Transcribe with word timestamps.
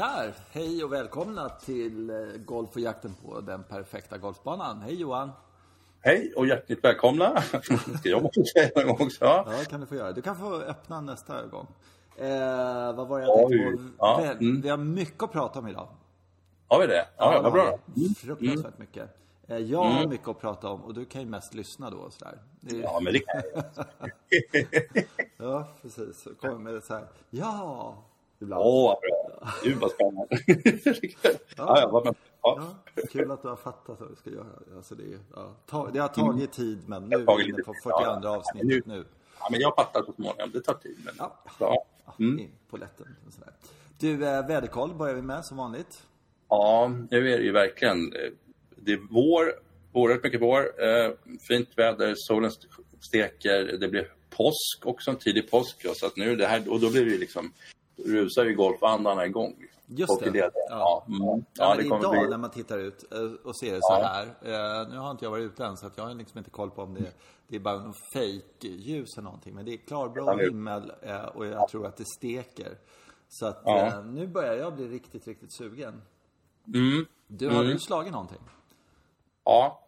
Där! 0.00 0.34
Hej 0.50 0.84
och 0.84 0.92
välkomna 0.92 1.48
till 1.48 2.10
eh, 2.10 2.16
Golf 2.44 2.70
och 2.74 2.80
jakten 2.80 3.14
på 3.24 3.40
den 3.40 3.62
perfekta 3.62 4.18
golfbanan. 4.18 4.80
Hej 4.80 4.94
Johan! 4.94 5.30
Hej 6.00 6.32
och 6.36 6.46
hjärtligt 6.46 6.84
välkomna. 6.84 7.40
Ska 7.98 8.08
jag 8.08 8.22
måste 8.22 8.44
säga 8.44 8.70
en 8.74 8.86
gång 8.86 8.96
också? 9.00 9.24
Ja, 9.24 9.46
det 9.58 9.64
kan 9.70 9.80
du 9.80 9.86
få 9.86 9.94
göra. 9.94 10.12
Du 10.12 10.22
kan 10.22 10.36
få 10.36 10.54
öppna 10.54 11.00
nästa 11.00 11.46
gång. 11.46 11.66
Eh, 12.16 12.92
vad 12.96 13.08
var 13.08 13.20
det 13.20 13.26
jag 13.26 13.48
tänkte 13.48 13.76
på? 13.76 13.82
Ja, 13.98 14.20
Väl- 14.22 14.36
mm. 14.36 14.60
Vi 14.60 14.68
har 14.68 14.76
mycket 14.76 15.22
att 15.22 15.32
prata 15.32 15.58
om 15.58 15.68
idag. 15.68 15.88
Har 16.68 16.80
vi 16.80 16.86
det? 16.86 17.06
Ja, 17.16 17.34
ja 17.34 17.42
vad 17.42 17.52
bra. 17.52 17.78
Mm. 17.96 18.14
Fruktansvärt 18.14 18.78
mycket. 18.78 19.08
Eh, 19.48 19.56
jag 19.58 19.82
har 19.84 20.06
mycket 20.06 20.28
att 20.28 20.40
prata 20.40 20.68
om 20.68 20.80
och 20.84 20.94
du 20.94 21.04
kan 21.04 21.20
ju 21.20 21.26
mest 21.26 21.54
lyssna 21.54 21.90
då 21.90 21.96
och 21.96 22.12
sådär. 22.12 22.38
Är- 22.70 22.82
Ja, 22.82 23.00
men 23.02 23.12
det 23.12 23.18
kan 23.18 23.42
jag. 23.54 23.64
Ja, 25.36 25.68
precis. 25.82 26.28
Kommer 26.40 26.58
med 26.58 26.74
det 26.74 26.80
så 26.80 26.94
här. 26.94 27.04
Ja! 27.30 27.94
Ibland. 28.42 28.62
Åh, 28.66 28.88
vad 28.88 29.00
bra. 29.00 29.19
Gud, 29.64 29.76
vad 29.78 29.90
spännande. 29.90 30.38
ja, 31.56 31.80
ja. 31.80 32.14
Ja. 32.42 32.74
Ja, 32.94 33.02
kul 33.12 33.30
att 33.30 33.42
du 33.42 33.48
har 33.48 33.56
fattat 33.56 34.00
vad 34.00 34.10
vi 34.10 34.16
ska 34.16 34.30
göra. 34.30 34.46
Alltså 34.76 34.94
det, 34.94 35.02
ja, 35.34 35.56
ta, 35.66 35.90
det 35.90 35.98
har 35.98 36.08
tagit 36.08 36.52
tid, 36.52 36.78
men 36.86 37.02
nu 37.08 37.16
är 37.16 37.36
vi 37.36 37.48
inne 37.48 37.62
på 37.62 37.72
tid. 37.72 37.82
42 37.82 37.90
Ja, 37.90 38.28
avsnittet 38.36 38.86
nu. 38.86 39.04
ja, 39.40 39.48
men 39.50 39.60
jag 39.60 39.74
fattar 39.76 40.02
så 40.02 40.12
småningom. 40.12 40.50
Det 40.52 40.60
tar 40.60 40.74
tid. 40.74 40.96
Men... 41.04 41.14
Ja. 41.18 41.36
Ja. 41.58 41.84
Mm. 42.18 42.38
In 42.38 42.50
på 42.70 42.76
lätten. 42.76 43.06
Sådär. 43.30 43.52
Du, 43.98 44.12
eh, 44.26 44.46
väderkoll 44.46 44.94
börjar 44.94 45.14
vi 45.14 45.22
med 45.22 45.44
som 45.44 45.56
vanligt. 45.56 46.02
ja, 46.48 46.92
nu 47.10 47.32
är 47.32 47.38
det 47.38 47.44
ju 47.44 47.52
verkligen... 47.52 48.12
eh, 48.12 48.30
Det 48.76 48.92
är 48.92 49.00
vår, 49.10 49.52
oerhört 49.92 50.24
mycket 50.24 50.40
vår. 50.42 50.58
Eh, 50.84 51.10
fint 51.40 51.68
väder, 51.76 52.14
solen 52.16 52.50
steker. 53.00 53.76
Det 53.80 53.88
blir 53.88 54.12
påsk 54.30 54.82
också, 54.86 55.10
en 55.10 55.16
tidig 55.16 55.50
påsk. 55.50 55.86
Så 55.96 56.06
att 56.06 56.16
nu 56.16 56.36
det 56.36 56.46
här, 56.46 56.70
och 56.72 56.80
då 56.80 56.90
blir 56.90 57.04
det 57.04 57.18
liksom... 57.18 57.52
Rusar 58.06 58.44
ju 58.44 58.54
golfandarna 58.54 59.26
igång. 59.26 59.54
Just 59.86 60.20
det. 60.20 60.26
lediga. 60.26 60.50
Ja. 60.68 61.04
Mm. 61.08 61.20
Ja, 61.22 61.42
ja, 61.54 61.74
det 61.76 61.84
idag 61.84 62.00
bli... 62.10 62.28
när 62.30 62.38
man 62.38 62.50
tittar 62.50 62.78
ut 62.78 63.12
eh, 63.12 63.18
och 63.44 63.56
ser 63.58 63.72
det 63.72 63.78
så 63.80 63.92
Ja. 64.00 64.02
här. 64.04 64.26
Eh, 64.82 64.88
nu 64.90 64.96
har 64.98 65.10
inte 65.10 65.24
jag 65.24 65.30
varit 65.30 65.44
ute 65.52 65.64
än 65.64 65.76
så 65.76 65.86
att 65.86 65.96
jag 65.96 66.04
har 66.04 66.14
liksom 66.14 66.38
inte 66.38 66.50
koll 66.50 66.70
på 66.70 66.82
om 66.82 66.94
det, 66.94 67.12
det 67.48 67.56
är 67.56 67.60
bara 67.60 67.78
någon 67.78 67.94
fake 68.14 68.68
ljus 68.68 69.08
eller 69.16 69.24
någonting. 69.24 69.54
Men 69.54 69.64
det 69.64 69.72
är 69.72 69.76
klarblå 69.76 70.36
det- 70.36 70.44
himmel 70.44 70.92
eh, 71.02 71.24
och 71.24 71.46
jag 71.46 71.68
tror 71.68 71.86
att 71.86 71.96
det 71.96 72.04
steker. 72.16 72.68
Så 73.28 73.46
att 73.46 73.66
eh, 73.66 74.04
nu 74.04 74.26
börjar 74.26 74.54
jag 74.54 74.74
bli 74.74 74.88
riktigt, 74.88 75.26
riktigt 75.26 75.52
sugen. 75.52 76.02
Mm. 76.74 77.06
Du, 77.26 77.48
har 77.48 77.64
du 77.64 77.78
slagit 77.78 78.12
någonting? 78.12 78.40
Ja, 79.44 79.80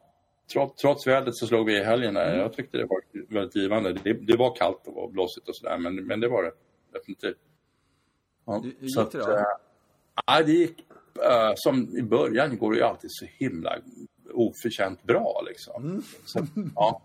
trots, 0.52 0.82
trots 0.82 1.06
vädret 1.06 1.36
så 1.36 1.46
slog 1.46 1.66
vi 1.66 1.78
i 1.80 1.84
helgen. 1.84 2.16
Mm. 2.16 2.38
Jag 2.38 2.52
tyckte 2.52 2.78
det 2.78 2.86
var 2.86 3.00
väldigt 3.34 3.56
givande. 3.56 3.92
Det, 3.92 4.12
det 4.12 4.36
var 4.36 4.56
kallt 4.56 4.82
och 4.86 5.10
blåsigt 5.10 5.48
och 5.48 5.56
sådär, 5.56 5.78
men, 5.78 6.06
men 6.06 6.20
det 6.20 6.28
var 6.28 6.42
det 6.42 6.52
definitivt. 6.92 7.38
Ja, 8.44 8.58
Hur- 8.62 8.88
så 8.88 9.00
gick 9.02 9.12
det 9.12 9.18
då? 9.18 9.24
att, 9.24 9.46
ja, 10.26 10.42
det 10.42 10.52
gick 10.52 10.78
äh, 11.24 11.52
som 11.56 11.96
i 11.96 12.02
början 12.02 12.58
går 12.58 12.70
det 12.72 12.76
ju 12.78 12.84
alltid 12.84 13.10
så 13.12 13.26
himla 13.38 13.76
oförtjänt 14.34 15.02
bra 15.02 15.42
liksom. 15.46 15.82
Mm. 15.84 16.02
Så, 16.24 16.46
ja. 16.74 17.00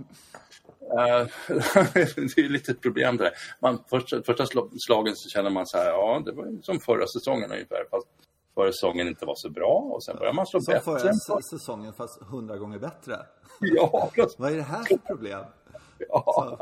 Eh, 0.81 1.27
det 1.93 2.37
är 2.37 2.49
lite 2.49 2.71
ett 2.71 2.81
problem 2.81 3.17
det 3.17 3.23
där. 3.23 3.33
Man, 3.59 3.83
första, 3.89 4.23
första 4.23 4.43
sl- 4.43 4.69
slagen 4.87 5.13
så 5.15 5.29
känner 5.29 5.49
man 5.49 5.67
så 5.67 5.77
här, 5.77 5.85
ja 5.89 6.21
det 6.25 6.31
var 6.31 6.57
som 6.61 6.79
förra 6.79 7.07
säsongen 7.07 7.51
ungefär. 7.51 7.85
Fast 7.91 8.07
förra 8.55 8.71
säsongen 8.71 9.07
inte 9.07 9.25
var 9.25 9.35
så 9.37 9.49
bra 9.49 9.73
och 9.91 10.03
sen 10.03 10.17
börjar 10.17 10.33
man 10.33 10.47
slå 10.47 10.61
Som 10.61 10.71
bättre. 10.73 10.83
förra 10.99 11.09
s- 11.09 11.49
säsongen 11.49 11.93
fast 11.93 12.21
hundra 12.23 12.57
gånger 12.57 12.79
bättre. 12.79 13.19
Ja. 13.59 14.09
Vad 14.37 14.51
är 14.51 14.55
det 14.55 14.61
här 14.63 14.83
för 14.83 14.97
problem? 14.97 15.43
Ja. 16.09 16.59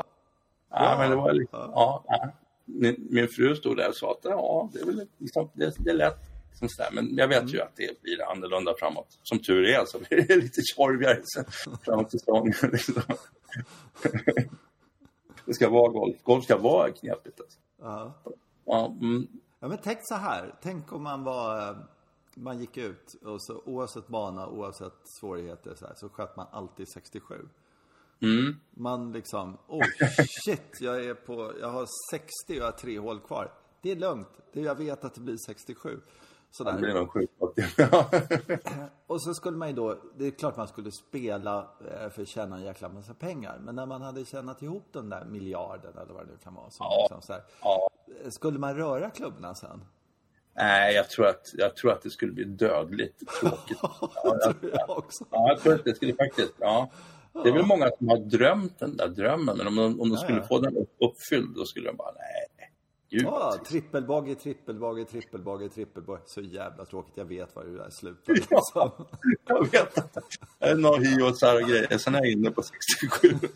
Ja, 0.70 0.96
men 0.98 1.10
det 1.10 1.16
var 1.16 1.32
lite, 1.32 1.48
ja. 1.52 2.04
ja. 2.06 2.30
Min, 2.66 3.28
fru 3.28 3.56
stod 3.56 3.76
där 3.76 3.88
och 3.88 3.96
sa 3.96 4.10
att 4.10 4.20
ja, 4.22 4.70
det 4.72 4.80
är 4.80 4.84
väl 4.84 5.06
liksom, 5.18 5.50
det, 5.54 5.74
det 5.78 5.90
är 5.90 5.94
lätt. 5.94 6.18
Liksom. 6.60 6.84
Men 6.92 7.16
jag 7.16 7.28
vet 7.28 7.54
ju 7.54 7.60
att 7.60 7.76
det 7.76 8.02
blir 8.02 8.30
annorlunda 8.30 8.74
framåt. 8.78 9.18
Som 9.22 9.38
tur 9.38 9.64
är 9.64 9.84
så 9.84 9.98
blir 9.98 10.22
det 10.28 10.36
lite 10.36 10.60
tjorvigare 10.62 11.22
framåt 11.84 12.10
säsongen. 12.10 12.54
Liksom. 12.72 13.02
Det 15.44 15.54
ska 15.54 15.70
vara 15.70 15.92
golf. 15.92 16.16
Golf 16.22 16.44
ska 16.44 16.58
vara 16.58 16.90
knepigt. 16.90 17.40
Alltså. 17.40 17.58
Ja. 17.80 18.14
Ja, 18.64 18.96
mm, 19.00 19.28
Ja, 19.60 19.68
men 19.68 19.78
tänk 19.82 19.98
så 20.02 20.14
här. 20.14 20.54
Tänk 20.62 20.92
om 20.92 21.02
man 21.02 21.24
var... 21.24 21.76
Man 22.38 22.58
gick 22.58 22.76
ut 22.76 23.14
och 23.24 23.42
så 23.42 23.62
oavsett 23.64 24.08
bana, 24.08 24.48
oavsett 24.48 24.92
svårigheter 25.20 25.74
så, 25.74 25.86
här, 25.86 25.94
så 25.94 26.08
sköt 26.08 26.36
man 26.36 26.46
alltid 26.50 26.88
67. 26.88 27.48
Mm, 28.22 28.56
Man 28.70 29.12
liksom, 29.12 29.58
oh 29.68 29.84
shit, 30.44 30.80
jag 30.80 31.04
är 31.04 31.14
på, 31.14 31.52
jag 31.60 31.68
har 31.70 31.86
60 32.10 32.26
och 32.48 32.56
jag 32.56 32.64
har 32.64 32.72
tre 32.72 32.98
hål 32.98 33.20
kvar. 33.20 33.52
Det 33.82 33.90
är 33.90 33.96
lugnt. 33.96 34.28
Det, 34.52 34.60
jag 34.60 34.74
vet 34.74 35.04
att 35.04 35.14
det 35.14 35.20
blir 35.20 35.36
67. 35.46 35.90
det 35.96 36.00
Sådär. 36.50 36.78
blir 36.78 36.94
nog 36.94 37.10
sjukt. 37.10 37.32
Och 39.06 39.22
så 39.22 39.34
skulle 39.34 39.56
man 39.56 39.68
ju 39.68 39.74
då, 39.74 39.98
det 40.16 40.26
är 40.26 40.30
klart 40.30 40.56
man 40.56 40.68
skulle 40.68 40.90
spela 40.92 41.58
eh, 41.90 42.10
för 42.10 42.22
att 42.22 42.28
tjäna 42.28 42.56
en 42.56 42.62
jäkla 42.62 42.88
massa 42.88 43.14
pengar. 43.14 43.58
Men 43.64 43.74
när 43.74 43.86
man 43.86 44.02
hade 44.02 44.24
tjänat 44.24 44.62
ihop 44.62 44.88
den 44.92 45.08
där 45.08 45.24
miljarden 45.24 45.98
eller 45.98 46.14
vad 46.14 46.26
det 46.26 46.32
nu 46.32 46.38
kan 46.44 46.54
vara. 46.54 46.70
Så 46.70 46.84
Ja. 46.84 47.06
liksom 47.10 47.22
så 47.22 47.40
Ja. 47.62 47.90
eh, 48.24 48.30
skulle 48.30 48.58
man 48.58 48.76
röra 48.76 49.10
klubborna 49.10 49.54
sen? 49.54 49.84
Nej, 50.54 50.94
jag 50.94 51.10
tror, 51.10 51.26
att, 51.26 51.42
jag 51.54 51.76
tror 51.76 51.92
att 51.92 52.02
det 52.02 52.10
skulle 52.10 52.32
bli 52.32 52.44
dödligt 52.44 53.22
tråkigt. 53.40 53.78
Ja, 53.82 54.10
Det 54.46 54.52
tror 54.54 54.72
jag 54.72 54.90
också. 54.98 55.24
Ja, 55.30 55.48
jag 55.48 55.60
tror 55.60 55.74
att 55.74 55.84
det 55.84 55.94
skulle 55.94 56.14
faktiskt, 56.14 56.52
ja. 56.58 56.90
Det 57.42 57.48
är 57.48 57.52
väl 57.52 57.66
många 57.66 57.90
som 57.98 58.08
har 58.08 58.18
drömt 58.18 58.78
den 58.78 58.96
där 58.96 59.08
drömmen, 59.08 59.56
men 59.56 59.66
om 59.66 59.76
de, 59.76 60.00
om 60.00 60.08
de 60.08 60.16
skulle 60.18 60.38
ja. 60.38 60.46
få 60.46 60.58
den 60.58 60.76
upp- 60.76 60.96
uppfylld, 61.00 61.54
då 61.56 61.64
skulle 61.64 61.88
de 61.88 61.96
bara, 61.96 62.12
nej, 62.12 62.70
gud. 63.10 63.22
Ja, 63.22 63.30
vad 63.30 63.64
trippelbagge, 63.64 64.34
trippelbagge, 64.34 65.04
trippelbagge, 65.04 65.68
trippelbagge. 65.68 66.22
Så 66.26 66.40
jävla 66.40 66.84
tråkigt. 66.84 67.12
Jag 67.16 67.24
vet 67.24 67.56
var 67.56 67.64
det 67.64 67.76
där 67.76 67.90
slutar. 67.90 68.34
Ja. 68.50 68.50
Liksom. 68.50 69.06
Jag 69.48 69.64
vet 70.68 70.78
några 70.78 70.96
hy 70.96 71.22
och 71.22 71.38
så 71.38 71.46
här 71.46 71.60
grejer, 71.68 71.98
sen 71.98 72.14
är 72.14 72.18
jag 72.18 72.32
inne 72.32 72.50
på 72.50 72.62
67. 72.62 73.48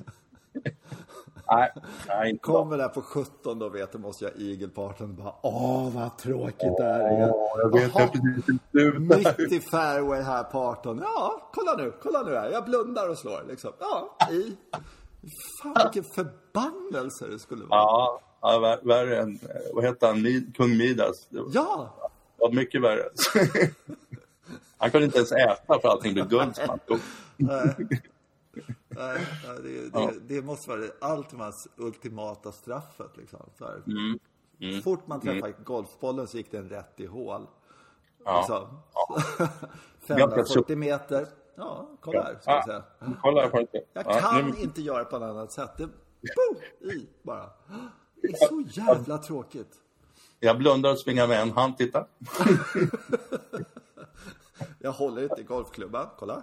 Nej, 1.51 1.73
nej. 2.09 2.39
Kommer 2.39 2.79
där 2.79 2.89
på 2.89 3.03
17 3.03 3.59
då 3.59 3.69
vet 3.69 3.93
du 3.93 3.99
måste 3.99 4.25
jag 4.25 4.37
igelparten 4.37 5.17
bara 5.17 5.35
åh 5.43 5.91
vad 5.95 6.19
tråkigt 6.19 6.77
det 6.79 6.85
här 6.85 7.01
är. 7.01 7.31
Åh, 7.35 7.51
jag 7.59 7.73
vet, 7.73 7.83
jag 7.83 7.91
Jaha. 7.95 8.09
är 8.73 9.09
precis. 9.09 9.39
Mitt 9.39 9.53
i 9.53 9.61
fairway 9.61 10.21
här 10.23 10.43
på 10.45 10.59
18. 10.59 10.99
Ja, 11.03 11.51
kolla 11.55 11.77
nu, 11.77 11.93
kolla 12.03 12.23
nu 12.23 12.35
här. 12.37 12.51
Jag 12.51 12.65
blundar 12.65 13.09
och 13.09 13.19
slår 13.19 13.45
liksom. 13.49 13.73
Ja, 13.79 14.17
i. 14.31 14.57
Fan 15.63 15.75
vilken 15.93 16.05
förbannelse 16.15 17.27
det 17.27 17.39
skulle 17.39 17.65
vara. 17.65 17.81
Ja, 17.81 18.21
ja 18.41 18.59
vär- 18.59 18.89
värre 18.89 19.19
än, 19.23 19.39
vad 19.75 19.85
heter 19.85 20.07
han, 20.07 20.23
Mid, 20.23 20.57
kung 20.57 20.77
Midas. 20.77 21.27
Det 21.29 21.41
var- 21.41 21.51
Ja, 21.53 21.95
var 22.37 22.53
mycket 22.53 22.83
värre. 22.83 23.03
Han 24.79 24.91
kunde 24.91 25.05
inte 25.05 25.19
ens 25.19 25.33
äta 25.33 25.81
för 25.81 25.89
allting 25.89 26.15
blev 26.15 26.29
guld. 26.29 26.55
Nej, 29.01 29.27
det, 29.63 29.91
det, 29.91 30.35
det 30.35 30.43
måste 30.43 30.71
vara 30.71 30.83
Altmans 31.01 31.69
ultimata 31.77 32.53
straffet 32.53 33.17
liksom. 33.17 33.41
Så 33.59 33.65
här. 33.65 33.83
Mm. 33.87 34.83
Fort 34.83 35.07
man 35.07 35.21
träffade 35.21 35.55
golfbollen 35.65 36.27
så 36.29 36.37
gick 36.37 36.51
den 36.51 36.69
rätt 36.69 37.01
i 37.01 37.07
hål. 37.07 37.47
Ja. 38.25 38.39
Liksom. 38.39 38.79
Ganska 40.19 40.45
540 40.45 40.77
meter. 40.77 41.27
Ja, 41.55 41.89
kolla 42.01 42.23
här 42.23 42.39
ska 42.41 42.51
jag 42.51 42.65
säga. 42.65 42.83
kolla 43.23 43.49
på 43.49 43.57
det. 43.73 43.85
Jag 43.93 44.05
Ja, 44.07 44.21
kan 44.21 44.57
inte 44.57 44.83
göra 44.83 45.05
på 45.05 45.19
något 45.19 45.31
annat 45.31 45.53
sätt. 45.53 45.71
Det, 45.77 45.87
boom, 45.87 46.91
i 46.93 47.09
bara. 47.23 47.51
Det 48.23 48.29
är 48.29 48.49
så 48.49 48.81
jävla 48.81 49.19
tråkigt. 49.19 49.75
Jag 50.41 50.59
blundar 50.59 50.91
och 50.91 50.99
springer 50.99 51.27
med 51.29 51.43
en 51.43 51.51
hand, 51.51 51.77
titta. 51.79 52.07
Jag 54.83 54.93
håller 54.93 55.23
inte 55.23 55.41
i 55.41 55.45
golfklubban, 55.45 56.07
kolla. 56.19 56.43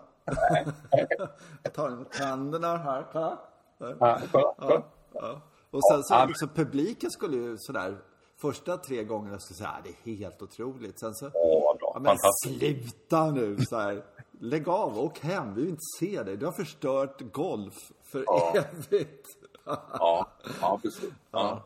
Jag 1.63 1.73
tar 1.73 1.89
den 1.89 1.97
mot 1.99 2.11
tänderna 2.11 2.77
här, 2.77 3.07
kolla. 3.11 3.39
Där. 3.77 3.97
Ja, 3.99 4.19
kolla, 4.31 4.53
kolla. 4.57 4.83
Ja. 5.13 5.41
Och 5.71 5.81
sen 5.91 6.03
så 6.03 6.25
liksom 6.25 6.49
publiken 6.49 7.11
skulle 7.11 7.37
ju 7.37 7.57
sådär 7.57 7.97
första 8.37 8.77
tre 8.77 9.03
gångerna 9.03 9.39
skulle 9.39 9.57
säga 9.57 9.75
det 9.83 10.11
är 10.11 10.15
helt 10.15 10.41
otroligt. 10.41 10.99
Sen 10.99 11.15
så, 11.15 11.31
Åh, 11.33 11.63
vad 11.65 11.77
bra. 11.77 11.91
ja, 11.93 11.99
men 11.99 12.17
sluta 12.59 13.31
nu 13.31 13.57
så 13.59 13.77
här. 13.77 14.05
Lägg 14.39 14.69
av, 14.69 14.99
åk 14.99 15.19
hem, 15.19 15.53
vi 15.55 15.61
vill 15.61 15.69
inte 15.69 15.81
se 15.99 16.23
dig. 16.23 16.37
Du 16.37 16.45
har 16.45 16.53
förstört 16.53 17.21
golf 17.33 17.91
för 18.03 18.25
evigt. 18.57 19.27
Ja, 19.65 20.27
ja 20.61 20.79
precis. 20.81 21.09
Ja. 21.31 21.63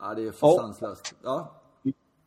Ja, 0.00 0.14
det 0.14 0.26
är 0.26 0.32
för 0.32 0.56
sanslöst. 0.56 1.14
Ja. 1.22 1.54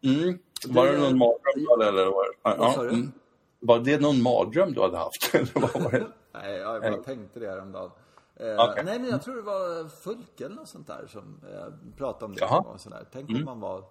Mm. 0.03 0.39
Var 0.67 0.87
det 0.87 0.97
någon 0.97 1.17
mardröm? 1.17 1.87
Eller 1.87 2.05
var, 2.05 2.25
det- 2.25 2.37
ja, 2.43 2.83
mm. 2.83 3.11
var 3.59 3.79
det 3.79 4.01
någon 4.01 4.21
mardröm 4.21 4.73
du 4.73 4.81
hade 4.81 4.97
haft? 4.97 5.31
Det? 5.31 6.07
Nej, 6.33 6.57
jag 6.57 6.81
bara 6.81 7.03
tänkte 7.03 7.39
det 7.39 7.49
häromdagen. 7.49 7.91
Eh, 8.35 8.55
Okej. 8.59 8.83
Nej, 8.85 8.99
men 8.99 9.09
jag 9.09 9.21
tror 9.21 9.35
det 9.35 9.41
var 9.41 9.89
Fulke 9.89 10.45
eller 10.45 10.55
något 10.55 10.67
sånt 10.67 10.87
där 10.87 11.07
som 11.07 11.39
eh, 11.53 11.95
pratade 11.97 12.25
om 12.25 12.33
det. 12.35 12.41
Jaha. 12.41 12.59
Och 12.59 12.79
sådär. 12.81 13.05
Tänk 13.11 13.29
om 13.29 13.43
man 13.45 13.59
var 13.59 13.83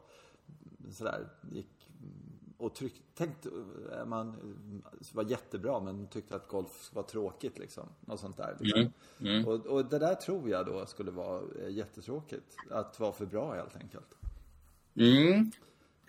sådär, 0.90 1.28
gick 1.52 1.66
och 2.58 2.74
tryckte, 2.74 3.00
tänkte, 3.14 3.48
eh, 3.92 4.04
man 4.04 4.36
var 5.12 5.24
jättebra 5.24 5.80
men 5.80 6.06
tyckte 6.06 6.36
att 6.36 6.48
golf 6.48 6.90
var 6.94 7.02
tråkigt 7.02 7.58
liksom. 7.58 7.88
Något 8.00 8.20
sånt 8.20 8.36
där. 8.36 8.56
Liksom. 8.60 8.92
Och, 9.46 9.66
och 9.66 9.84
det 9.84 9.98
där 9.98 10.14
tror 10.14 10.48
jag 10.50 10.66
då 10.66 10.86
skulle 10.86 11.10
vara 11.10 11.42
jättetråkigt. 11.68 12.56
Att 12.70 13.00
vara 13.00 13.12
för 13.12 13.26
bra 13.26 13.52
helt 13.54 13.76
enkelt. 13.76 14.14
Mm. 14.96 15.50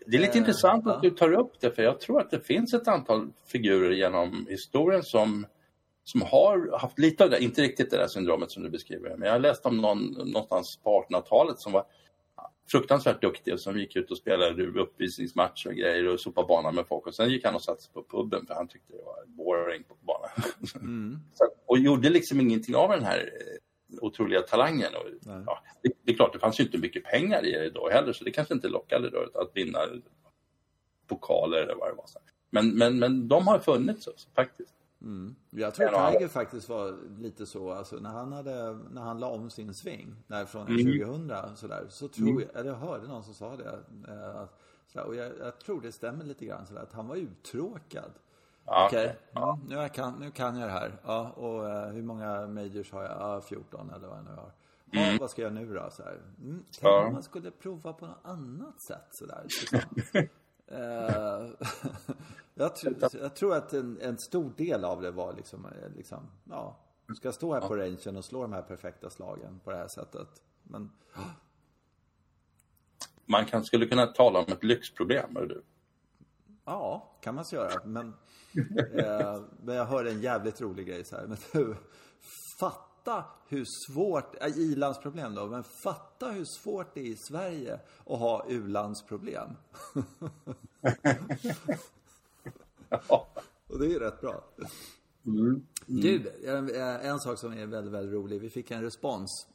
Det 0.06 0.18
är 0.18 0.21
lite 0.21 0.33
eh, 0.33 0.38
intressant 0.38 0.88
att 0.88 1.00
ja. 1.03 1.09
du 1.09 1.15
tar 1.15 1.33
upp 1.33 1.51
det, 1.59 1.71
för 1.71 1.83
jag 1.83 2.00
tror 2.00 2.21
att 2.21 2.31
det 2.31 2.39
finns 2.39 2.74
ett 2.74 2.88
antal 2.88 3.31
figurer 3.48 3.92
genom 3.92 4.48
historien 4.50 5.03
som, 5.03 5.45
som 6.03 6.21
har 6.21 6.80
haft 6.80 7.00
lite 7.00 7.24
av 7.24 7.30
det, 7.30 7.44
inte 7.44 7.62
riktigt 7.62 7.92
det 7.92 7.98
där 7.98 8.07
syndromet 8.07 8.51
som 8.51 8.63
du 8.63 8.69
beskriver, 8.69 9.18
men 9.18 9.27
jag 9.27 9.31
har 9.31 9.39
läst 9.39 9.65
om 9.65 9.77
någon 9.77 10.00
någonstans 10.07 10.80
på 10.83 11.06
1800-talet 11.09 11.59
som 11.59 11.71
var 11.71 11.86
fruktansvärt 12.71 13.21
duktig 13.21 13.53
och 13.53 13.59
som 13.59 13.80
gick 13.80 13.95
ut 13.95 14.12
och 14.12 14.18
spelade 14.18 14.68
uppvisningsmatcher 14.68 15.69
och 15.69 15.75
grejer 15.75 16.07
och 16.07 16.19
sopade 16.19 16.47
banan 16.47 16.75
med 16.75 16.88
folk. 16.88 17.07
Och 17.07 17.15
sen 17.15 17.30
gick 17.30 17.45
han 17.45 17.56
och 17.56 17.62
satte 17.62 17.81
sig 17.81 17.94
på 17.94 18.04
puben 18.04 18.45
för 18.45 18.54
han 18.54 18.68
tyckte 18.68 18.94
det 18.94 19.04
var 19.04 19.25
boring 19.25 19.83
på 19.83 19.95
banan. 20.01 20.30
Mm. 20.75 21.19
Och 21.65 21.77
gjorde 21.77 22.09
liksom 22.09 22.39
ingenting 22.39 22.75
av 22.75 22.89
den 22.89 23.04
här 23.04 23.18
eh, 23.18 23.57
otroliga 24.01 24.41
talangen. 24.41 24.93
Och, 24.95 25.31
ja, 25.45 25.63
det, 25.83 25.91
det, 26.03 26.11
är 26.11 26.15
klart, 26.15 26.33
det 26.33 26.39
fanns 26.39 26.59
ju 26.59 26.63
inte 26.63 26.77
mycket 26.77 27.03
pengar 27.03 27.45
i 27.45 27.51
det 27.51 27.69
då 27.69 27.89
heller 27.89 28.13
så 28.13 28.23
det 28.23 28.31
kanske 28.31 28.53
inte 28.53 28.67
lockade 28.67 29.09
då 29.09 29.41
att 29.41 29.51
vinna 29.53 29.79
pokaler 31.07 31.57
eller 31.57 31.75
vad 31.75 31.89
det 31.89 31.95
var. 31.95 32.05
Men, 32.49 32.77
men, 32.77 32.99
men 32.99 33.27
de 33.27 33.47
har 33.47 33.59
funnits 33.59 34.07
också, 34.07 34.29
faktiskt. 34.35 34.73
Mm. 35.01 35.35
Jag 35.49 35.75
tror 35.75 35.88
Tiger 35.88 36.27
faktiskt 36.27 36.69
var 36.69 36.97
lite 37.19 37.45
så, 37.45 37.71
alltså 37.71 37.95
när 37.95 38.09
han 38.09 38.33
hade, 38.33 38.79
när 38.91 39.01
han 39.01 39.19
la 39.19 39.27
om 39.27 39.49
sin 39.49 39.73
sving, 39.73 40.15
från 40.47 40.67
mm. 40.67 40.99
2000 40.99 41.57
sådär, 41.57 41.85
så 41.89 42.07
tror 42.07 42.29
mm. 42.29 42.41
jag, 42.41 42.59
eller 42.59 42.69
jag 42.69 42.77
hörde 42.77 43.07
någon 43.07 43.23
som 43.23 43.33
sa 43.33 43.55
det, 43.55 43.79
eh, 44.07 44.45
sådär, 44.87 45.07
och 45.07 45.15
jag, 45.15 45.31
jag, 45.39 45.59
tror 45.59 45.81
det 45.81 45.91
stämmer 45.91 46.25
lite 46.25 46.45
grann 46.45 46.67
sådär, 46.67 46.81
att 46.81 46.94
han 46.94 47.07
var 47.07 47.15
uttråkad. 47.15 48.11
Ja, 48.65 48.85
Okej, 48.87 49.05
okay. 49.05 49.15
ja. 49.33 49.53
mm, 49.53 49.83
nu, 49.83 49.89
kan, 49.89 50.19
nu 50.19 50.31
kan 50.31 50.57
jag 50.57 50.69
det 50.69 50.73
här. 50.73 50.99
Ja, 51.03 51.29
och 51.29 51.63
uh, 51.63 51.93
hur 51.93 52.01
många 52.01 52.47
majors 52.47 52.91
har 52.91 53.03
jag? 53.03 53.11
Ja, 53.11 53.41
14 53.41 53.89
eller 53.89 54.07
vad 54.07 54.17
jag 54.17 54.25
nu 54.25 54.31
har. 54.31 54.51
Ja, 54.91 55.01
mm. 55.01 55.17
vad 55.17 55.29
ska 55.29 55.41
jag 55.41 55.53
nu 55.53 55.73
då? 55.73 55.89
Så 55.91 56.03
här. 56.03 56.21
Mm, 56.41 56.65
tänk 56.79 57.07
om 57.07 57.13
man 57.13 57.23
skulle 57.23 57.51
prova 57.51 57.93
på 57.93 58.05
något 58.05 58.21
annat 58.23 58.81
sätt 58.81 59.07
sådär. 59.11 59.45
uh, 60.71 61.49
Jag, 62.53 62.75
tr 62.75 63.17
jag 63.21 63.35
tror 63.35 63.55
att 63.55 63.73
en, 63.73 63.97
en, 64.01 64.17
stor 64.17 64.53
del 64.57 64.85
av 64.85 65.01
det 65.01 65.11
var 65.11 65.33
liksom, 65.33 65.65
eh, 65.65 65.95
liksom 65.95 66.31
ja, 66.49 66.79
ska 67.15 67.31
stå 67.31 67.53
här 67.53 67.61
på 67.61 67.75
rangen 67.75 68.17
och 68.17 68.25
slå 68.25 68.41
de 68.41 68.53
här 68.53 68.61
perfekta 68.61 69.09
slagen 69.09 69.59
på 69.63 69.71
det 69.71 69.77
här 69.77 69.87
sättet. 69.87 70.27
Men... 70.63 70.91
Man 73.25 73.45
kan, 73.45 73.63
skulle 73.63 73.85
kunna 73.85 74.07
tala 74.07 74.39
om 74.39 74.45
ett 74.47 74.63
lyxproblem, 74.63 75.37
är 75.37 75.45
du? 75.45 75.63
Ja, 76.65 77.17
kan 77.21 77.35
man 77.35 77.45
så 77.45 77.55
göra. 77.55 77.81
Men, 77.85 78.13
eh, 78.93 79.41
men 79.63 79.75
jag 79.75 79.85
hörde 79.85 80.11
en 80.11 80.21
jävligt 80.21 80.61
rolig 80.61 80.87
grej 80.87 81.05
så 81.05 81.15
här. 81.15 81.27
Men 81.27 81.37
du, 81.53 81.75
fatta 82.59 83.25
hur 83.47 83.65
svårt, 83.87 84.43
äh, 84.43 84.57
i-landsproblem 84.57 85.35
då, 85.35 85.47
men 85.47 85.63
fatta 85.83 86.29
hur 86.29 86.45
svårt 86.45 86.93
det 86.93 86.99
är 86.99 87.05
i 87.05 87.17
Sverige 87.29 87.79
att 88.05 88.19
ha 88.19 88.45
u-landsproblem. 88.49 89.49
Och 93.67 93.79
det 93.79 93.85
är 93.85 93.89
ju 93.89 93.99
rätt 93.99 94.21
bra. 94.21 94.43
Mm. 95.25 95.45
Mm. 95.45 95.65
Du, 95.85 96.31
en, 96.45 96.69
en, 97.01 97.19
sak 97.19 97.39
som 97.39 97.53
är 97.53 97.65
väldigt, 97.65 97.93
väldigt 97.93 98.13
rolig. 98.13 98.41
Vi 98.41 98.49
fick 98.49 98.71
en 98.71 98.81
respons. 98.81 99.47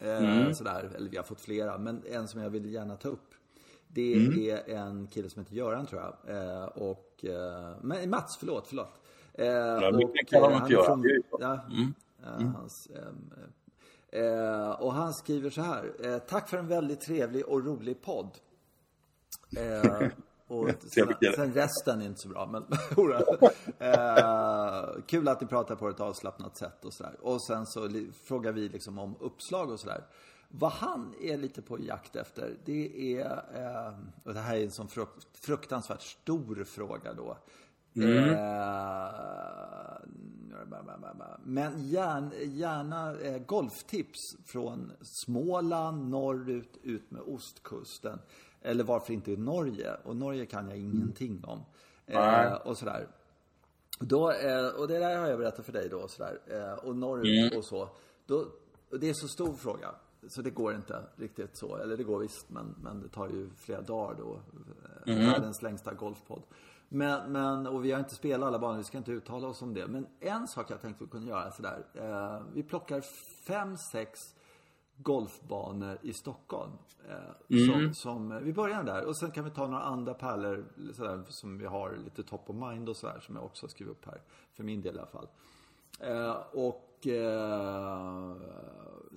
Eh, 0.00 0.40
mm. 0.40 0.54
Sådär, 0.54 0.92
eller 0.96 1.10
vi 1.10 1.16
har 1.16 1.24
fått 1.24 1.40
flera, 1.40 1.78
men 1.78 2.02
en 2.06 2.28
som 2.28 2.40
jag 2.40 2.50
vill 2.50 2.72
gärna 2.72 2.96
ta 2.96 3.08
upp. 3.08 3.27
Det 3.88 4.14
mm. 4.14 4.50
är 4.50 4.74
en 4.74 5.06
kille 5.06 5.30
som 5.30 5.42
heter 5.42 5.54
Göran 5.56 5.86
tror 5.86 6.02
jag. 6.02 6.36
Eh, 6.36 6.64
och, 6.64 7.24
eh, 7.24 8.06
Mats, 8.06 8.36
förlåt, 8.36 8.66
förlåt. 8.68 9.00
Eh, 9.34 9.46
ja, 9.46 9.88
och, 9.88 10.16
kan 10.28 10.42
honom 10.42 10.62
inte 10.62 10.72
Göran. 10.72 11.04
Ja, 11.40 11.60
mm. 11.70 11.94
Mm. 12.38 12.54
Hans, 12.54 12.88
och 14.78 14.92
han 14.92 15.14
skriver 15.14 15.50
så 15.50 15.60
här. 15.60 15.92
Eh, 16.04 16.18
tack 16.18 16.48
för 16.48 16.58
en 16.58 16.68
väldigt 16.68 17.00
trevlig 17.00 17.46
och 17.46 17.64
rolig 17.64 18.02
podd. 18.02 18.38
Eh, 19.56 20.08
och 20.48 20.70
sen, 20.94 21.14
sen, 21.34 21.52
resten 21.52 22.00
är 22.00 22.06
inte 22.06 22.20
så 22.20 22.28
bra, 22.28 22.46
men 22.46 22.62
eh, 23.78 25.02
Kul 25.06 25.28
att 25.28 25.40
ni 25.40 25.46
pratar 25.46 25.76
på 25.76 25.88
ett 25.88 26.00
avslappnat 26.00 26.56
sätt 26.56 26.84
och 26.84 26.92
sådär. 26.92 27.16
Och 27.20 27.42
sen 27.42 27.66
så 27.66 27.88
frågar 28.24 28.52
vi 28.52 28.68
liksom 28.68 28.98
om 28.98 29.16
uppslag 29.20 29.70
och 29.70 29.80
sådär. 29.80 30.04
Vad 30.48 30.72
han 30.72 31.14
är 31.20 31.36
lite 31.36 31.62
på 31.62 31.80
jakt 31.80 32.16
efter, 32.16 32.56
det 32.64 33.14
är, 33.16 33.26
eh, 33.54 33.94
och 34.24 34.34
det 34.34 34.40
här 34.40 34.56
är 34.56 34.64
en 34.64 34.70
sån 34.70 34.88
fruktansvärt 35.32 36.02
stor 36.02 36.64
fråga 36.64 37.12
då. 37.14 37.36
Mm. 37.94 38.34
Eh, 38.34 38.38
men 41.44 41.88
gärna, 41.88 42.34
gärna 42.34 43.20
eh, 43.20 43.38
golftips 43.38 44.36
från 44.44 44.92
Småland 45.00 46.10
norrut 46.10 46.78
ut 46.82 47.10
med 47.10 47.22
ostkusten. 47.22 48.18
Eller 48.62 48.84
varför 48.84 49.12
inte 49.12 49.36
Norge? 49.36 49.94
Och 50.04 50.16
Norge 50.16 50.46
kan 50.46 50.68
jag 50.68 50.78
ingenting 50.78 51.44
om. 51.44 51.64
Eh, 52.06 52.52
och 52.52 52.78
sådär. 52.78 53.08
Då, 54.00 54.24
och 54.78 54.88
det 54.88 54.98
där 54.98 55.18
har 55.18 55.28
jag 55.28 55.38
berättat 55.38 55.66
för 55.66 55.72
dig 55.72 55.88
då. 55.88 56.08
Sådär. 56.08 56.40
Eh, 56.46 56.72
och 56.72 56.96
norrut 56.96 57.46
mm. 57.46 57.58
och 57.58 57.64
så. 57.64 57.88
Då, 58.26 58.46
och 58.90 59.00
det 59.00 59.08
är 59.08 59.14
så 59.14 59.28
stor 59.28 59.54
fråga. 59.54 59.94
Så 60.26 60.42
det 60.42 60.50
går 60.50 60.74
inte 60.74 61.02
riktigt 61.16 61.56
så. 61.56 61.76
Eller 61.76 61.96
det 61.96 62.04
går 62.04 62.18
visst, 62.18 62.50
men, 62.50 62.74
men 62.82 63.00
det 63.00 63.08
tar 63.08 63.28
ju 63.28 63.50
flera 63.56 63.80
dagar 63.80 64.14
då. 64.18 64.40
Eh, 65.06 65.14
mm. 65.14 65.26
Världens 65.26 65.62
längsta 65.62 65.94
golfpodd. 65.94 66.42
Men, 66.88 67.32
men, 67.32 67.66
och 67.66 67.84
vi 67.84 67.92
har 67.92 67.98
inte 67.98 68.14
spelat 68.14 68.46
alla 68.46 68.58
banor, 68.58 68.78
vi 68.78 68.84
ska 68.84 68.98
inte 68.98 69.12
uttala 69.12 69.48
oss 69.48 69.62
om 69.62 69.74
det. 69.74 69.86
Men 69.86 70.06
en 70.20 70.48
sak 70.48 70.70
jag 70.70 70.80
tänkte 70.80 71.04
vi 71.04 71.10
kunde 71.10 71.28
göra 71.28 71.50
sådär. 71.50 71.86
Eh, 71.94 72.42
vi 72.54 72.62
plockar 72.62 73.00
fem, 73.46 73.76
sex 73.76 74.34
golfbanor 74.96 75.98
i 76.02 76.12
Stockholm. 76.12 76.72
Eh, 77.08 77.58
mm. 77.58 77.94
som, 77.94 77.94
som, 77.94 78.44
vi 78.44 78.52
börjar 78.52 78.82
där 78.82 79.04
och 79.04 79.16
sen 79.16 79.30
kan 79.30 79.44
vi 79.44 79.50
ta 79.50 79.66
några 79.66 79.82
andra 79.82 80.14
pärlor 80.14 80.64
sådär, 80.94 81.24
som 81.28 81.58
vi 81.58 81.66
har 81.66 81.96
lite 82.04 82.22
top 82.22 82.50
of 82.50 82.56
mind 82.56 82.88
och 82.88 82.96
sådär 82.96 83.20
som 83.20 83.36
jag 83.36 83.44
också 83.44 83.66
har 83.66 83.70
skrivit 83.70 83.92
upp 83.92 84.06
här. 84.06 84.22
För 84.52 84.64
min 84.64 84.80
del 84.80 84.96
i 84.96 84.98
alla 84.98 85.06
fall. 85.06 85.28
Eh, 86.00 86.36
och 86.52 87.06
eh, 87.06 88.36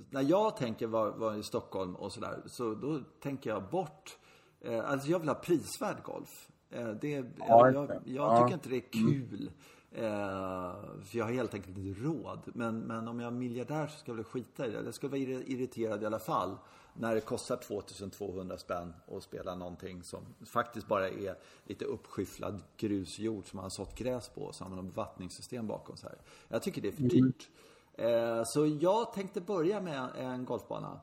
när 0.10 0.22
jag 0.22 0.58
tänker 0.58 0.88
vara 0.88 1.12
var 1.12 1.36
i 1.36 1.44
Stockholm 1.44 1.96
och 1.96 2.12
sådär 2.12 2.42
så 2.46 2.76
då 2.76 3.00
tänker 3.20 3.50
jag 3.50 3.64
bort 3.64 4.18
eh, 4.62 4.90
Alltså 4.90 5.10
jag 5.10 5.20
vill 5.20 5.30
ha 5.30 5.36
prisvärd 5.36 6.04
golf. 6.04 6.50
Eh, 6.70 6.88
det, 6.88 7.10
jag, 7.38 7.76
jag, 7.76 8.02
jag 8.06 8.38
tycker 8.38 8.54
inte 8.54 8.70
det 8.70 8.78
är 8.78 8.92
kul. 8.92 9.40
Mm 9.40 9.54
Eh, 9.94 10.74
för 11.04 11.18
jag 11.18 11.26
har 11.26 11.32
helt 11.32 11.54
enkelt 11.54 11.78
inte 11.78 12.02
råd. 12.02 12.40
Men, 12.46 12.80
men 12.80 13.08
om 13.08 13.20
jag 13.20 13.28
är 13.28 13.32
miljardär 13.32 13.88
så 13.88 14.00
ska 14.00 14.12
jag 14.12 14.16
väl 14.16 14.26
skita 14.26 14.68
i 14.68 14.72
det. 14.72 14.82
Jag 14.86 14.94
skulle 14.94 15.10
vara 15.10 15.20
irriterad 15.20 16.04
i 16.04 16.06
alla 16.06 16.20
fall. 16.20 16.58
När 17.02 17.16
det 17.16 17.22
kostar 17.22 17.58
2200 17.58 18.58
spänn 18.58 18.94
att 19.08 19.24
spela 19.24 19.56
någonting 19.56 20.04
som 20.04 20.26
faktiskt 20.46 20.88
bara 20.88 21.10
är 21.10 21.36
lite 21.64 21.86
uppskyfflad 21.86 22.62
grusjord 22.78 23.50
som 23.50 23.58
man 23.58 23.64
har 23.64 23.70
sått 23.70 23.96
gräs 23.96 24.30
på. 24.30 24.42
Och 24.42 24.56
så 24.56 24.64
har 24.64 24.70
man 24.70 24.80
ett 24.80 24.94
bevattningssystem 24.94 25.68
bakom 25.68 25.98
så 25.98 26.08
här. 26.08 26.18
Jag 26.48 26.64
tycker 26.64 26.82
det 26.82 26.88
är 26.88 26.92
för 26.92 27.04
dyrt. 27.04 27.50
Mm. 27.96 28.46
så 28.46 28.66
jag 28.82 29.14
tänkte 29.14 29.42
börja 29.42 29.82
med 29.82 30.10
en 30.16 30.46
golfbana. 30.46 31.00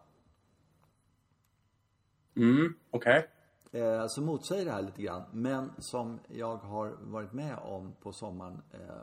Mm, 2.36 2.74
okej. 2.90 3.18
Okay 3.18 3.28
eh, 3.72 4.06
som 4.06 4.24
motsäger 4.24 4.64
det 4.64 4.70
här 4.70 4.82
lite 4.82 5.02
grann. 5.02 5.22
Men 5.32 5.70
som 5.78 6.18
jag 6.28 6.56
har 6.56 6.96
varit 7.00 7.32
med 7.32 7.58
om 7.58 7.92
på 8.00 8.12
sommaren 8.12 8.62
eh, 8.72 9.02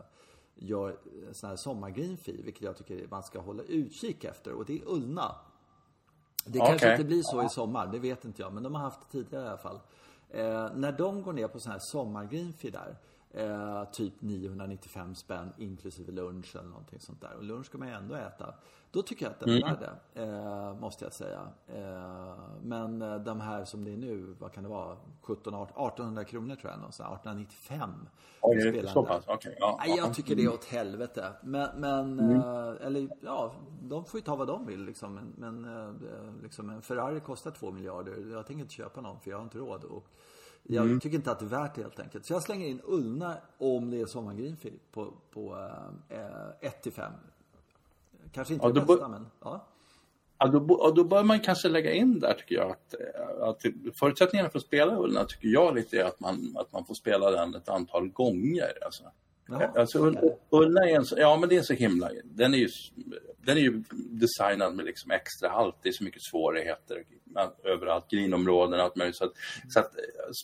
gör 0.55 0.97
sån 1.31 1.49
här 1.49 1.57
sommargreenfee, 1.57 2.41
vilket 2.43 2.61
jag 2.61 2.77
tycker 2.77 3.07
man 3.07 3.23
ska 3.23 3.39
hålla 3.39 3.63
utkik 3.63 4.23
efter. 4.23 4.51
Och 4.51 4.65
det 4.65 4.81
är 4.81 4.87
Ullna. 4.87 5.35
Det 6.45 6.59
okay. 6.59 6.69
kanske 6.69 6.91
inte 6.91 7.03
blir 7.03 7.21
så 7.23 7.43
i 7.43 7.49
sommar, 7.49 7.87
det 7.87 7.99
vet 7.99 8.25
inte 8.25 8.41
jag. 8.41 8.53
Men 8.53 8.63
de 8.63 8.75
har 8.75 8.81
haft 8.81 8.99
det 9.01 9.11
tidigare 9.11 9.45
i 9.45 9.47
alla 9.47 9.57
fall. 9.57 9.79
Eh, 10.29 10.69
när 10.75 10.91
de 10.91 11.21
går 11.21 11.33
ner 11.33 11.47
på 11.47 11.59
sån 11.59 11.71
här 11.71 11.79
sommargreenfee 11.81 12.69
där 12.69 12.95
Eh, 13.37 13.83
typ 13.91 14.13
995 14.21 15.15
spänn 15.15 15.53
inklusive 15.57 16.11
lunch 16.11 16.55
eller 16.55 16.69
någonting 16.69 16.99
sånt 16.99 17.21
där. 17.21 17.35
Och 17.37 17.43
lunch 17.43 17.65
ska 17.65 17.77
man 17.77 17.87
ju 17.87 17.93
ändå 17.93 18.15
äta. 18.15 18.53
Då 18.91 19.01
tycker 19.01 19.25
jag 19.25 19.31
att 19.31 19.39
den 19.39 19.49
är 19.49 19.57
mm. 19.57 19.69
värd 19.69 19.89
det, 20.13 20.21
eh, 20.21 20.73
måste 20.73 21.05
jag 21.05 21.13
säga. 21.13 21.47
Eh, 21.67 22.37
men 22.61 23.01
eh, 23.01 23.15
de 23.15 23.41
här 23.41 23.65
som 23.65 23.83
det 23.83 23.93
är 23.93 23.97
nu, 23.97 24.35
vad 24.39 24.53
kan 24.53 24.63
det 24.63 24.69
vara? 24.69 24.97
17, 25.21 25.53
18, 25.53 25.87
1800 25.87 26.23
kronor 26.23 26.55
tror 26.55 26.71
jag 26.71 26.79
någonstans. 26.79 27.19
1895. 27.19 27.89
Oj, 28.41 28.87
så 28.87 29.05
pass? 29.05 29.27
Okay, 29.27 29.53
ja. 29.59 29.83
Jag 29.85 30.13
tycker 30.13 30.35
det 30.35 30.43
är 30.43 30.53
åt 30.53 30.65
helvete. 30.65 31.31
Men, 31.43 31.69
men 31.79 32.19
mm. 32.19 32.35
Eh, 32.35 32.87
eller 32.87 33.09
ja, 33.21 33.53
de 33.81 34.05
får 34.05 34.17
ju 34.17 34.23
ta 34.23 34.35
vad 34.35 34.47
de 34.47 34.65
vill 34.65 34.85
liksom. 34.85 35.13
Men, 35.13 35.61
men 35.61 35.75
eh, 35.77 36.43
liksom, 36.43 36.69
en 36.69 36.81
Ferrari 36.81 37.19
kostar 37.19 37.51
2 37.51 37.71
miljarder. 37.71 38.31
Jag 38.31 38.47
tänker 38.47 38.61
inte 38.61 38.73
köpa 38.73 39.01
någon 39.01 39.19
för 39.19 39.31
jag 39.31 39.37
har 39.37 39.43
inte 39.43 39.57
råd. 39.57 39.83
Och, 39.83 40.07
jag 40.67 40.85
mm. 40.85 40.99
tycker 40.99 41.15
inte 41.15 41.31
att 41.31 41.39
det 41.39 41.45
är 41.45 41.49
värt 41.49 41.75
det 41.75 41.81
helt 41.81 41.99
enkelt. 41.99 42.25
Så 42.25 42.33
jag 42.33 42.43
slänger 42.43 42.67
in 42.67 42.81
Ullna 42.83 43.37
om 43.57 43.91
det 43.91 44.01
är 44.01 44.05
sommargreenfee 44.05 44.73
på, 44.91 45.13
på 45.31 45.69
1 46.61 46.83
till 46.83 46.91
5. 46.91 47.11
Kanske 48.31 48.53
inte 48.53 48.65
ja, 48.65 48.71
det 48.71 48.81
bästa, 48.81 49.07
men 49.07 49.27
ja. 49.41 49.67
Ja, 50.37 50.47
då, 50.47 50.91
då 50.95 51.03
bör 51.03 51.23
man 51.23 51.39
kanske 51.39 51.69
lägga 51.69 51.91
in 51.91 52.19
där 52.19 52.33
tycker 52.33 52.55
jag 52.55 52.71
att, 52.71 52.95
att 53.41 53.65
förutsättningarna 53.93 54.49
för 54.49 54.59
att 54.59 54.65
spela 54.65 54.99
Ullna 54.99 55.23
tycker 55.23 55.47
jag 55.47 55.75
lite 55.75 56.01
är 56.01 56.05
att 56.05 56.19
man, 56.19 56.57
att 56.59 56.73
man 56.73 56.85
får 56.85 56.93
spela 56.93 57.31
den 57.31 57.55
ett 57.55 57.69
antal 57.69 58.09
gånger. 58.09 58.85
Alltså. 58.85 59.03
Jaha, 59.47 59.71
alltså, 59.75 60.13
Ullna 60.49 60.89
är 60.89 60.95
en, 60.95 61.05
ja 61.17 61.37
men 61.37 61.49
det 61.49 61.57
är 61.57 61.61
så 61.61 61.73
himla, 61.73 62.09
den 62.23 62.53
är 62.53 62.57
ju, 62.57 62.69
den 63.45 63.57
är 63.57 63.61
ju 63.61 63.83
designad 63.91 64.75
med 64.75 64.85
liksom 64.85 65.11
extra 65.11 65.49
halt, 65.49 65.75
det 65.81 65.89
är 65.89 65.93
så 65.93 66.03
mycket 66.03 66.21
svårigheter 66.31 67.03
överallt, 67.63 68.09
grinområden 68.09 68.79
och 68.79 68.85
allt 68.85 68.95
möjligt. 68.95 69.17
Så 69.17 69.25
att, 69.25 69.33
så 69.69 69.79
att 69.79 69.91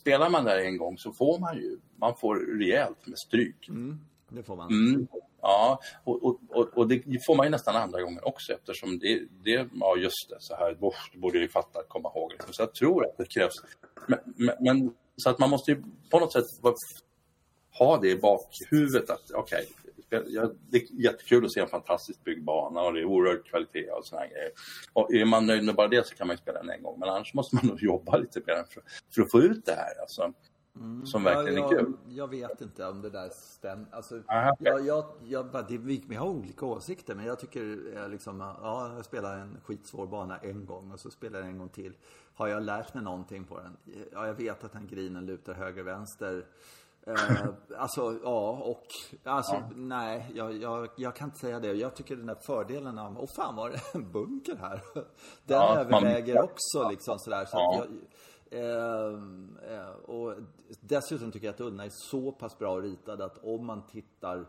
spelar 0.01 0.29
man 0.29 0.45
där 0.45 0.57
en 0.57 0.77
gång 0.77 0.97
så 0.97 1.13
får 1.13 1.39
man 1.39 1.57
ju, 1.57 1.77
man 1.95 2.15
får 2.15 2.59
rejält 2.59 3.07
med 3.07 3.19
stryk. 3.19 3.69
Mm, 3.69 3.99
det 4.29 4.43
får 4.43 4.55
man. 4.55 4.71
Mm. 4.71 5.07
Ja, 5.41 5.79
och, 6.03 6.23
och, 6.23 6.39
och, 6.49 6.77
och, 6.77 6.87
det 6.87 7.25
får 7.27 7.35
man 7.35 7.45
ju 7.45 7.49
nästan 7.49 7.75
andra 7.75 8.01
gånger 8.01 8.27
också 8.27 8.53
eftersom 8.53 8.99
det, 8.99 9.21
det 9.43 9.69
ja 9.73 9.97
just 9.97 10.29
det, 10.29 10.35
så 10.39 10.55
här, 10.55 10.77
oh, 10.79 10.95
det 11.13 11.19
borde 11.19 11.39
jag 11.39 11.51
fatta, 11.51 11.83
komma 11.87 12.11
ihåg. 12.15 12.31
Liksom. 12.31 12.53
Så 12.53 12.61
jag 12.61 12.73
tror 12.73 13.05
att 13.05 13.17
det 13.17 13.25
krävs. 13.25 13.53
Men, 14.07 14.19
men, 14.35 14.55
men, 14.59 14.93
så 15.17 15.29
att 15.29 15.39
man 15.39 15.49
måste 15.49 15.71
ju 15.71 15.83
på 16.09 16.19
något 16.19 16.33
sätt 16.33 16.45
ha 17.79 17.97
det 17.97 18.09
i 18.09 18.15
bakhuvudet 18.15 19.09
att 19.09 19.31
okej, 19.33 19.65
okay, 19.81 20.00
det 20.69 20.77
är 20.77 21.01
jättekul 21.01 21.45
att 21.45 21.51
se 21.51 21.59
en 21.59 21.67
fantastiskt 21.67 22.23
byggd 22.23 22.43
bana 22.43 22.81
och 22.81 22.93
det 22.93 22.99
är 22.99 23.05
oerhörd 23.05 23.45
kvalitet 23.45 23.89
och 23.89 24.05
sådana 24.05 24.27
grejer. 24.27 24.51
Och 24.93 25.13
är 25.13 25.25
man 25.25 25.45
nöjd 25.45 25.63
med 25.63 25.75
bara 25.75 25.87
det 25.87 26.07
så 26.07 26.15
kan 26.15 26.27
man 26.27 26.33
ju 26.33 26.37
spela 26.37 26.59
den 26.59 26.69
en 26.69 26.83
gång, 26.83 26.99
men 26.99 27.09
annars 27.09 27.33
måste 27.33 27.55
man 27.55 27.67
nog 27.67 27.79
jobba 27.83 28.17
lite 28.17 28.41
mer 28.47 28.63
för, 28.69 28.83
för 29.15 29.21
att 29.21 29.31
få 29.31 29.39
ut 29.39 29.65
det 29.65 29.75
här. 29.75 30.01
Alltså. 30.01 30.33
Mm. 30.75 31.05
Som 31.05 31.23
verkligen 31.23 31.57
ja, 31.57 31.71
jag, 31.71 31.79
är 31.79 31.85
kul. 31.85 31.93
Jag 32.09 32.27
vet 32.27 32.61
inte 32.61 32.87
om 32.87 33.01
det 33.01 33.09
där 33.09 33.29
stämmer. 33.29 33.85
Alltså, 33.91 34.21
Aha, 34.27 34.51
okay. 34.51 34.73
jag, 34.73 34.85
jag, 34.85 35.05
jag, 35.23 35.65
det, 35.69 35.77
vi, 35.77 36.03
vi 36.07 36.15
har 36.15 36.27
olika 36.27 36.65
åsikter, 36.65 37.15
men 37.15 37.25
jag 37.25 37.39
tycker 37.39 38.07
liksom, 38.09 38.39
ja, 38.39 38.93
jag 38.95 39.05
spelar 39.05 39.37
en 39.37 39.57
skitsvår 39.63 40.07
bana 40.07 40.37
en 40.37 40.65
gång 40.65 40.91
och 40.91 40.99
så 40.99 41.11
spelar 41.11 41.39
jag 41.39 41.47
en 41.47 41.57
gång 41.57 41.69
till. 41.69 41.93
Har 42.33 42.47
jag 42.47 42.63
lärt 42.63 42.93
mig 42.93 43.03
någonting 43.03 43.43
på 43.43 43.59
den? 43.59 43.77
Ja, 44.11 44.27
jag 44.27 44.33
vet 44.33 44.63
att 44.63 44.73
den 44.73 44.87
grinen 44.87 45.25
lutar 45.25 45.53
höger, 45.53 45.83
vänster. 45.83 46.45
Eh, 47.07 47.45
alltså, 47.77 48.19
ja, 48.23 48.51
och 48.63 48.85
alltså, 49.23 49.53
ja. 49.53 49.69
nej, 49.75 50.31
jag, 50.35 50.57
jag, 50.57 50.89
jag, 50.97 51.15
kan 51.15 51.27
inte 51.27 51.39
säga 51.39 51.59
det. 51.59 51.73
Jag 51.73 51.95
tycker 51.95 52.15
den 52.15 52.25
där 52.25 52.37
fördelen 52.45 52.99
av, 52.99 53.19
åh 53.19 53.29
fan 53.35 53.55
var 53.55 53.69
det 53.69 53.79
en 53.93 54.11
bunker 54.11 54.55
här? 54.55 54.81
Den 54.93 55.57
ja, 55.57 55.79
överväger 55.79 56.35
man, 56.35 56.43
också 56.43 56.89
liksom 56.89 57.19
sådär. 57.19 57.45
Så 57.45 57.57
ja. 57.57 57.75
jag, 57.77 57.87
Ehm, 58.51 59.57
eh, 59.69 59.89
och 59.89 60.35
dessutom 60.81 61.31
tycker 61.31 61.47
jag 61.47 61.53
att 61.53 61.61
Ullna 61.61 61.85
är 61.85 61.91
så 61.91 62.31
pass 62.31 62.57
bra 62.57 62.81
ritad 62.81 63.21
att 63.21 63.37
om 63.43 63.65
man 63.65 63.87
tittar 63.87 64.45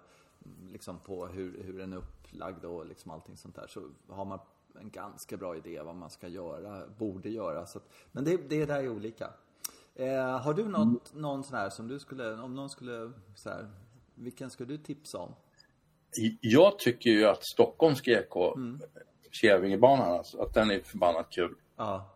liksom 0.70 0.98
på 0.98 1.26
hur, 1.26 1.62
hur 1.62 1.78
den 1.78 1.92
är 1.92 1.96
upplagd 1.96 2.64
och 2.64 2.86
liksom 2.86 3.10
allting 3.10 3.36
sånt 3.36 3.54
där 3.54 3.66
så 3.66 3.90
har 4.08 4.24
man 4.24 4.38
en 4.80 4.90
ganska 4.90 5.36
bra 5.36 5.56
idé 5.56 5.82
vad 5.82 5.96
man 5.96 6.10
ska 6.10 6.28
göra, 6.28 6.88
borde 6.98 7.28
göra. 7.28 7.66
Så 7.66 7.78
att, 7.78 7.84
men 8.12 8.24
det, 8.24 8.36
det 8.48 8.66
där 8.66 8.82
är 8.84 8.88
olika. 8.88 9.30
Eh, 9.94 10.38
har 10.38 10.54
du 10.54 10.64
något, 10.68 11.12
mm. 11.12 11.22
någon 11.22 11.44
sån 11.44 11.56
här 11.56 11.70
som 11.70 11.88
du 11.88 11.98
skulle, 11.98 12.34
om 12.34 12.54
någon 12.54 12.70
skulle, 12.70 13.12
så 13.34 13.48
här, 13.50 13.70
vilken 14.14 14.50
skulle 14.50 14.72
du 14.72 14.78
tipsa 14.78 15.18
om? 15.18 15.34
Jag 16.40 16.78
tycker 16.78 17.10
ju 17.10 17.24
att 17.24 17.44
Stockholms 17.44 18.00
GK, 18.00 18.54
mm. 18.56 18.80
Kävingebanan 19.30 20.12
alltså, 20.12 20.40
att 20.40 20.54
den 20.54 20.70
är 20.70 20.80
förbannat 20.80 21.30
kul. 21.30 21.54
Ja. 21.76 22.08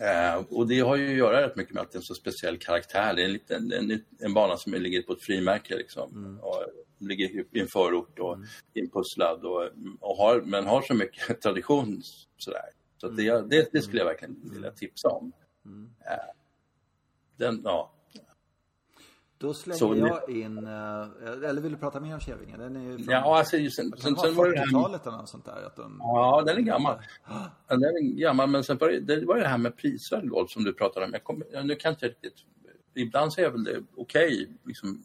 Eh, 0.00 0.42
och 0.50 0.66
det 0.66 0.80
har 0.80 0.96
ju 0.96 1.10
att 1.10 1.16
göra 1.16 1.46
rätt 1.46 1.56
mycket 1.56 1.74
med 1.74 1.82
att 1.82 1.92
det 1.92 1.96
är 1.96 2.00
en 2.00 2.02
så 2.02 2.14
speciell 2.14 2.58
karaktär. 2.58 3.14
Det 3.14 3.22
är 3.22 3.24
en, 3.24 3.32
liten, 3.32 3.72
en, 3.72 4.04
en 4.18 4.34
bana 4.34 4.56
som 4.56 4.72
ligger 4.72 5.02
på 5.02 5.12
ett 5.12 5.22
frimärke 5.22 5.76
liksom. 5.76 6.10
Mm. 6.10 6.40
Och 6.40 6.64
ligger 6.98 7.44
i 7.52 7.60
en 7.60 7.66
förort 7.66 8.18
och 8.18 8.34
mm. 8.34 8.46
inpusslad 8.74 9.44
och, 9.44 9.62
och 10.00 10.16
har, 10.16 10.40
men 10.40 10.66
har 10.66 10.82
så 10.82 10.94
mycket 10.94 11.40
tradition 11.42 12.02
sådär. 12.36 12.68
Så 13.00 13.08
det, 13.08 13.28
mm. 13.28 13.48
det, 13.48 13.68
det, 13.72 13.82
skulle 13.82 13.98
jag 13.98 14.06
verkligen 14.06 14.36
vilja 14.52 14.70
tipsa 14.70 15.08
om. 15.08 15.32
Mm. 15.64 15.90
Eh, 16.00 16.45
den, 17.36 17.60
ja, 17.64 17.92
då 19.38 19.54
slänger 19.54 19.78
så 19.78 19.94
jag 19.96 20.30
in, 20.30 20.66
eh, 20.66 21.48
eller 21.48 21.60
vill 21.60 21.72
du 21.72 21.78
prata 21.78 22.00
mer 22.00 22.14
om 22.14 22.20
Kävingen? 22.20 22.60
Den 22.60 22.76
är 22.76 22.80
ju 22.80 22.96
från, 22.96 23.14
ja, 23.14 23.38
alltså, 23.38 23.56
sen, 23.56 23.70
sen, 23.70 24.16
sen 24.16 24.34
var 24.34 24.50
det 24.50 24.62
40-talet 24.62 25.06
eller 25.06 25.16
något 25.16 25.28
sånt 25.28 25.44
där? 25.44 25.66
Att 25.66 25.76
de, 25.76 25.96
ja, 26.00 26.42
den 26.46 26.56
är 26.56 26.60
gammal. 26.60 26.98
Den 27.68 27.82
är 27.82 28.20
gammal, 28.20 28.48
men 28.48 28.64
sen 28.64 28.78
var 28.78 28.88
det, 28.88 29.00
det 29.00 29.26
var 29.26 29.36
det 29.36 29.48
här 29.48 29.58
med 29.58 29.76
prisvärd 29.76 30.28
golf 30.28 30.50
som 30.50 30.64
du 30.64 30.72
pratade 30.72 31.06
om. 31.06 31.12
Jag 31.12 31.24
kom, 31.24 31.42
nu 31.64 31.74
kan 31.74 31.88
jag 31.90 31.92
inte 31.92 32.06
riktigt, 32.06 32.34
ibland 32.94 33.32
så 33.32 33.40
är 33.40 33.50
väl 33.50 33.64
det 33.64 33.82
okej, 33.96 34.26
okay, 34.26 34.46
liksom, 34.64 35.04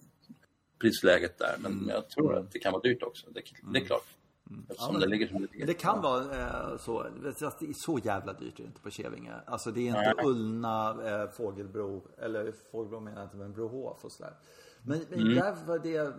prisläget 0.81 1.37
där, 1.37 1.55
men 1.59 1.71
mm. 1.71 1.89
jag 1.89 2.09
tror 2.09 2.37
att 2.37 2.51
det 2.51 2.59
kan 2.59 2.73
vara 2.73 2.81
dyrt 2.81 3.03
också. 3.03 3.27
Det, 3.29 3.41
det 3.73 3.79
är 3.79 3.85
klart. 3.85 4.05
Mm. 4.51 4.65
Ja, 4.77 4.97
det, 4.99 5.07
ligger 5.07 5.27
som 5.27 5.47
det. 5.51 5.65
Det 5.65 5.73
kan 5.73 6.01
vara 6.01 6.21
eh, 6.21 6.77
så. 6.77 7.03
Det 7.03 7.41
är 7.41 7.73
så 7.73 7.99
jävla 7.99 8.33
dyrt 8.33 8.59
är 8.59 8.63
det 8.63 8.67
inte 8.67 8.81
på 8.81 8.89
Kävinge. 8.89 9.33
Alltså 9.45 9.71
det 9.71 9.81
är 9.81 9.87
inte 9.87 10.13
Nej. 10.17 10.25
Ullna, 10.25 10.97
eh, 11.09 11.29
Fågelbro, 11.29 12.07
eller 12.17 12.51
Fågelbro 12.71 12.99
menar 12.99 13.17
jag 13.17 13.25
inte, 13.25 13.37
men 13.37 13.53
Brohof 13.53 14.05
och 14.05 14.11
sådär. 14.11 14.33
Men, 14.83 14.99
men 15.09 15.19
mm. 15.19 15.35
där 15.35 15.65
var 15.65 15.79
det, 15.79 16.13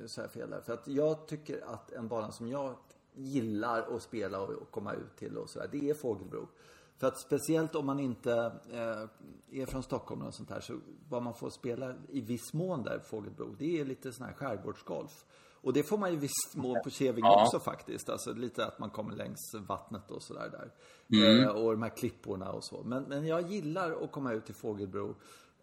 nu 0.00 0.08
sa 0.08 0.20
jag 0.22 0.30
fel 0.30 0.50
där, 0.50 0.60
för 0.60 0.72
att 0.72 0.88
jag 0.88 1.28
tycker 1.28 1.64
att 1.66 1.92
en 1.92 2.08
bana 2.08 2.32
som 2.32 2.48
jag 2.48 2.76
gillar 3.14 3.96
att 3.96 4.02
spela 4.02 4.40
och, 4.40 4.50
och 4.50 4.70
komma 4.70 4.92
ut 4.92 5.16
till 5.16 5.36
och 5.36 5.50
sådär, 5.50 5.68
det 5.72 5.90
är 5.90 5.94
Fågelbro. 5.94 6.48
För 6.96 7.06
att 7.06 7.18
speciellt 7.18 7.74
om 7.74 7.86
man 7.86 8.00
inte 8.00 8.32
eh, 8.70 9.60
är 9.60 9.66
från 9.66 9.82
Stockholm 9.82 10.22
och 10.22 10.34
sånt 10.34 10.50
här 10.50 10.60
så 10.60 10.74
vad 11.08 11.22
man 11.22 11.34
får 11.34 11.50
spela 11.50 11.94
i 12.08 12.20
viss 12.20 12.52
mån 12.52 12.82
där 12.82 12.98
Fågelbro, 12.98 13.54
det 13.58 13.80
är 13.80 13.84
lite 13.84 14.12
sån 14.12 14.26
här 14.26 14.32
skärgårdsgolf. 14.32 15.24
Och 15.62 15.72
det 15.72 15.82
får 15.82 15.98
man 15.98 16.10
ju 16.10 16.16
visst 16.16 16.54
mål 16.54 16.78
på 16.84 16.90
Käving 16.90 17.24
ja. 17.24 17.44
också 17.44 17.60
faktiskt. 17.60 18.08
Alltså 18.08 18.32
lite 18.32 18.66
att 18.66 18.78
man 18.78 18.90
kommer 18.90 19.16
längs 19.16 19.54
vattnet 19.68 20.10
och 20.10 20.22
sådär 20.22 20.50
där. 20.50 20.70
Mm. 21.18 21.44
Eh, 21.44 21.50
och 21.50 21.72
de 21.72 21.82
här 21.82 21.96
klipporna 21.96 22.52
och 22.52 22.64
så. 22.64 22.82
Men, 22.84 23.02
men 23.02 23.26
jag 23.26 23.50
gillar 23.50 24.04
att 24.04 24.12
komma 24.12 24.32
ut 24.32 24.46
till 24.46 24.54
Fågelbro 24.54 25.16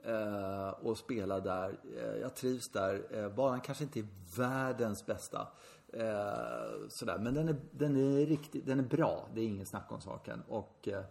eh, 0.03 0.69
och 0.69 0.97
spela 0.97 1.39
där. 1.39 1.79
Eh, 1.97 2.21
jag 2.21 2.35
trivs 2.35 2.69
där. 2.71 3.07
Eh, 3.11 3.29
banan 3.29 3.61
kanske 3.61 3.83
inte 3.83 3.99
är 3.99 4.07
världens 4.37 5.05
bästa. 5.05 5.47
Eh, 5.93 6.87
sådär. 6.89 7.17
Men 7.19 7.33
den 7.33 7.49
är, 7.49 7.55
den 7.71 7.95
är 7.95 8.25
riktigt, 8.25 8.65
den 8.65 8.79
är 8.79 8.83
bra. 8.83 9.27
Det 9.33 9.41
är 9.41 9.45
ingen 9.45 9.65
snack 9.65 9.91
om 9.91 10.01
saken. 10.01 10.43
Och 10.47 10.87
eh, 10.87 11.03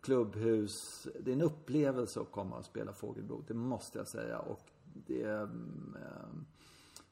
klubbhus, 0.00 1.06
det 1.20 1.30
är 1.30 1.34
en 1.34 1.42
upplevelse 1.42 2.20
att 2.20 2.32
komma 2.32 2.56
och 2.56 2.64
spela 2.64 2.92
Fågelbro. 2.92 3.44
Det 3.46 3.54
måste 3.54 3.98
jag 3.98 4.08
säga. 4.08 4.38
Och 4.38 4.60
det 5.06 5.22
är 5.22 5.48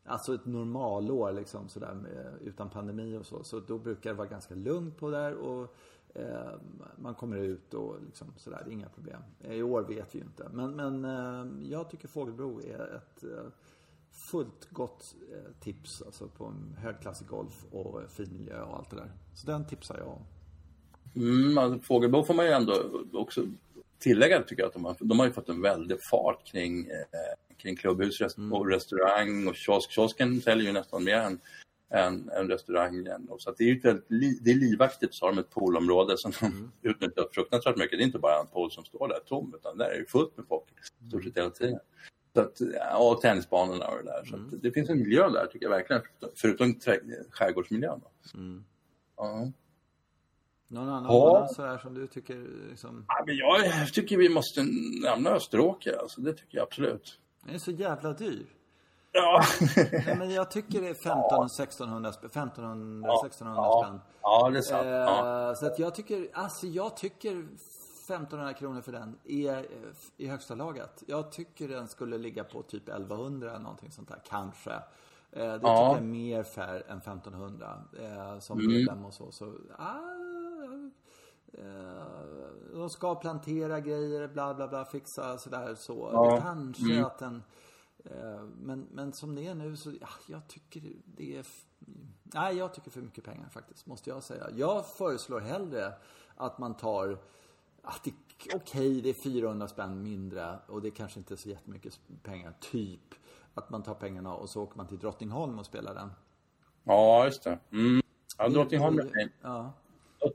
Alltså 0.04 0.34
ett 0.34 0.46
normalår 0.46 1.32
liksom 1.32 1.68
sådär 1.68 1.96
eh, 2.16 2.46
utan 2.48 2.70
pandemi 2.70 3.16
och 3.16 3.26
så. 3.26 3.44
Så 3.44 3.60
då 3.60 3.78
brukar 3.78 4.10
det 4.10 4.16
vara 4.16 4.28
ganska 4.28 4.54
lugnt 4.54 4.96
på 4.96 5.10
där 5.10 5.34
och 5.34 5.74
eh, 6.14 6.52
man 6.96 7.14
kommer 7.14 7.36
ut 7.36 7.74
och 7.74 7.96
liksom 8.06 8.32
sådär, 8.36 8.66
inga 8.70 8.88
problem. 8.88 9.22
Eh, 9.40 9.54
I 9.54 9.62
år 9.62 9.82
vet 9.82 10.14
vi 10.14 10.18
ju 10.18 10.24
inte. 10.24 10.48
Men, 10.52 10.76
men 10.76 11.04
eh, 11.04 11.70
jag 11.70 11.90
tycker 11.90 12.08
Fågelbro 12.08 12.60
är 12.60 12.96
ett 12.96 13.24
eh, 13.24 13.52
fullt 14.10 14.68
gott 14.70 15.14
eh, 15.32 15.52
tips 15.60 16.02
alltså 16.02 16.28
på 16.28 16.44
en 16.44 16.76
högklassig 16.78 17.28
golf 17.28 17.64
och 17.70 18.02
fin 18.08 18.32
miljö 18.32 18.62
och 18.62 18.76
allt 18.76 18.90
det 18.90 18.96
där. 18.96 19.12
Så 19.34 19.46
den 19.46 19.66
tipsar 19.66 19.98
jag 19.98 20.08
om. 20.08 20.22
Mm, 21.14 21.58
alltså, 21.58 21.78
Fågelbro 21.78 22.24
får 22.24 22.34
man 22.34 22.46
ju 22.46 22.52
ändå 22.52 22.74
också 23.12 23.42
tillägga 23.98 24.42
tycker 24.42 24.62
jag 24.62 24.68
att 24.68 24.74
de 24.74 24.84
har, 24.84 24.96
de 25.00 25.18
har 25.18 25.26
ju 25.26 25.32
fått 25.32 25.48
en 25.48 25.62
väldig 25.62 25.98
fart 26.10 26.46
kring 26.46 26.86
eh, 26.86 27.34
kring 27.62 27.76
klubbhus 27.76 28.20
mm. 28.20 28.52
och 28.52 28.68
restaurang 28.68 29.48
och 29.48 29.56
kiosk. 29.56 29.90
Kiosken 29.90 30.40
säljer 30.40 30.66
ju 30.66 30.72
nästan 30.72 31.04
mer 31.04 31.16
än, 31.16 31.40
än, 31.90 32.30
än 32.30 32.48
restaurangen. 32.48 33.28
Så 33.38 33.54
det 33.58 33.64
är 33.64 33.68
ju 33.68 33.80
väldigt, 33.80 34.44
det 34.44 34.50
är 34.50 34.54
livaktigt. 34.54 35.14
Så 35.14 35.26
har 35.26 35.32
de 35.32 35.38
ett 35.38 35.50
poolområde 35.50 36.18
som 36.18 36.32
mm. 36.42 36.70
de 36.82 36.88
utnyttjar 36.88 37.28
fruktansvärt 37.32 37.76
mycket. 37.76 37.98
Det 37.98 38.02
är 38.02 38.06
inte 38.06 38.18
bara 38.18 38.40
en 38.40 38.46
pool 38.46 38.70
som 38.70 38.84
står 38.84 39.08
där 39.08 39.20
tom, 39.26 39.54
utan 39.56 39.78
där 39.78 39.90
är 39.90 39.98
det 39.98 40.10
fullt 40.10 40.36
med 40.36 40.46
folk 40.48 40.64
stort 41.08 41.24
sett 41.24 41.36
hela 41.36 41.50
tiden. 41.50 41.78
Så 42.34 42.40
att, 42.40 42.60
och 42.98 43.20
tennisbanorna 43.20 43.86
och 43.86 43.96
det 43.96 44.04
där. 44.04 44.24
Så 44.24 44.36
mm. 44.36 44.50
det 44.62 44.72
finns 44.72 44.90
en 44.90 44.98
miljö 44.98 45.28
där 45.28 45.46
tycker 45.46 45.66
jag 45.66 45.70
verkligen, 45.70 46.02
förutom 46.34 46.74
skärgårdsmiljön. 47.30 48.00
Mm. 48.34 48.64
Ja. 49.16 49.52
Någon 50.72 50.88
annan 50.88 51.12
ja. 51.12 51.48
sådär 51.56 51.78
som 51.78 51.94
du 51.94 52.06
tycker 52.06 52.46
liksom... 52.70 53.04
Ja, 53.08 53.24
men 53.26 53.36
jag 53.36 53.92
tycker 53.92 54.16
vi 54.16 54.28
måste 54.28 54.62
nämna 55.02 55.30
Österåker, 55.30 55.96
alltså, 55.98 56.20
det 56.20 56.32
tycker 56.32 56.58
jag 56.58 56.62
absolut. 56.62 57.18
Den 57.42 57.54
är 57.54 57.58
så 57.58 57.70
jävla 57.70 58.12
dyr. 58.12 58.46
Ja. 59.12 59.42
Nej, 59.76 60.16
men 60.18 60.30
jag 60.30 60.50
tycker 60.50 60.80
det 60.80 60.88
är 60.88 60.94
15 60.94 61.46
1600 61.46 62.12
spänn. 62.12 62.26
1500, 62.30 63.08
ja. 63.08 63.26
1600 63.26 63.62
ja. 63.62 63.84
spänn. 63.84 64.00
Ja, 64.22 64.50
det 64.50 64.58
är 64.58 64.62
sant. 64.62 64.84
Eh, 64.84 64.90
ja. 64.90 65.54
Så 65.56 65.66
att 65.66 65.78
jag 65.78 65.94
tycker, 65.94 66.28
alltså 66.32 66.66
jag 66.66 66.96
tycker 66.96 67.30
1500 67.30 68.54
kronor 68.54 68.80
för 68.80 68.92
den 68.92 69.18
är 69.24 69.56
eh, 69.56 69.64
i 70.16 70.28
högsta 70.28 70.54
laget. 70.54 71.02
Jag 71.06 71.32
tycker 71.32 71.68
den 71.68 71.88
skulle 71.88 72.18
ligga 72.18 72.44
på 72.44 72.62
typ 72.62 72.88
1100 72.88 73.50
eller 73.50 73.58
någonting 73.58 73.90
sånt 73.90 74.08
där, 74.08 74.22
kanske. 74.24 74.72
Eh, 74.72 74.80
det 75.32 75.44
ja. 75.44 75.56
tycker 75.56 75.68
jag 75.68 75.96
är 75.96 76.00
mer 76.00 76.42
fair 76.42 76.82
än 76.88 76.98
1500 76.98 77.82
eh, 78.00 78.38
som 78.38 78.58
mm. 78.58 78.72
medlem 78.72 79.04
och 79.04 79.14
så. 79.14 79.32
så 79.32 79.54
ah, 79.78 79.98
Eh, 81.58 82.74
de 82.74 82.90
ska 82.90 83.14
plantera 83.14 83.80
grejer, 83.80 84.28
bla 84.28 84.54
bla 84.54 84.68
bla, 84.68 84.84
fixa 84.84 85.38
sådär 85.38 85.74
så. 85.74 86.10
Ja. 86.12 86.40
Kanske 86.40 86.92
mm. 86.92 87.04
att 87.04 87.18
den... 87.18 87.42
Eh, 88.04 88.42
men, 88.62 88.88
men 88.92 89.12
som 89.12 89.34
det 89.34 89.46
är 89.46 89.54
nu 89.54 89.76
så, 89.76 89.92
ja, 90.00 90.08
jag 90.26 90.48
tycker 90.48 90.82
det 91.04 91.36
är... 91.36 91.46
Nej, 92.22 92.56
jag 92.56 92.74
tycker 92.74 92.90
för 92.90 93.00
mycket 93.00 93.24
pengar 93.24 93.48
faktiskt, 93.48 93.86
måste 93.86 94.10
jag 94.10 94.22
säga. 94.22 94.46
Jag 94.54 94.86
föreslår 94.86 95.40
hellre 95.40 95.92
att 96.36 96.58
man 96.58 96.74
tar... 96.76 97.18
Att 97.82 98.04
det, 98.04 98.12
okej, 98.54 98.56
okay, 98.56 99.00
det 99.00 99.08
är 99.08 99.14
400 99.14 99.68
spänn 99.68 100.02
mindre 100.02 100.58
och 100.66 100.82
det 100.82 100.88
är 100.88 100.92
kanske 100.92 101.18
inte 101.18 101.36
så 101.36 101.48
jättemycket 101.48 102.00
pengar, 102.22 102.54
typ. 102.60 103.14
Att 103.54 103.70
man 103.70 103.82
tar 103.82 103.94
pengarna 103.94 104.34
och 104.34 104.50
så 104.50 104.62
åker 104.62 104.76
man 104.76 104.86
till 104.86 104.98
Drottningholm 104.98 105.58
och 105.58 105.66
spelar 105.66 105.94
den. 105.94 106.12
Ja, 106.84 107.24
just 107.24 107.44
det. 107.44 107.58
Mm. 107.70 108.02
Ja, 108.38 108.48
Drottningholm 108.48 108.98
är 108.98 109.28
Ja. 109.42 109.72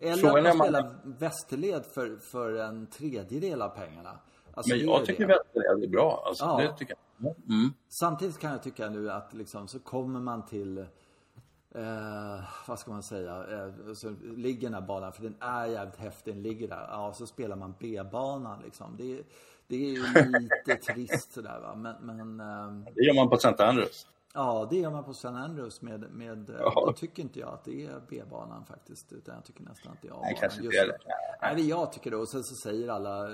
Eller 0.01 0.47
att 0.49 0.57
man 0.57 0.71
man... 0.71 0.85
Västerled 1.03 1.85
för, 1.85 2.17
för 2.17 2.53
en 2.53 2.87
tredjedel 2.87 3.61
av 3.61 3.69
pengarna. 3.69 4.19
Alltså, 4.53 4.75
men 4.75 4.85
jag 4.85 5.05
tycker 5.05 5.27
Västerled 5.27 5.83
är 5.83 5.87
bra. 5.87 6.23
Alltså, 6.25 6.45
ja. 6.45 6.57
det 6.57 6.77
tycker 6.77 6.95
jag. 7.17 7.35
Mm. 7.49 7.73
Samtidigt 7.89 8.39
kan 8.39 8.51
jag 8.51 8.63
tycka 8.63 8.89
nu 8.89 9.11
att 9.11 9.33
liksom, 9.33 9.67
så 9.67 9.79
kommer 9.79 10.19
man 10.19 10.45
till 10.45 10.85
Eh, 11.77 12.43
vad 12.67 12.79
ska 12.79 12.91
man 12.91 13.03
säga? 13.03 13.45
Eh, 13.51 13.93
så 13.93 14.15
ligger 14.35 14.61
den 14.61 14.73
här 14.73 14.81
banan, 14.81 15.13
för 15.13 15.23
den 15.23 15.35
är 15.39 15.65
jävligt 15.65 15.97
häftig, 15.97 16.33
den 16.33 16.43
ligger 16.43 16.67
där. 16.67 16.87
Ja, 16.89 17.13
så 17.13 17.27
spelar 17.27 17.55
man 17.55 17.73
B-banan 17.79 18.61
liksom. 18.63 18.97
Det, 18.97 19.21
det 19.67 19.75
är 19.75 19.89
ju 19.89 20.03
lite 20.39 20.75
trist 20.93 21.33
sådär 21.33 21.59
va. 21.59 21.75
Men, 21.75 21.95
men 22.01 22.39
eh, 22.39 22.93
det 22.95 23.03
gör 23.03 23.15
man 23.15 23.29
på 23.29 23.35
St. 23.35 23.63
Andrews. 23.63 24.07
Ja, 24.37 24.67
det 24.69 24.77
gör 24.77 24.91
man 24.91 25.03
på 25.03 25.11
St. 25.11 25.27
Andrews 25.27 25.81
med, 25.81 26.11
med 26.11 26.55
ja. 26.59 26.83
då 26.85 26.93
tycker 26.93 27.23
inte 27.23 27.39
jag 27.39 27.49
att 27.49 27.63
det 27.63 27.85
är 27.85 28.01
B-banan 28.09 28.65
faktiskt. 28.65 29.13
Utan 29.13 29.35
jag 29.35 29.45
tycker 29.45 29.63
nästan 29.63 29.91
att 29.91 30.01
det 30.01 30.07
är 30.07 30.11
A-banan. 30.11 30.25
Nej, 30.25 30.37
kanske 30.39 30.63
inte 30.63 30.85
det. 30.85 30.97
Nej, 31.41 31.69
jag 31.69 31.91
tycker 31.91 32.11
det. 32.11 32.17
Och 32.17 32.29
sen 32.29 32.43
så 32.43 32.55
säger 32.55 32.87
alla, 32.87 33.27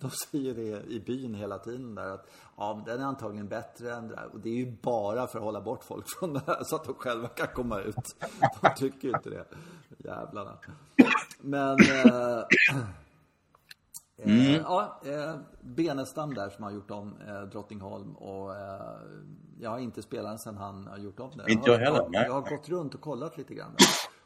de 0.00 0.10
säger 0.30 0.54
det 0.54 0.92
i 0.92 1.00
byn 1.06 1.34
hela 1.34 1.58
tiden 1.58 1.94
där 1.94 2.10
att 2.10 2.30
ja, 2.56 2.82
den 2.86 3.00
är 3.00 3.04
antagligen 3.04 3.48
bättre 3.48 3.94
än 3.94 4.08
det 4.08 4.14
där. 4.14 4.28
Och 4.32 4.40
det 4.40 4.48
är 4.48 4.54
ju 4.54 4.76
bara 4.82 5.26
för 5.26 5.38
att 5.38 5.44
hålla 5.44 5.60
bort 5.60 5.84
folk 5.84 6.04
från 6.18 6.32
det 6.32 6.42
här 6.46 6.60
så 6.64 6.76
att 6.76 6.84
de 6.84 6.94
själva 6.94 7.28
kan 7.28 7.48
komma 7.54 7.80
ut. 7.80 8.16
De 8.60 8.68
tycker 8.76 9.08
ju 9.08 9.14
inte 9.14 9.30
det. 9.30 9.44
Jävlarna. 9.98 10.58
Men... 11.40 11.78
Eh, 11.80 12.44
Mm. 14.18 14.52
ja, 14.52 15.00
eh, 15.04 15.36
Benestam 15.60 16.34
där 16.34 16.50
som 16.50 16.64
har 16.64 16.70
gjort 16.70 16.90
om 16.90 17.14
eh, 17.28 17.42
Drottningholm 17.42 18.16
och 18.16 18.56
eh, 18.56 18.96
jag 19.60 19.70
har 19.70 19.78
inte 19.78 20.02
spelat 20.02 20.30
den 20.30 20.38
sen 20.38 20.56
han 20.56 20.86
har 20.86 20.98
gjort 20.98 21.20
om 21.20 21.30
den. 21.36 21.50
Inte 21.50 21.70
jag 21.70 21.78
heller. 21.78 22.08
Jag, 22.12 22.32
har 22.32 22.50
gått 22.56 22.68
runt 22.68 22.94
och 22.94 23.00
kollat 23.00 23.38
lite 23.38 23.54
grann. 23.54 23.76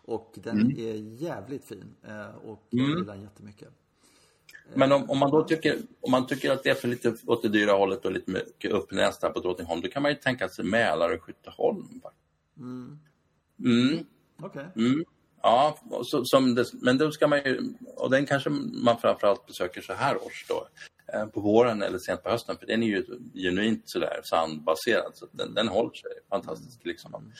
Och 0.04 0.32
den 0.34 0.60
mm. 0.60 0.78
är 0.78 1.22
jävligt 1.22 1.64
fin. 1.64 1.94
Eh, 2.02 2.36
och 2.44 2.66
jag 2.70 2.84
mm. 2.84 2.98
gillar 2.98 3.14
den 3.14 3.22
jättemycket. 3.22 3.68
Men 4.74 4.92
om, 4.92 5.10
om, 5.10 5.18
man 5.18 5.30
då 5.30 5.44
tycker, 5.44 5.76
om 6.00 6.10
man 6.10 6.26
tycker 6.26 6.52
att 6.52 6.62
det 6.62 6.70
är 6.70 6.74
för 6.74 6.88
lite 6.88 7.16
åt 7.26 7.42
det 7.42 7.48
dyra 7.48 7.72
hållet 7.72 8.04
och 8.04 8.12
lite 8.12 8.30
mycket 8.30 8.72
uppnäst 8.72 9.20
där 9.20 9.30
på 9.30 9.40
Drottningholm, 9.40 9.80
då 9.80 9.88
kan 9.88 10.02
man 10.02 10.10
ju 10.10 10.16
tänka 10.18 10.48
sig 10.48 10.64
Mälare 10.64 11.18
Skytteholm. 11.18 12.00
Mm. 12.58 12.98
Mm. 13.64 14.06
Okej. 14.42 14.66
Okay. 14.72 14.86
Mm. 14.86 15.04
Ja, 15.42 15.78
så, 16.02 16.24
som 16.24 16.54
det, 16.54 16.64
men 16.72 16.98
då 16.98 17.10
ska 17.10 17.26
man 17.26 17.38
ju, 17.44 17.74
och 17.96 18.10
den 18.10 18.26
kanske 18.26 18.50
man 18.50 19.00
framförallt 19.00 19.46
besöker 19.46 19.80
så 19.80 19.92
här 19.92 20.16
års 20.26 20.46
då, 20.48 20.68
eh, 21.12 21.26
på 21.26 21.40
våren 21.40 21.82
eller 21.82 21.98
sent 21.98 22.22
på 22.22 22.30
hösten, 22.30 22.56
för 22.58 22.66
den 22.66 22.82
är 22.82 22.86
ju 22.86 23.04
genuint 23.34 23.82
sådär 23.84 24.20
sandbaserad, 24.24 25.12
så 25.14 25.26
den, 25.32 25.54
den 25.54 25.68
håller 25.68 25.94
sig 25.94 26.10
fantastiskt 26.30 26.86
liksom 26.86 27.32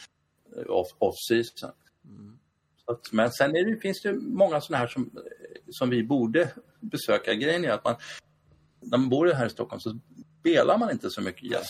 eh, 0.56 0.70
off, 0.70 0.88
off 0.98 1.14
season. 1.28 1.70
Mm. 2.04 2.38
Att, 2.84 3.12
men 3.12 3.32
sen 3.32 3.52
det, 3.52 3.80
finns 3.82 4.02
det 4.02 4.12
många 4.12 4.60
sådana 4.60 4.80
här 4.80 4.88
som, 4.88 5.10
som 5.70 5.90
vi 5.90 6.02
borde 6.02 6.50
besöka. 6.80 7.34
Grejen 7.34 7.64
är 7.64 7.70
att 7.70 7.84
man, 7.84 7.94
när 8.80 8.98
man 8.98 9.08
bor 9.08 9.26
här 9.26 9.46
i 9.46 9.50
Stockholm 9.50 9.80
så 9.80 9.98
spelar 10.40 10.78
man 10.78 10.90
inte 10.90 11.10
så 11.10 11.20
mycket 11.20 11.50
jazz 11.50 11.68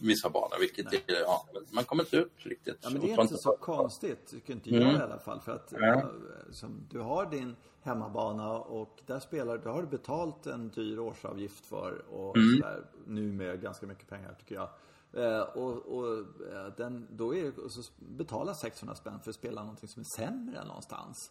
vissa 0.00 0.30
banor, 0.30 0.58
vilket 0.60 0.92
är, 0.92 1.20
ja, 1.20 1.46
man 1.70 1.84
kommer 1.84 2.02
inte 2.02 2.16
ut 2.16 2.32
riktigt. 2.36 2.78
Ja, 2.80 2.90
men 2.90 3.00
det 3.00 3.12
är 3.12 3.22
inte 3.22 3.38
så 3.38 3.56
konstigt, 3.56 4.26
tycker 4.26 4.52
inte 4.52 4.70
jag 4.70 4.82
mm. 4.82 4.96
i 4.96 5.02
alla 5.02 5.18
fall. 5.18 5.40
För 5.40 5.52
att 5.52 5.72
ja. 5.80 6.10
som, 6.50 6.86
du 6.90 7.00
har 7.00 7.26
din 7.30 7.56
hemmabana 7.82 8.52
och 8.52 9.00
där 9.06 9.20
spelar 9.20 9.58
du, 9.58 9.68
har 9.68 9.82
du 9.82 9.88
betalt 9.88 10.46
en 10.46 10.68
dyr 10.68 10.98
årsavgift 10.98 11.66
för 11.66 12.04
och 12.10 12.36
mm. 12.36 12.56
sådär, 12.56 12.84
nu 13.06 13.32
med 13.32 13.60
ganska 13.60 13.86
mycket 13.86 14.08
pengar 14.08 14.34
tycker 14.38 14.54
jag. 14.54 14.68
Eh, 15.12 15.40
och, 15.40 15.76
och 15.76 16.18
eh, 16.52 16.66
den, 16.76 17.08
då 17.10 17.34
är 17.34 17.42
det, 17.42 17.70
så 17.70 17.82
betala 17.98 18.54
600 18.54 18.94
spänn 18.94 19.20
för 19.20 19.30
att 19.30 19.36
spela 19.36 19.60
någonting 19.60 19.88
som 19.88 20.00
är 20.00 20.06
sämre 20.16 20.64
någonstans. 20.64 21.30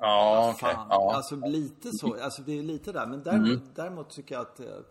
Ja, 0.00 0.52
okej. 0.54 0.70
Okay. 0.70 0.84
Ja. 0.88 1.14
Alltså 1.14 1.36
lite 1.36 1.90
så, 1.92 2.16
alltså 2.22 2.42
det 2.42 2.58
är 2.58 2.62
lite 2.62 2.92
där. 2.92 3.06
Men 3.06 3.22
däremot, 3.22 3.48
mm. 3.48 3.68
däremot 3.74 4.10
tycker 4.10 4.34
jag 4.34 4.42
att 4.42 4.60
eh, 4.60 4.66
Eh, 4.66 4.82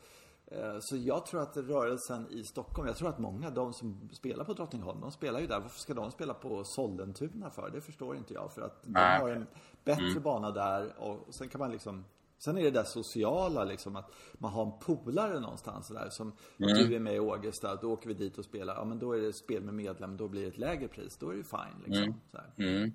så 0.80 0.98
jag 0.98 1.26
tror 1.26 1.42
att 1.42 1.58
rörelsen 1.58 2.28
i 2.32 2.44
Stockholm, 2.44 2.88
jag 2.88 2.98
tror 2.98 3.10
att 3.10 3.20
många, 3.20 3.50
de 3.50 3.74
som 3.74 4.10
spelar 4.14 4.46
på 4.46 4.54
Drottningholm, 4.54 5.02
de 5.02 5.12
spelar 5.12 5.40
ju 5.40 5.48
där. 5.48 5.60
Varför 5.60 5.80
ska 5.80 5.94
de 5.94 6.12
spela 6.12 6.34
på 6.34 6.64
Sollentuna 6.64 7.50
för? 7.50 7.70
Det 7.70 7.82
förstår 7.82 8.16
inte 8.16 8.34
jag. 8.34 8.54
För 8.54 8.62
att 8.62 8.84
de 8.84 8.96
har 8.96 9.30
en 9.30 9.48
bättre 9.84 10.06
mm. 10.06 10.24
bana 10.24 10.52
där 10.52 10.94
och 11.00 11.34
sen 11.34 11.50
kan 11.50 11.60
man 11.60 11.72
liksom 11.72 12.06
Sen 12.38 12.58
är 12.58 12.64
det 12.64 12.72
där 12.72 12.84
sociala 12.84 13.64
liksom 13.64 13.96
att 13.96 14.12
man 14.34 14.52
har 14.52 14.66
en 14.66 14.80
polare 14.80 15.40
någonstans 15.40 15.88
där 15.88 16.10
som 16.10 16.28
mm. 16.28 16.74
du 16.74 16.96
är 16.96 17.00
med 17.00 17.16
i 17.16 17.20
Ågesta, 17.20 17.76
då 17.76 17.92
åker 17.92 18.08
vi 18.08 18.14
dit 18.14 18.38
och 18.38 18.46
spelar. 18.46 18.76
Ja 18.76 18.86
men 18.86 19.00
då 19.00 19.14
är 19.14 19.22
det 19.22 19.34
spel 19.34 19.64
med 19.64 19.74
medlem, 19.74 20.18
då 20.18 20.28
blir 20.28 20.42
det 20.42 20.48
ett 20.48 20.58
lägre 20.58 20.88
pris. 20.88 21.18
Då 21.18 21.30
är 21.30 21.32
det 21.32 21.38
ju 21.38 21.44
fine 21.44 21.84
liksom. 21.86 22.22
Mm. 22.58 22.76
Mm. 22.76 22.94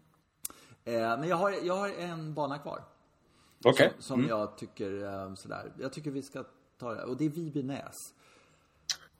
Eh, 0.85 1.19
men 1.21 1.29
jag 1.29 1.37
har, 1.37 1.51
jag 1.51 1.77
har 1.77 1.89
en 1.89 2.35
bana 2.35 2.59
kvar. 2.59 2.85
Okay. 3.65 3.91
Som, 3.91 4.03
som 4.03 4.19
mm. 4.19 4.31
jag 4.31 4.59
tycker 4.59 5.05
eh, 5.05 5.35
sådär. 5.35 5.73
Jag 5.79 5.93
tycker 5.93 6.11
vi 6.11 6.23
ska 6.23 6.45
tar 6.81 6.97
jag. 6.97 7.09
Och 7.09 7.17
det 7.17 7.25
är 7.25 7.31
Vibynäs. 7.31 7.97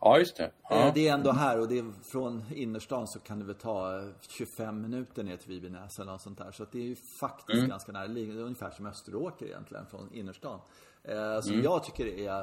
Ja, 0.01 0.19
just 0.19 0.37
det. 0.37 0.51
Ja. 0.69 0.87
Eh, 0.87 0.95
det 0.95 1.09
är 1.09 1.15
ändå 1.15 1.33
här 1.33 1.61
och 1.61 1.69
det 1.69 1.79
är 1.79 1.93
från 2.13 2.45
innerstan 2.55 3.09
så 3.09 3.21
kan 3.21 3.39
det 3.39 3.45
väl 3.45 3.55
ta 3.55 4.03
25 4.29 4.81
minuter 4.81 5.23
ner 5.23 5.37
till 5.37 5.49
Vibynäs 5.49 5.99
eller 5.99 6.13
något 6.13 6.23
sånt 6.23 6.39
där. 6.39 6.51
Så 6.53 6.67
det 6.73 6.79
är 6.79 6.83
ju 6.83 6.97
faktiskt 7.21 7.59
mm. 7.59 7.71
ganska 7.71 7.93
nära. 7.93 8.09
Det 8.09 8.21
är 8.21 8.39
ungefär 8.39 8.71
som 8.71 8.87
Österåker 8.87 9.47
egentligen 9.47 9.87
från 9.87 10.13
innerstan. 10.15 10.61
Eh, 11.03 11.41
som 11.41 11.53
mm. 11.53 11.65
jag 11.65 11.85
tycker 11.85 12.07
är 12.07 12.41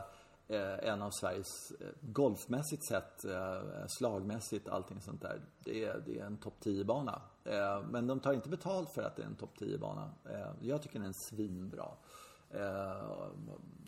eh, 0.47 0.89
en 0.89 1.01
av 1.01 1.11
Sveriges 1.11 1.73
golfmässigt 2.01 2.87
sett, 2.87 3.25
slagmässigt, 3.87 4.69
allting 4.69 5.01
sånt 5.01 5.21
där. 5.21 5.41
Det 5.63 5.85
är, 5.85 6.03
det 6.05 6.19
är 6.19 6.25
en 6.25 6.37
topp 6.37 6.55
10-bana. 6.63 7.21
Men 7.91 8.07
de 8.07 8.19
tar 8.19 8.33
inte 8.33 8.49
betalt 8.49 8.89
för 8.93 9.03
att 9.03 9.15
det 9.15 9.21
är 9.21 9.27
en 9.27 9.35
topp 9.35 9.53
10-bana. 9.59 10.09
Jag 10.61 10.81
tycker 10.81 10.99
den 10.99 11.09
är 11.09 11.13
svinbra. 11.13 11.87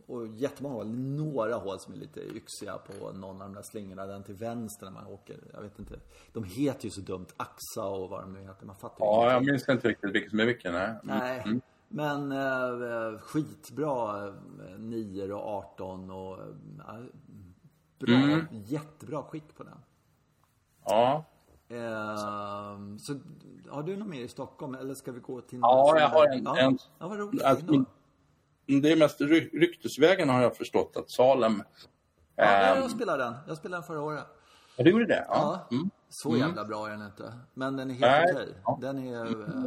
Och 0.09 0.27
jättemånga 0.27 0.75
hål. 0.75 0.87
Några 0.91 1.55
hål 1.55 1.79
som 1.79 1.93
är 1.93 1.97
lite 1.97 2.19
yxiga 2.19 2.77
på 2.77 3.11
någon 3.11 3.41
av 3.41 3.47
de 3.47 3.53
där 3.53 3.61
slingorna. 3.61 4.05
Den 4.05 4.23
till 4.23 4.35
vänster 4.35 4.85
när 4.85 4.91
man 4.91 5.07
åker. 5.07 5.37
Jag 5.53 5.61
vet 5.61 5.79
inte. 5.79 5.99
De 6.33 6.43
heter 6.43 6.85
ju 6.85 6.91
så 6.91 7.01
dumt. 7.01 7.27
Axa 7.37 7.85
och 7.85 8.09
vad 8.09 8.21
de 8.21 8.33
nu 8.33 8.41
heter. 8.41 8.65
Man 8.65 8.75
fattar 8.75 9.05
Ja, 9.05 9.23
inte. 9.23 9.33
jag 9.33 9.45
minns 9.45 9.69
inte 9.69 9.87
riktigt 9.87 10.11
vilket 10.15 10.29
som 10.29 10.39
är 10.39 10.45
vilken. 10.45 10.73
Nej. 10.73 10.89
Mm. 10.89 10.99
nej. 11.03 11.41
Mm. 11.45 11.61
Men 11.87 12.31
eh, 12.31 13.19
skitbra 13.19 14.27
eh, 14.27 14.79
9 14.79 15.33
och 15.33 15.47
18 15.47 16.11
och 16.11 16.39
eh, 16.39 16.45
bra, 17.99 18.15
mm. 18.15 18.45
jättebra 18.51 19.23
skick 19.23 19.55
på 19.57 19.63
den. 19.63 19.77
Ja. 20.85 21.25
Eh, 21.69 22.97
så 22.97 23.19
har 23.69 23.83
du 23.83 23.97
något 23.97 24.07
mer 24.07 24.21
i 24.21 24.27
Stockholm 24.27 24.75
eller 24.75 24.93
ska 24.93 25.11
vi 25.11 25.19
gå 25.19 25.41
till 25.41 25.59
Ja, 25.61 25.99
jag 25.99 26.09
har 26.09 26.27
en. 26.27 26.43
Ja, 26.43 26.57
en, 26.57 26.77
ja 26.99 27.07
vad 27.07 27.19
roligt. 27.19 27.43
Alltså, 27.43 27.85
det 28.69 28.91
är 28.91 28.95
mest 28.95 29.21
ryktesvägen 29.53 30.29
har 30.29 30.41
jag 30.41 30.57
förstått 30.57 30.97
att 30.97 31.11
Salem... 31.11 31.63
Ja, 32.35 32.45
jag 32.45 32.77
ehm, 32.77 32.89
spelade 32.89 33.23
den. 33.23 33.35
Jag 33.47 33.57
spelade 33.57 33.81
den 33.81 33.87
förra 33.87 34.01
året. 34.01 34.25
Ja, 34.75 34.83
du 34.83 34.89
gjorde 34.89 35.05
det? 35.05 35.25
Ja. 35.27 35.67
ja. 35.69 35.75
Mm. 35.75 35.89
Så 36.09 36.29
mm. 36.29 36.41
jävla 36.41 36.65
bra 36.65 36.87
är 36.87 36.91
den 36.91 37.05
inte. 37.05 37.33
Men 37.53 37.77
den 37.77 37.91
är 37.91 37.93
helt 37.93 38.35
okej. 38.35 38.55
Ja. 38.63 38.79
Den 38.81 39.07
är... 39.07 39.25
Äh, 39.25 39.65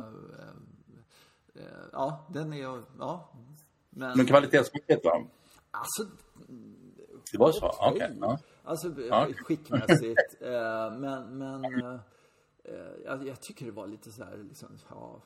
äh, 1.55 1.62
ja, 1.93 2.27
den 2.29 2.53
är... 2.53 2.83
Ja. 2.99 3.33
Men, 3.91 4.17
Men 4.17 4.27
kvalitetsmässigt 4.27 5.03
då? 5.03 5.27
Alltså... 5.71 6.03
Det 7.33 7.38
var 7.38 7.53
så? 7.53 7.67
Okej. 7.67 7.93
Okay. 7.93 8.17
Ja. 8.21 8.38
Alltså 8.65 9.01
ja. 9.09 9.29
skickmässigt. 9.37 10.21
äh, 10.41 10.51
men... 10.99 11.38
men 11.38 11.62
jag, 13.05 13.29
jag, 13.29 13.41
tycker 13.41 13.67
det 13.67 13.73
var 13.73 13.87
lite 13.87 14.12
så 14.12 14.25
här 14.25 14.37
liksom... 14.37 14.79
Ja, 14.91 15.23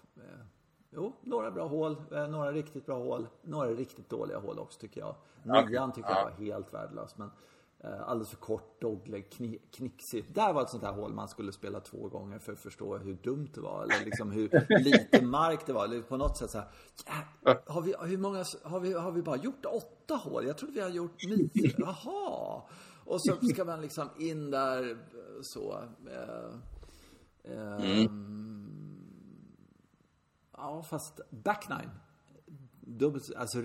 Jo, 0.90 1.12
några 1.22 1.50
bra 1.50 1.66
hål, 1.66 1.96
eh, 2.12 2.28
några 2.28 2.52
riktigt 2.52 2.86
bra 2.86 2.98
hål, 2.98 3.28
några 3.42 3.70
riktigt 3.70 4.10
dåliga 4.10 4.38
hål 4.38 4.58
också 4.58 4.80
tycker 4.80 5.00
jag. 5.00 5.14
Nian 5.42 5.92
tycker 5.92 6.10
jag 6.10 6.24
var 6.24 6.30
helt 6.30 6.74
värdelös, 6.74 7.18
men 7.18 7.30
eh, 7.80 8.08
alldeles 8.08 8.30
för 8.30 8.36
kort, 8.36 8.80
dogleg, 8.80 9.30
kni, 9.30 9.58
knixigt. 9.70 10.34
Där 10.34 10.52
var 10.52 10.62
ett 10.62 10.70
sånt 10.70 10.82
här 10.82 10.92
hål 10.92 11.12
man 11.12 11.28
skulle 11.28 11.52
spela 11.52 11.80
två 11.80 12.08
gånger 12.08 12.38
för 12.38 12.52
att 12.52 12.60
förstå 12.60 12.96
hur 12.96 13.14
dumt 13.14 13.48
det 13.54 13.60
var, 13.60 13.82
eller 13.82 14.04
liksom 14.04 14.30
hur 14.30 14.50
lite 14.84 15.24
mark 15.24 15.66
det 15.66 15.72
var. 15.72 15.84
Eller 15.84 16.02
på 16.02 16.16
något 16.16 16.36
sätt 16.36 16.50
så 16.50 16.58
här, 16.58 16.68
ja, 17.44 17.54
har 17.66 17.82
vi, 17.82 17.94
hur 18.00 18.18
många, 18.18 18.44
har 18.64 18.80
vi, 18.80 18.92
har 18.92 19.12
vi 19.12 19.22
bara 19.22 19.36
gjort 19.36 19.66
åtta 19.66 20.14
hål? 20.14 20.46
Jag 20.46 20.58
trodde 20.58 20.72
vi 20.72 20.80
hade 20.80 20.94
gjort 20.94 21.24
nio. 21.24 21.50
Jaha! 21.78 22.62
Och 23.04 23.20
så 23.22 23.36
ska 23.52 23.64
man 23.64 23.80
liksom 23.80 24.08
in 24.18 24.50
där 24.50 24.90
eh, 24.90 24.96
så. 25.42 25.78
Eh, 26.10 27.52
eh, 27.52 28.00
mm. 28.00 28.55
Ja, 30.56 30.82
fast 30.82 31.20
backnine. 31.30 31.90
Dubbelt, 32.80 33.34
alltså 33.36 33.62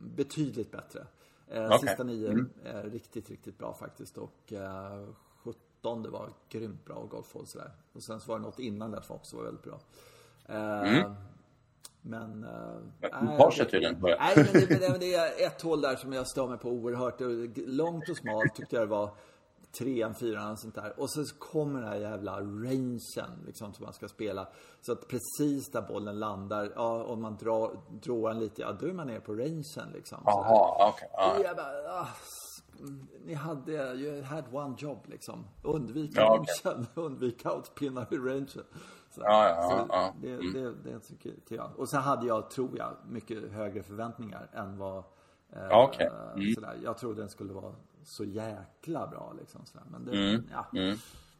betydligt 0.00 0.70
bättre. 0.70 1.06
Eh, 1.48 1.66
okay. 1.66 1.78
Sista 1.78 2.04
nio 2.04 2.30
mm. 2.30 2.50
riktigt, 2.90 3.30
riktigt 3.30 3.58
bra 3.58 3.74
faktiskt. 3.74 4.18
Och 4.18 4.52
eh, 4.52 5.08
17 5.36 6.02
det 6.02 6.10
var 6.10 6.32
grymt 6.48 6.84
bra 6.84 6.94
och 6.94 7.10
golfhål 7.10 7.46
sådär. 7.46 7.70
Och 7.92 8.02
sen 8.02 8.20
så 8.20 8.28
var 8.32 8.38
det 8.38 8.44
något 8.44 8.58
innan 8.58 8.90
där 8.90 9.00
som 9.00 9.16
också 9.16 9.36
var 9.36 9.44
väldigt 9.44 9.62
bra. 9.62 9.80
Eh, 10.46 10.94
mm. 10.94 11.14
Men... 12.00 12.44
Äh, 13.00 13.38
Har 13.38 13.50
sig 13.50 13.70
tydligen. 13.70 13.96
Nej, 14.00 14.32
men 14.36 14.46
det, 14.52 14.90
men 14.90 15.00
det 15.00 15.14
är 15.14 15.46
ett 15.46 15.62
hål 15.62 15.80
där 15.80 15.96
som 15.96 16.12
jag 16.12 16.26
stör 16.26 16.48
mig 16.48 16.58
på 16.58 16.68
oerhört. 16.68 17.20
Långt 17.56 18.08
och 18.08 18.16
smalt 18.16 18.54
tyckte 18.54 18.76
jag 18.76 18.82
det 18.82 18.90
var. 18.90 19.10
Trean, 19.78 20.14
fyran 20.14 20.50
och 20.52 20.58
sånt 20.58 20.74
där. 20.74 21.00
Och 21.00 21.10
så 21.10 21.24
kommer 21.38 21.80
den 21.80 21.88
här 21.88 21.96
jävla 21.96 22.40
rangen 22.40 22.98
liksom 23.46 23.72
som 23.74 23.84
man 23.84 23.92
ska 23.92 24.08
spela. 24.08 24.48
Så 24.80 24.92
att 24.92 25.08
precis 25.08 25.70
där 25.72 25.82
bollen 25.82 26.18
landar, 26.18 26.72
ja 26.74 27.04
om 27.04 27.22
man 27.22 27.36
drar, 27.36 27.80
drar 28.02 28.28
den 28.28 28.38
lite, 28.38 28.62
ja 28.62 28.72
då 28.80 28.86
är 28.86 28.92
man 28.92 29.06
nere 29.06 29.20
på 29.20 29.32
rangen 29.34 29.90
liksom. 29.94 30.18
Jaha, 30.24 30.88
okej. 30.90 31.08
Okay. 31.12 31.42
Jag 31.42 31.56
bara, 31.56 32.00
ah, 32.00 32.08
ni 33.24 33.34
hade, 33.34 33.72
you 33.94 34.22
had 34.22 34.44
one 34.52 34.74
job 34.78 34.98
liksom. 35.06 35.44
Undvika 35.62 36.20
Ja, 36.20 36.44
rangen, 36.64 36.86
undvika 36.94 37.52
outpinnar 37.52 38.06
i 38.10 38.16
rangen. 38.16 38.48
Så, 38.48 38.60
Ja, 39.20 39.48
ja, 39.48 39.62
så 39.62 39.76
ja, 39.76 39.86
ja. 39.88 40.14
Det, 40.20 40.32
Mm. 40.34 40.52
det, 40.52 40.90
det 40.90 41.00
tycker 41.00 41.34
jag. 41.48 41.70
Och 41.76 41.88
så 41.88 41.96
hade 41.96 42.26
jag, 42.26 42.50
tror 42.50 42.78
jag, 42.78 42.96
mycket 43.08 43.52
högre 43.52 43.82
förväntningar 43.82 44.50
än 44.52 44.78
vad 44.78 44.98
eh, 45.52 45.62
Ja, 45.70 45.84
okej. 45.88 46.10
Mm. 46.34 46.54
sådär. 46.54 46.78
Jag 46.84 46.98
trodde 46.98 47.20
den 47.20 47.28
skulle 47.30 47.52
vara 47.52 47.74
så 48.06 48.24
jäkla 48.24 49.06
bra 49.06 49.32
liksom. 49.38 49.66
Sådär. 49.66 49.86
Men 49.90 50.04
det, 50.04 50.28
Mm. 50.30 50.44
ja. 50.50 50.66
Mm. 50.80 50.96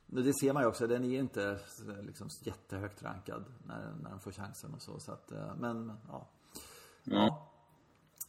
Det 0.06 0.32
ser 0.40 0.52
man 0.52 0.62
ju 0.62 0.68
också, 0.68 0.86
den 0.86 1.04
är 1.04 1.18
inte 1.18 1.58
liksom 2.02 2.28
jättehögt 2.42 3.02
rankad 3.02 3.44
när, 3.66 3.94
när 4.02 4.10
den 4.10 4.20
får 4.20 4.32
chansen 4.32 4.74
och 4.74 4.82
så. 4.82 5.00
så 5.00 5.12
att, 5.12 5.32
eh, 5.32 5.54
men, 5.58 5.92
ja. 6.08 6.28
Mm. 7.06 7.18
ja. 7.18 7.52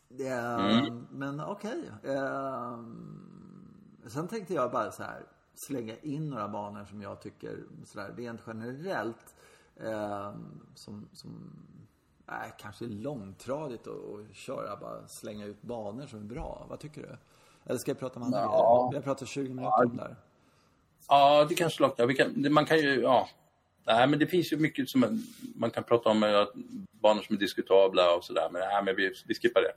Det, 0.09 0.27
är- 0.27 1.03
Men 1.11 1.39
okej. 1.39 1.91
Eh, 2.03 2.79
sen 4.07 4.27
tänkte 4.27 4.53
jag 4.53 4.71
bara 4.71 4.91
så 4.91 5.03
här 5.03 5.25
slänga 5.53 5.97
in 5.97 6.29
några 6.29 6.47
banor 6.47 6.85
som 6.85 7.01
jag 7.01 7.21
tycker 7.21 7.63
sådär 7.85 8.13
rent 8.17 8.41
generellt 8.47 9.35
eh, 9.75 10.35
som, 10.75 11.07
som 11.13 11.51
är 12.25 12.59
kanske 12.59 12.85
långtradigt 12.85 13.87
att 13.87 13.93
att 14.29 14.35
köra 14.35 14.77
bara 14.77 15.07
slänga 15.07 15.45
ut 15.45 15.61
banor 15.61 16.05
som 16.07 16.19
är 16.19 16.23
bra. 16.23 16.65
Vad 16.69 16.79
tycker 16.79 17.01
du? 17.01 17.17
Eller 17.69 17.77
ska 17.79 17.91
jag 17.91 17.99
prata 17.99 18.15
om 18.19 18.23
andra 18.25 18.39
Ja. 18.39 18.43
grejer? 18.45 18.91
Vi 18.91 18.95
har 18.97 19.03
pratat 19.13 19.27
20 19.27 19.49
minuter 19.49 19.85
om 19.85 19.95
det 19.97 20.01
här. 20.03 20.15
Ja, 21.07 21.45
det 21.49 21.55
kanske 21.55 21.81
lockar. 21.81 22.13
Kan, 22.13 22.53
man 22.53 22.65
kan 22.65 22.77
ju, 22.77 23.01
ja. 23.01 23.29
Nej, 23.85 24.07
men 24.07 24.19
det 24.19 24.27
finns 24.27 24.53
ju 24.53 24.57
mycket 24.57 24.89
som 24.89 25.23
man, 25.55 25.71
kan 25.71 25.83
prata 25.83 26.09
om, 26.09 26.23
eh, 26.23 26.45
banor 27.01 27.21
som 27.21 27.35
är 27.35 27.39
diskutabla 27.39 28.15
och 28.15 28.23
sådär. 28.23 28.49
Men 28.51 28.61
nej, 28.61 28.83
men 28.83 28.95
vi, 28.95 29.13
vi 29.27 29.35
skippar 29.35 29.61
det. 29.61 29.71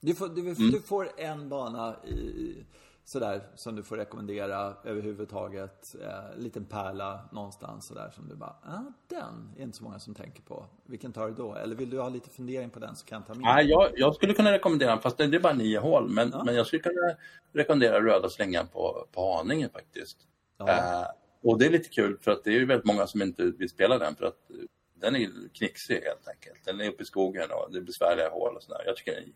Du 0.00 0.14
får, 0.14 0.28
du, 0.28 0.40
Mm. 0.40 0.54
du 0.70 0.80
får 0.80 1.08
en 1.16 1.48
bana 1.48 1.96
i, 2.04 2.56
sådär 3.06 3.42
som 3.54 3.76
du 3.76 3.82
får 3.82 3.96
rekommendera 3.96 4.76
överhuvudtaget. 4.84 5.96
Eh, 6.02 6.38
liten 6.38 6.64
pärla 6.64 7.28
någonstans 7.32 7.86
sådär 7.86 8.10
som 8.14 8.28
du 8.28 8.34
bara, 8.34 8.56
ah, 8.62 8.92
den 9.06 9.54
är 9.58 9.62
inte 9.62 9.76
så 9.76 9.84
många 9.84 9.98
som 9.98 10.14
tänker 10.14 10.42
på. 10.42 10.66
Vilken 10.86 11.12
tar 11.12 11.28
du 11.28 11.34
då? 11.34 11.54
Eller 11.54 11.76
vill 11.76 11.90
du 11.90 12.00
ha 12.00 12.08
lite 12.08 12.30
fundering 12.30 12.70
på 12.70 12.78
den 12.78 12.96
så 12.96 13.06
kan 13.06 13.18
jag 13.18 13.26
ta 13.26 13.34
med. 13.34 13.42
Nej, 13.42 13.66
jag, 13.66 13.90
jag 13.94 14.14
skulle 14.14 14.34
kunna 14.34 14.52
rekommendera 14.52 14.90
den, 14.90 15.00
fast 15.00 15.18
det 15.18 15.24
är 15.24 15.40
bara 15.40 15.52
nio 15.52 15.78
hål. 15.78 16.08
Men, 16.08 16.32
men 16.44 16.54
jag 16.54 16.66
skulle 16.66 16.82
kunna 16.82 17.16
rekommendera 17.52 18.00
röda 18.00 18.28
slängan 18.28 18.68
på, 18.68 19.06
på 19.12 19.34
Haninge 19.34 19.68
faktiskt. 19.68 20.18
Ja. 20.58 20.68
Eh, 20.68 21.06
och 21.42 21.58
det 21.58 21.66
är 21.66 21.70
lite 21.70 21.88
kul 21.88 22.18
för 22.20 22.30
att 22.30 22.44
det 22.44 22.56
är 22.56 22.66
väldigt 22.66 22.86
många 22.86 23.06
som 23.06 23.22
inte 23.22 23.44
vill 23.44 23.68
spela 23.68 23.98
den 23.98 24.16
för 24.16 24.26
att 24.26 24.50
den 24.94 25.16
är 25.16 25.28
knixig 25.52 25.94
helt 25.94 26.28
enkelt. 26.28 26.64
Den 26.64 26.80
är 26.80 26.88
uppe 26.88 27.02
i 27.02 27.06
skogen 27.06 27.50
och 27.50 27.72
det 27.72 27.78
är 27.78 27.82
besvärliga 27.82 28.28
hål 28.28 28.56
och 28.56 28.62
sådär. 28.62 28.82
Jag 28.86 28.96
tycker 28.96 29.12
den 29.12 29.22
är 29.22 29.28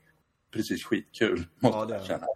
precis 0.52 0.85
skitkul, 0.85 1.44
måste 1.59 1.78
Ja, 1.78 1.98
jag 1.98 2.06
känna. 2.06 2.26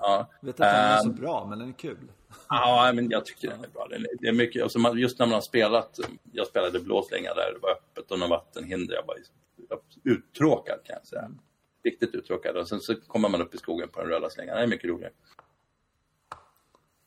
Ja, 0.00 0.26
Vet 0.40 0.48
inte 0.54 0.62
om 0.62 0.68
den 0.68 0.84
är 0.84 0.98
så 0.98 1.08
ehm, 1.08 1.14
bra, 1.14 1.46
men 1.46 1.58
den 1.58 1.68
är 1.68 1.72
kul. 1.72 2.12
Ja, 2.48 2.92
men 2.94 3.10
jag 3.10 3.24
tycker 3.24 3.48
den 3.48 3.64
är 3.64 3.68
bra. 3.68 3.88
Det 4.20 4.28
är 4.28 4.32
mycket, 4.32 4.62
alltså 4.62 4.78
man, 4.78 4.98
just 4.98 5.18
när 5.18 5.26
man 5.26 5.34
har 5.34 5.40
spelat, 5.40 5.98
jag 6.32 6.46
spelade 6.46 6.80
blåslänga 6.80 7.34
där, 7.34 7.52
det 7.52 7.58
var 7.62 7.70
öppet 7.70 8.10
och 8.10 8.18
några 8.18 8.30
vattenhinder. 8.30 8.94
Jag 8.94 9.06
var 9.06 9.16
jag 9.68 9.78
uttråkad 10.04 10.78
kan 10.84 10.96
jag 10.96 11.06
säga. 11.06 11.30
Riktigt 11.84 12.14
uttråkad. 12.14 12.56
Och 12.56 12.68
sen 12.68 12.80
så 12.80 12.94
kommer 13.00 13.28
man 13.28 13.42
upp 13.42 13.54
i 13.54 13.58
skogen 13.58 13.88
på 13.88 14.00
den 14.00 14.10
röda 14.10 14.30
slängan. 14.30 14.56
Det 14.56 14.62
är 14.62 14.66
mycket 14.66 14.90
roligare. 14.90 15.12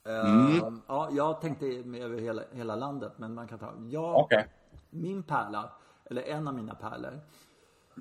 Ehm, 0.07 0.81
Ja, 0.87 1.09
jag 1.11 1.41
tänkte 1.41 1.65
över 1.65 2.19
hela, 2.19 2.43
hela 2.51 2.75
landet, 2.75 3.11
men 3.17 3.33
man 3.33 3.47
kan 3.47 3.59
ta. 3.59 3.73
Jag, 3.89 4.17
Okej, 4.17 4.47
Min 4.89 5.23
pärla, 5.23 5.71
eller 6.05 6.21
en 6.21 6.47
av 6.47 6.53
mina 6.53 6.75
pärlor, 6.75 7.19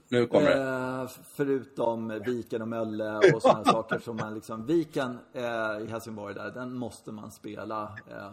nu 0.08 0.26
kommer 0.26 0.48
det. 0.50 1.02
Eh, 1.02 1.08
förutom 1.24 2.08
Viken 2.26 2.62
och 2.62 2.68
Mölle 2.68 3.16
och 3.34 3.42
sådana 3.42 3.64
saker 3.64 3.98
som 3.98 4.16
man 4.16 4.34
liksom, 4.34 4.66
Viken 4.66 5.18
eh, 5.32 5.42
i 5.80 5.86
Helsingborg 5.90 6.34
där, 6.34 6.50
den 6.50 6.74
måste 6.74 7.12
man 7.12 7.30
spela. 7.30 7.82
Eh, 8.10 8.30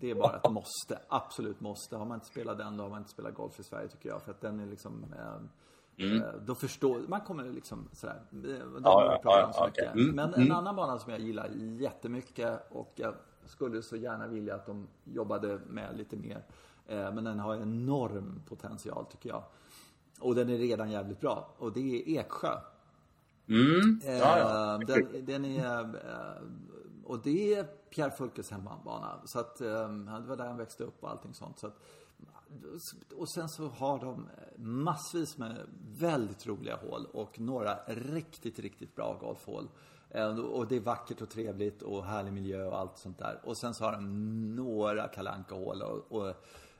det 0.00 0.10
är 0.10 0.14
bara 0.14 0.36
ett 0.36 0.50
måste, 0.50 0.98
absolut 1.08 1.60
måste. 1.60 1.96
Har 1.96 2.06
man 2.06 2.14
inte 2.14 2.26
spelat 2.26 2.58
den, 2.58 2.76
då 2.76 2.82
har 2.84 2.90
man 2.90 2.98
inte 2.98 3.10
spelat 3.10 3.34
golf 3.34 3.60
i 3.60 3.62
Sverige 3.62 3.88
tycker 3.88 4.08
jag. 4.08 4.22
För 4.22 4.30
att 4.30 4.40
den 4.40 4.60
är 4.60 4.66
liksom, 4.66 5.04
eh, 5.98 6.18
då 6.46 6.54
förstår, 6.54 7.00
man 7.08 7.20
kommer 7.20 7.44
liksom 7.44 7.88
sådär, 7.92 8.22
Mm. 8.32 8.80
Ja, 8.84 9.20
ja, 9.24 9.52
ja, 9.54 9.68
okej. 9.68 9.90
Mm, 9.94 10.16
Men 10.16 10.34
en 10.34 10.52
annan 10.52 10.76
bana 10.76 10.98
som 10.98 11.12
jag 11.12 11.20
gillar 11.20 11.48
jättemycket 11.80 12.66
och 12.70 12.92
jag 12.94 13.14
skulle 13.44 13.82
så 13.82 13.96
gärna 13.96 14.26
vilja 14.26 14.54
att 14.54 14.66
de 14.66 14.88
jobbade 15.04 15.58
med 15.66 15.96
lite 15.96 16.16
mer. 16.16 16.42
Men 16.88 17.24
den 17.24 17.38
har 17.38 17.54
enorm 17.54 18.42
potential 18.48 19.06
tycker 19.06 19.28
jag. 19.28 19.42
Och 20.20 20.34
den 20.34 20.48
är 20.48 20.56
redan 20.58 20.90
jävligt 20.90 21.20
bra. 21.20 21.54
Och 21.58 21.72
det 21.72 21.80
är 21.80 22.18
Eksjö. 22.20 22.58
Mm. 23.48 24.00
Eh, 24.04 24.18
Ja, 24.18 24.38
ja. 24.38 24.78
Den, 24.86 25.24
den 25.26 25.44
är... 25.44 25.80
eh, 25.84 26.42
Och 27.04 27.18
det 27.22 27.54
är 27.54 27.64
Pierre 27.64 28.10
Fulkes 28.10 28.50
hemmabana. 28.50 29.20
Så 29.24 29.40
att 29.40 29.60
eh, 29.60 29.88
det 29.88 30.26
var 30.28 30.36
där 30.36 30.46
han 30.46 30.56
växte 30.56 30.84
upp 30.84 31.02
och 31.02 31.10
allting 31.10 31.34
sånt. 31.34 31.58
Så 31.58 31.66
att, 31.66 31.76
och 33.16 33.28
sen 33.28 33.48
så 33.48 33.66
har 33.68 33.98
de 33.98 34.28
massvis 34.56 35.38
med 35.38 35.56
väldigt 35.98 36.46
roliga 36.46 36.76
hål 36.76 37.06
och 37.12 37.40
några 37.40 37.78
riktigt, 37.86 38.58
riktigt 38.58 38.94
bra 38.94 39.18
golfhål. 39.20 39.68
Eh, 40.10 40.38
Och 40.38 40.66
det 40.66 40.76
är 40.76 40.80
vackert 40.80 41.20
och 41.22 41.30
trevligt 41.30 41.82
och 41.82 42.04
härlig 42.04 42.32
miljö 42.32 42.66
och 42.66 42.78
allt 42.78 42.98
sånt 42.98 43.18
där. 43.18 43.40
Och 43.44 43.56
sen 43.56 43.74
så 43.74 43.84
har 43.84 43.92
de 43.92 44.54
några 44.56 45.08
kalanka 45.08 45.54
hål 45.54 45.82
och, 45.82 46.12
och 46.12 46.34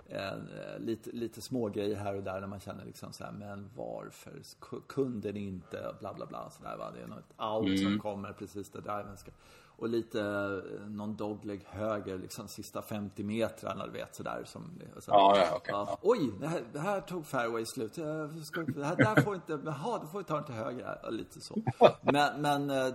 eh, 0.09 0.79
lite, 0.79 1.11
lite 1.11 1.41
små 1.41 1.69
grejer 1.69 1.97
här 1.97 2.15
och 2.17 2.23
där 2.23 2.41
när 2.41 2.47
man 2.47 2.61
känner 2.61 2.85
liksom 2.85 3.13
så 3.13 3.25
här, 3.25 3.33
men 3.33 3.71
varför 3.77 4.33
ku- 4.61 4.83
kunde 4.87 5.33
ni 5.33 5.41
inte 5.41 5.95
bla 6.01 6.15
bla 6.15 6.27
bla 6.27 6.51
så 6.51 6.63
där 6.63 6.77
va. 6.77 6.91
Det 6.95 7.01
är 7.03 7.07
något 7.07 7.65
out 7.67 7.81
som 7.83 7.99
kommer 7.99 8.33
precis 8.33 8.71
där 8.71 8.81
driven 8.81 9.17
ska. 9.17 9.31
Och 9.79 9.89
lite 9.89 10.21
eh, 10.21 10.87
någon 10.89 11.17
dogleg 11.17 11.65
höger 11.67 12.19
liksom 12.19 12.49
sista 12.49 12.83
50 12.83 13.25
metrarna 13.25 13.87
du 13.87 13.93
vet 13.93 14.15
sådär 14.15 14.43
som. 14.47 14.71
Så, 14.99 15.11
Ja, 15.11 15.37
ja, 15.39 15.57
okej, 15.57 15.75
ja. 15.75 15.99
Oj, 16.03 16.33
det 16.41 16.47
här, 16.47 16.63
det 16.73 16.79
här 16.81 17.01
tog 17.01 17.27
fairway 17.27 17.67
slut. 17.67 17.93
Ska, 18.45 18.63
det 18.63 18.85
här 18.85 18.97
där 18.97 19.23
får 19.23 19.35
inte, 19.35 19.59
jaha, 19.65 19.99
då 19.99 20.07
får 20.07 20.19
vi 20.19 20.25
ta 20.25 20.35
den 20.35 20.45
till 20.45 20.55
höger 20.55 20.85
här. 20.85 21.11
Lite 21.11 21.41
så. 21.41 21.63
Men, 22.03 22.41
men 22.43 22.71
eh, 22.71 22.95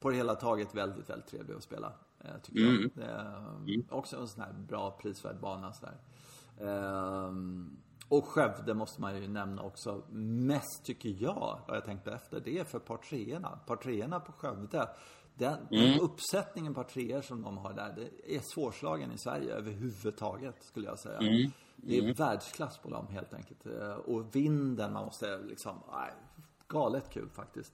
på 0.00 0.10
det 0.10 0.16
hela 0.16 0.34
taget 0.34 0.74
väldigt, 0.74 1.10
väldigt 1.10 1.28
trevlig 1.30 1.54
att 1.54 1.62
spela. 1.62 1.92
Eh, 2.24 2.40
tycker 2.42 2.60
Mm. 2.60 2.82
jag. 2.82 2.90
Det 2.94 3.12
är, 3.12 3.76
eh, 3.78 3.80
Också 3.98 4.16
en 4.16 4.28
sån 4.28 4.42
här 4.42 4.52
bra 4.52 4.90
prisvärd 5.02 5.40
bana 5.40 5.72
sådär. 5.72 5.96
Ehm, 6.60 7.76
och 8.08 8.24
Skövde 8.26 8.74
måste 8.74 9.00
man 9.00 9.22
ju 9.22 9.28
nämna 9.28 9.62
också. 9.62 10.02
Mest 10.10 10.84
tycker 10.84 11.08
jag, 11.18 11.58
har 11.66 11.74
jag 11.74 11.84
tänkt 11.84 12.04
på 12.04 12.10
efter, 12.10 12.40
det 12.40 12.58
är 12.58 12.64
för 12.64 12.78
par 12.78 12.96
treorna. 12.96 13.58
Par 13.66 13.76
treorna 13.76 14.20
på 14.20 14.32
Skövde. 14.32 14.88
Den, 15.34 15.58
den 15.70 16.00
uppsättningen 16.00 16.74
par 16.74 16.84
treor 16.84 17.20
som 17.20 17.42
de 17.42 17.58
har 17.58 17.72
där, 17.72 17.92
det 17.96 18.36
är 18.36 18.40
svårslagen 18.54 19.12
i 19.12 19.18
Sverige 19.18 19.52
överhuvudtaget 19.54 20.64
skulle 20.64 20.86
jag 20.86 20.98
säga. 20.98 21.18
Det 21.76 21.98
är 21.98 22.14
världsklass 22.14 22.78
på 22.78 22.90
dem 22.90 23.06
helt 23.08 23.34
enkelt. 23.34 23.66
Eh, 23.66 23.92
Och 23.94 24.34
vinden, 24.36 24.92
man 24.92 25.04
måste 25.04 25.38
liksom, 25.38 25.82
nej, 25.92 26.12
galet 26.68 27.10
kul 27.10 27.28
faktiskt. 27.30 27.72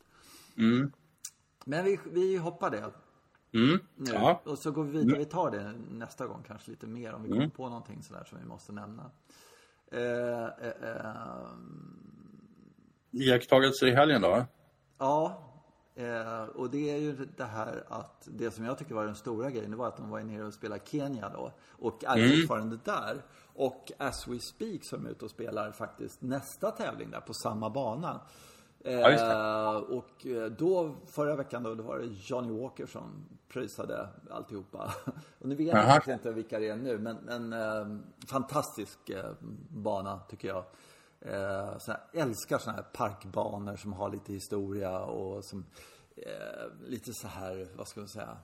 Men 1.64 1.84
vi, 1.84 1.98
vi 2.12 2.36
hoppar 2.36 2.70
det 2.70 2.90
Mm. 3.52 3.78
nu. 3.96 4.10
Ja. 4.12 4.40
Och 4.44 4.58
så 4.58 4.70
går 4.70 4.84
vi 4.84 4.98
vidare. 4.98 5.18
Vi 5.18 5.24
tar 5.24 5.50
det 5.50 5.72
nästa 5.90 6.26
gång 6.26 6.42
kanske 6.46 6.70
lite 6.70 6.86
mer 6.86 7.12
om 7.12 7.22
vi 7.22 7.28
kommer 7.28 7.48
på 7.48 7.68
någonting 7.68 8.02
sådär 8.02 8.24
som 8.24 8.38
vi 8.38 8.44
måste 8.44 8.72
nämna. 8.72 9.10
Eh, 9.92 10.44
eh, 10.44 10.72
eh, 10.82 11.46
Iakttagelser 13.10 13.86
i 13.86 13.94
helgen 13.94 14.22
då? 14.22 14.46
ja, 14.98 15.42
eh, 15.94 16.42
och 16.42 16.70
det 16.70 16.90
är 16.90 16.98
ju 16.98 17.16
det 17.36 17.44
här 17.44 17.84
att 17.88 18.28
det 18.30 18.50
som 18.50 18.64
jag 18.64 18.78
tycker 18.78 18.94
var 18.94 19.06
den 19.06 19.14
stora 19.14 19.50
grejen, 19.50 19.70
det 19.70 19.76
var 19.76 19.88
att 19.88 19.96
de 19.96 20.10
var 20.10 20.20
nere 20.20 20.44
och 20.44 20.54
spelade 20.54 20.82
Kenya 20.84 21.28
då. 21.28 21.52
Och 21.70 22.04
är 22.04 22.40
fortfarande 22.40 22.78
där. 22.84 23.22
Och 23.54 23.92
as 23.98 24.28
we 24.28 24.38
speak 24.38 24.84
så 24.84 24.96
är 24.96 25.10
ute 25.10 25.24
och 25.24 25.30
spelar 25.30 25.72
faktiskt 25.72 26.22
nästa 26.22 26.70
tävling 26.70 27.10
där 27.10 27.20
på 27.20 27.34
samma 27.34 27.70
bana. 27.70 28.20
Ja, 28.84 29.10
Eh, 29.10 29.76
och 29.76 30.26
eh, 30.26 30.50
då, 30.50 30.94
förra 31.06 31.36
veckan 31.36 31.62
då, 31.62 31.74
då 31.74 31.82
var 31.82 31.98
det 31.98 32.06
Johnny 32.06 32.60
Walker 32.60 32.86
som 32.86 33.24
pröjsade 33.48 34.08
alltihopa. 34.30 34.94
Och 35.38 35.48
nu 35.48 35.54
vet 35.54 35.66
jag 35.66 35.76
Aha. 35.76 35.92
faktiskt 35.92 36.12
inte 36.12 36.32
vilka 36.32 36.58
det 36.58 36.68
är 36.68 36.76
nu, 36.76 36.98
men, 36.98 37.16
men 37.16 37.52
eh, 37.52 38.00
fantastisk 38.26 39.10
eh, 39.10 39.32
bana 39.68 40.18
tycker 40.28 40.48
jag. 40.48 40.64
Eh, 41.20 41.78
så 41.78 41.90
jag 41.90 42.22
älskar 42.22 42.58
såna 42.58 42.76
här 42.76 42.82
parkbanor 42.82 43.76
som 43.76 43.92
har 43.92 44.10
lite 44.10 44.32
historia 44.32 45.00
och 45.00 45.44
som 45.44 45.66
eh, 46.16 46.88
lite 46.88 47.12
så 47.12 47.28
här, 47.28 47.68
vad 47.76 47.88
ska 47.88 48.00
man 48.00 48.08
säga? 48.08 48.36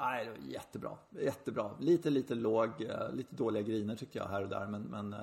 Nej, 0.00 0.24
det 0.24 0.30
var 0.30 0.38
jättebra. 0.38 0.98
Jättebra. 1.10 1.70
Lite, 1.80 2.10
lite 2.10 2.34
låg, 2.34 2.70
lite 3.12 3.34
dåliga 3.34 3.62
griner 3.62 3.96
tyckte 3.96 4.18
jag 4.18 4.28
här 4.28 4.42
och 4.42 4.48
där. 4.48 4.66
Men, 4.66 4.82
men, 4.82 5.14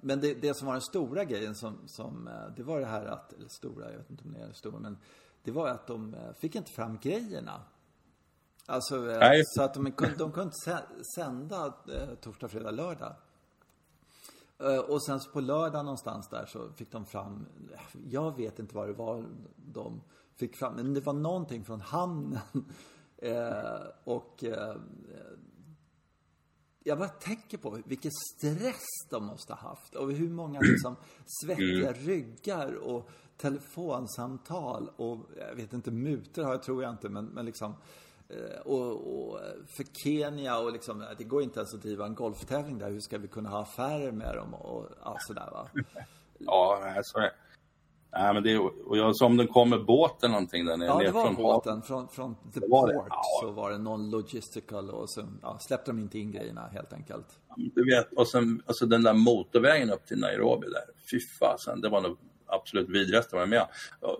men 0.00 0.20
det, 0.20 0.34
det 0.34 0.54
som 0.54 0.66
var 0.66 0.74
den 0.74 0.82
stora 0.82 1.24
grejen 1.24 1.54
som, 1.54 1.78
som 1.86 2.28
eh, 2.28 2.54
det 2.56 2.62
var 2.62 2.80
det 2.80 2.86
här 2.86 3.06
att, 3.06 3.32
eller 3.32 3.48
stora, 3.48 3.90
jag 3.90 3.98
vet 3.98 4.10
inte 4.10 4.24
om 4.24 4.32
det 4.32 4.40
är 4.40 4.52
stora, 4.52 4.78
men 4.78 4.98
det 5.42 5.50
var 5.50 5.68
att 5.68 5.86
de 5.86 6.14
eh, 6.14 6.32
fick 6.32 6.54
inte 6.54 6.72
fram 6.72 6.98
grejerna. 7.02 7.62
Alltså, 8.66 8.96
Nej. 8.96 9.42
så 9.44 9.62
att 9.62 9.74
de, 9.74 9.92
de 10.18 10.32
kunde 10.32 10.42
inte 10.42 10.82
sända 11.14 11.66
eh, 11.66 12.14
torsdag, 12.20 12.48
fredag, 12.48 12.70
lördag. 12.70 13.14
Och 14.88 15.02
sen 15.02 15.20
så 15.20 15.30
på 15.30 15.40
lördag 15.40 15.84
någonstans 15.84 16.28
där 16.28 16.46
så 16.46 16.72
fick 16.72 16.92
de 16.92 17.06
fram, 17.06 17.46
jag 18.08 18.36
vet 18.36 18.58
inte 18.58 18.74
vad 18.74 18.88
det 18.88 18.92
var 18.92 19.24
de 19.56 20.00
fick 20.36 20.56
fram, 20.56 20.74
men 20.74 20.94
det 20.94 21.00
var 21.00 21.12
någonting 21.12 21.64
från 21.64 21.80
hamnen. 21.80 22.40
och 24.04 24.44
jag 26.84 26.98
bara 26.98 27.08
tänker 27.08 27.58
på 27.58 27.78
vilken 27.86 28.10
stress 28.10 28.86
de 29.10 29.26
måste 29.26 29.52
ha 29.52 29.68
haft 29.68 29.94
och 29.94 30.12
hur 30.12 30.30
många 30.30 30.60
liksom 30.60 30.96
svettiga 31.26 31.88
mm. 31.88 31.94
ryggar 31.94 32.74
och 32.74 33.10
telefonsamtal 33.36 34.90
och 34.96 35.18
jag 35.38 35.54
vet 35.54 35.72
inte, 35.72 35.90
mutor 35.90 36.42
har 36.42 36.50
jag 36.50 36.62
tror 36.62 36.82
jag 36.82 36.92
inte 36.92 37.08
men, 37.08 37.24
men 37.24 37.46
liksom 37.46 37.74
eh, 38.28 38.60
och, 38.60 38.92
och, 38.92 39.40
för 39.76 39.84
Kenya 40.04 40.58
och 40.58 40.72
liksom, 40.72 41.04
det 41.18 41.24
går 41.24 41.42
inte 41.42 41.60
ens 41.60 41.74
att 41.74 41.82
driva 41.82 42.06
en 42.06 42.14
golftävling 42.14 42.78
där. 42.78 42.90
Hur 42.90 43.00
ska 43.00 43.18
vi 43.18 43.28
kunna 43.28 43.48
ha 43.48 43.62
affärer 43.62 44.12
med 44.12 44.36
dem 44.36 44.54
och 44.54 44.86
ja, 45.04 45.16
sådär 45.20 45.48
va? 45.52 45.68
Ja, 46.38 47.00
så 47.04 47.18
är 47.18 47.32
Nej, 48.12 48.34
men 48.34 48.42
det, 48.42 48.58
och 48.58 48.96
jag 48.96 49.16
sa 49.16 49.26
om 49.26 49.36
den 49.36 49.48
kom 49.48 49.70
med 49.70 49.84
båt 49.84 50.22
eller 50.22 50.32
någonting 50.32 50.64
där 50.64 50.76
nere. 50.76 50.88
Ja, 50.88 50.98
det 50.98 51.10
var 51.10 51.24
från 51.24 51.36
båten. 51.36 51.82
Från, 51.82 52.08
från 52.08 52.34
The 52.54 52.60
Port 52.60 52.90
ja. 52.94 53.22
så 53.40 53.50
var 53.50 53.70
det 53.70 53.78
någon 53.78 54.10
logistical 54.10 54.90
och 54.90 55.10
så 55.10 55.26
ja, 55.42 55.58
släppte 55.58 55.90
de 55.90 55.98
inte 55.98 56.18
in 56.18 56.32
grejerna 56.32 56.68
helt 56.72 56.92
enkelt. 56.92 57.26
Du 57.56 57.84
vet, 57.84 58.12
och 58.12 58.28
sen 58.28 58.62
alltså 58.66 58.86
den 58.86 59.02
där 59.02 59.14
motorvägen 59.14 59.90
upp 59.90 60.06
till 60.06 60.18
Nairobi 60.18 60.66
där. 60.66 60.82
Fy 61.10 61.20
fasen, 61.20 61.80
det 61.80 61.88
var 61.88 62.00
nog 62.00 62.16
absolut 62.46 62.88
vidrigaste 62.88 63.36
jag 63.36 63.40
var 63.40 63.46
med 63.46 63.66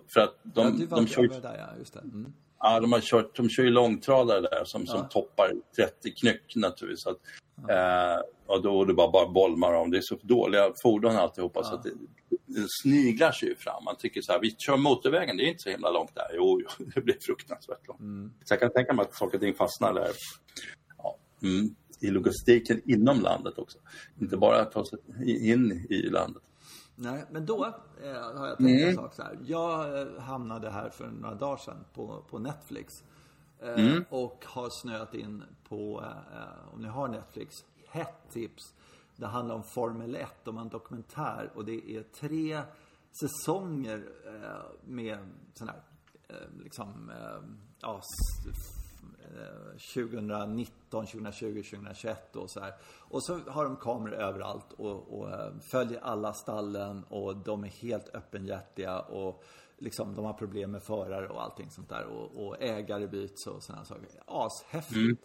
För 0.07 0.21
att 0.21 0.35
de, 0.43 0.67
ja, 0.67 0.73
du 0.77 0.85
var, 0.85 0.97
de 0.97 1.07
kör... 1.07 1.41
där, 1.41 1.57
ja, 1.57 1.77
just 1.79 1.93
det. 1.93 1.99
Mm. 1.99 2.33
Ja, 2.59 2.79
de, 2.79 2.91
har 2.91 2.99
kört, 2.99 3.35
de 3.35 3.49
kör 3.49 3.63
ju 3.63 3.69
långtradare 3.69 4.41
där 4.41 4.63
som, 4.65 4.87
som 4.87 5.09
toppar 5.09 5.51
30 5.75 6.11
knyck 6.11 6.55
naturligtvis. 6.55 7.03
Så 7.03 7.09
att. 7.09 7.17
Eh, 7.69 8.19
och 8.45 8.61
då 8.61 8.81
är 8.81 8.85
det 8.85 8.93
bara, 8.93 9.11
bara 9.11 9.27
bolmar 9.27 9.73
om. 9.73 9.91
Det 9.91 9.97
är 9.97 10.01
så 10.01 10.17
dåliga 10.21 10.73
fordon 10.83 11.15
alltihopa 11.15 11.59
ja. 11.63 11.69
så 11.69 11.75
att 11.75 11.83
det, 11.83 11.91
det 12.45 12.65
sniglar 12.83 13.31
sig 13.31 13.55
fram. 13.57 13.83
Man 13.83 13.95
tycker 13.97 14.21
så 14.21 14.31
här, 14.31 14.39
vi 14.39 14.55
kör 14.57 14.77
motorvägen, 14.77 15.37
det 15.37 15.43
är 15.43 15.47
inte 15.47 15.63
så 15.63 15.69
himla 15.69 15.91
långt 15.91 16.15
där. 16.15 16.27
Jo, 16.33 16.61
jo 16.61 16.85
det 16.95 17.01
blir 17.01 17.17
fruktansvärt 17.21 17.87
långt. 17.87 17.99
Mm. 17.99 18.33
Så 18.43 18.53
jag 18.53 18.59
kan 18.59 18.71
tänka 18.71 18.93
mig 18.93 19.05
att 19.05 19.15
saker 19.15 19.37
och 19.37 19.41
ting 19.41 19.53
fastnar 19.53 19.93
där. 19.93 20.11
Ja. 20.97 21.17
Mm. 21.43 21.75
I 22.01 22.07
logistiken 22.07 22.81
inom 22.85 23.21
landet 23.21 23.57
också. 23.57 23.77
Inte 24.21 24.37
bara 24.37 24.65
ta 24.65 24.85
sig 24.85 24.99
in 25.51 25.87
i 25.89 26.01
landet. 26.01 26.43
Nej, 26.95 27.23
men 27.31 27.45
då 27.45 27.65
eh, 28.03 28.37
har 28.37 28.47
jag 28.47 28.57
tänkt 28.57 28.69
mm. 28.69 28.89
en 28.89 28.95
sak 28.95 29.13
så 29.13 29.23
här. 29.23 29.37
Jag 29.45 30.01
eh, 30.01 30.19
hamnade 30.19 30.69
här 30.69 30.89
för 30.89 31.07
några 31.07 31.35
dagar 31.35 31.57
sedan 31.57 31.85
på, 31.93 32.23
på 32.29 32.39
Netflix. 32.39 33.03
Eh, 33.61 33.87
mm. 33.87 34.05
Och 34.09 34.45
har 34.47 34.69
snöat 34.69 35.13
in 35.13 35.43
på, 35.69 36.03
eh, 36.33 36.73
om 36.73 36.81
ni 36.81 36.87
har 36.87 37.07
Netflix, 37.07 37.55
hett 37.87 38.31
tips. 38.31 38.73
Det 39.15 39.27
handlar 39.27 39.55
om 39.55 39.63
Formel 39.63 40.15
1, 40.15 40.47
om 40.47 40.57
en 40.57 40.69
dokumentär. 40.69 41.51
Och 41.55 41.65
det 41.65 41.91
är 41.91 42.03
tre 42.03 42.61
säsonger 43.21 44.03
eh, 44.25 44.89
med 44.89 45.17
sån 45.53 45.69
här, 45.69 45.81
liksom, 46.63 47.11
ja, 47.79 48.01
2019, 49.93 51.05
2020, 51.05 51.63
2021 51.63 52.35
och 52.35 52.49
så 52.49 52.59
här. 52.59 52.73
Och 52.99 53.23
så 53.23 53.39
har 53.47 53.65
de 53.65 53.75
kameror 53.75 54.15
överallt 54.15 54.73
och, 54.77 55.19
och 55.19 55.29
eh, 55.29 55.53
följer 55.71 55.99
alla 55.99 56.33
stallen 56.33 57.03
och 57.09 57.37
de 57.37 57.63
är 57.63 57.67
helt 57.67 58.15
öppenhjärtiga 58.15 58.99
och 58.99 59.43
liksom 59.77 60.15
de 60.15 60.25
har 60.25 60.33
problem 60.33 60.71
med 60.71 60.83
förare 60.83 61.27
och 61.27 61.43
allting 61.43 61.69
sånt 61.69 61.89
där 61.89 62.05
och, 62.05 62.47
och 62.47 62.61
ägare 62.61 63.07
byts 63.07 63.47
och 63.47 63.63
sådana 63.63 63.85
saker. 63.85 64.07
Ashäftigt. 64.25 64.95
Mm. 64.95 65.17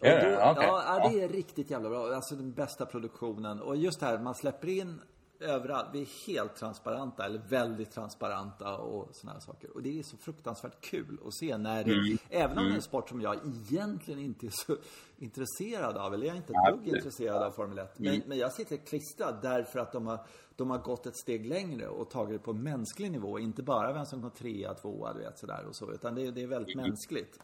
Då, 0.00 0.08
ja, 0.08 0.52
okay. 0.52 0.66
ja, 0.66 1.08
det 1.08 1.22
är 1.22 1.28
riktigt 1.28 1.70
jävla 1.70 1.88
bra. 1.88 2.14
Alltså 2.14 2.34
den 2.34 2.52
bästa 2.52 2.86
produktionen. 2.86 3.60
Och 3.60 3.76
just 3.76 4.00
det 4.00 4.06
här, 4.06 4.18
man 4.18 4.34
släpper 4.34 4.68
in 4.68 5.00
överallt. 5.42 5.88
Vi 5.92 6.00
är 6.00 6.26
helt 6.26 6.56
transparenta, 6.56 7.24
eller 7.24 7.38
väldigt 7.48 7.90
transparenta 7.90 8.76
och 8.76 9.08
sådana 9.12 9.32
här 9.32 9.40
saker. 9.40 9.70
Och 9.74 9.82
det 9.82 9.98
är 9.98 10.02
så 10.02 10.16
fruktansvärt 10.16 10.80
kul 10.80 11.18
att 11.26 11.34
se 11.34 11.58
när 11.58 11.84
det, 11.84 11.92
mm. 11.92 12.18
även 12.28 12.50
om 12.50 12.54
det 12.56 12.60
är 12.60 12.64
en 12.64 12.70
mm. 12.70 12.82
sport 12.82 13.08
som 13.08 13.20
jag 13.20 13.36
egentligen 13.46 14.20
inte 14.20 14.46
är 14.46 14.50
så 14.50 14.76
intresserad 15.18 15.96
av, 15.96 16.14
eller 16.14 16.26
jag 16.26 16.32
är 16.32 16.36
inte 16.36 16.52
ett 16.52 16.74
dugg 16.74 16.96
intresserad 16.96 17.42
av 17.42 17.50
Formel 17.50 17.78
1. 17.78 17.98
Men, 17.98 18.14
mm. 18.14 18.28
men 18.28 18.38
jag 18.38 18.52
sitter 18.52 18.76
klistrad 18.76 19.38
därför 19.42 19.78
att 19.78 19.92
de 19.92 20.06
har, 20.06 20.26
de 20.56 20.70
har 20.70 20.78
gått 20.78 21.06
ett 21.06 21.16
steg 21.16 21.46
längre 21.46 21.88
och 21.88 22.10
tagit 22.10 22.40
det 22.40 22.44
på 22.44 22.52
mänsklig 22.52 23.12
nivå. 23.12 23.38
Inte 23.38 23.62
bara 23.62 23.92
vem 23.92 24.06
som 24.06 24.20
går 24.20 24.30
trea, 24.30 24.74
tvåa, 24.74 25.12
du 25.12 25.20
vet 25.20 25.38
sådär 25.38 25.64
och 25.68 25.76
så. 25.76 25.92
Utan 25.92 26.14
det, 26.14 26.30
det 26.30 26.42
är 26.42 26.46
väldigt 26.46 26.74
mm. 26.74 26.86
mänskligt. 26.86 27.40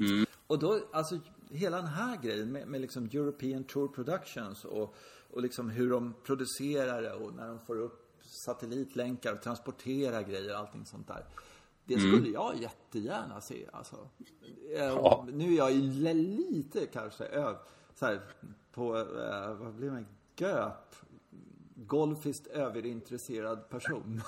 Mm. 0.00 0.26
Och 0.46 0.58
då, 0.58 0.80
alltså 0.92 1.18
hela 1.50 1.76
den 1.76 1.86
här 1.86 2.16
grejen 2.22 2.52
med, 2.52 2.68
med 2.68 2.80
liksom 2.80 3.04
European 3.04 3.64
Tour 3.64 3.88
Productions 3.88 4.64
och 4.64 4.94
och 5.30 5.42
liksom 5.42 5.70
hur 5.70 5.90
de 5.90 6.14
producerar 6.24 7.02
det 7.02 7.12
och 7.12 7.34
när 7.34 7.48
de 7.48 7.58
får 7.58 7.80
upp 7.80 8.08
satellitlänkar 8.20 9.32
och 9.32 9.42
transporterar 9.42 10.22
grejer 10.22 10.52
och 10.52 10.58
allting 10.58 10.86
sånt 10.86 11.08
där. 11.08 11.24
Det 11.84 11.94
mm. 11.94 12.06
skulle 12.06 12.28
mm. 12.28 12.32
jag 12.32 12.56
jättegärna 12.56 13.40
se 13.40 13.66
alltså. 13.72 13.96
Eh, 14.74 14.84
ja. 14.84 15.26
Nu 15.32 15.52
är 15.52 15.56
jag 15.56 15.72
ju 15.72 16.14
lite 16.14 16.86
kanske 16.86 17.24
ö, 17.24 17.54
så 17.94 18.06
här, 18.06 18.20
på, 18.72 18.98
eh, 18.98 19.54
vad 19.54 19.74
blir 19.74 19.90
man, 19.90 20.06
GÖP 20.36 20.94
golfiskt 21.86 22.46
överintresserad 22.46 23.68
person. 23.68 24.22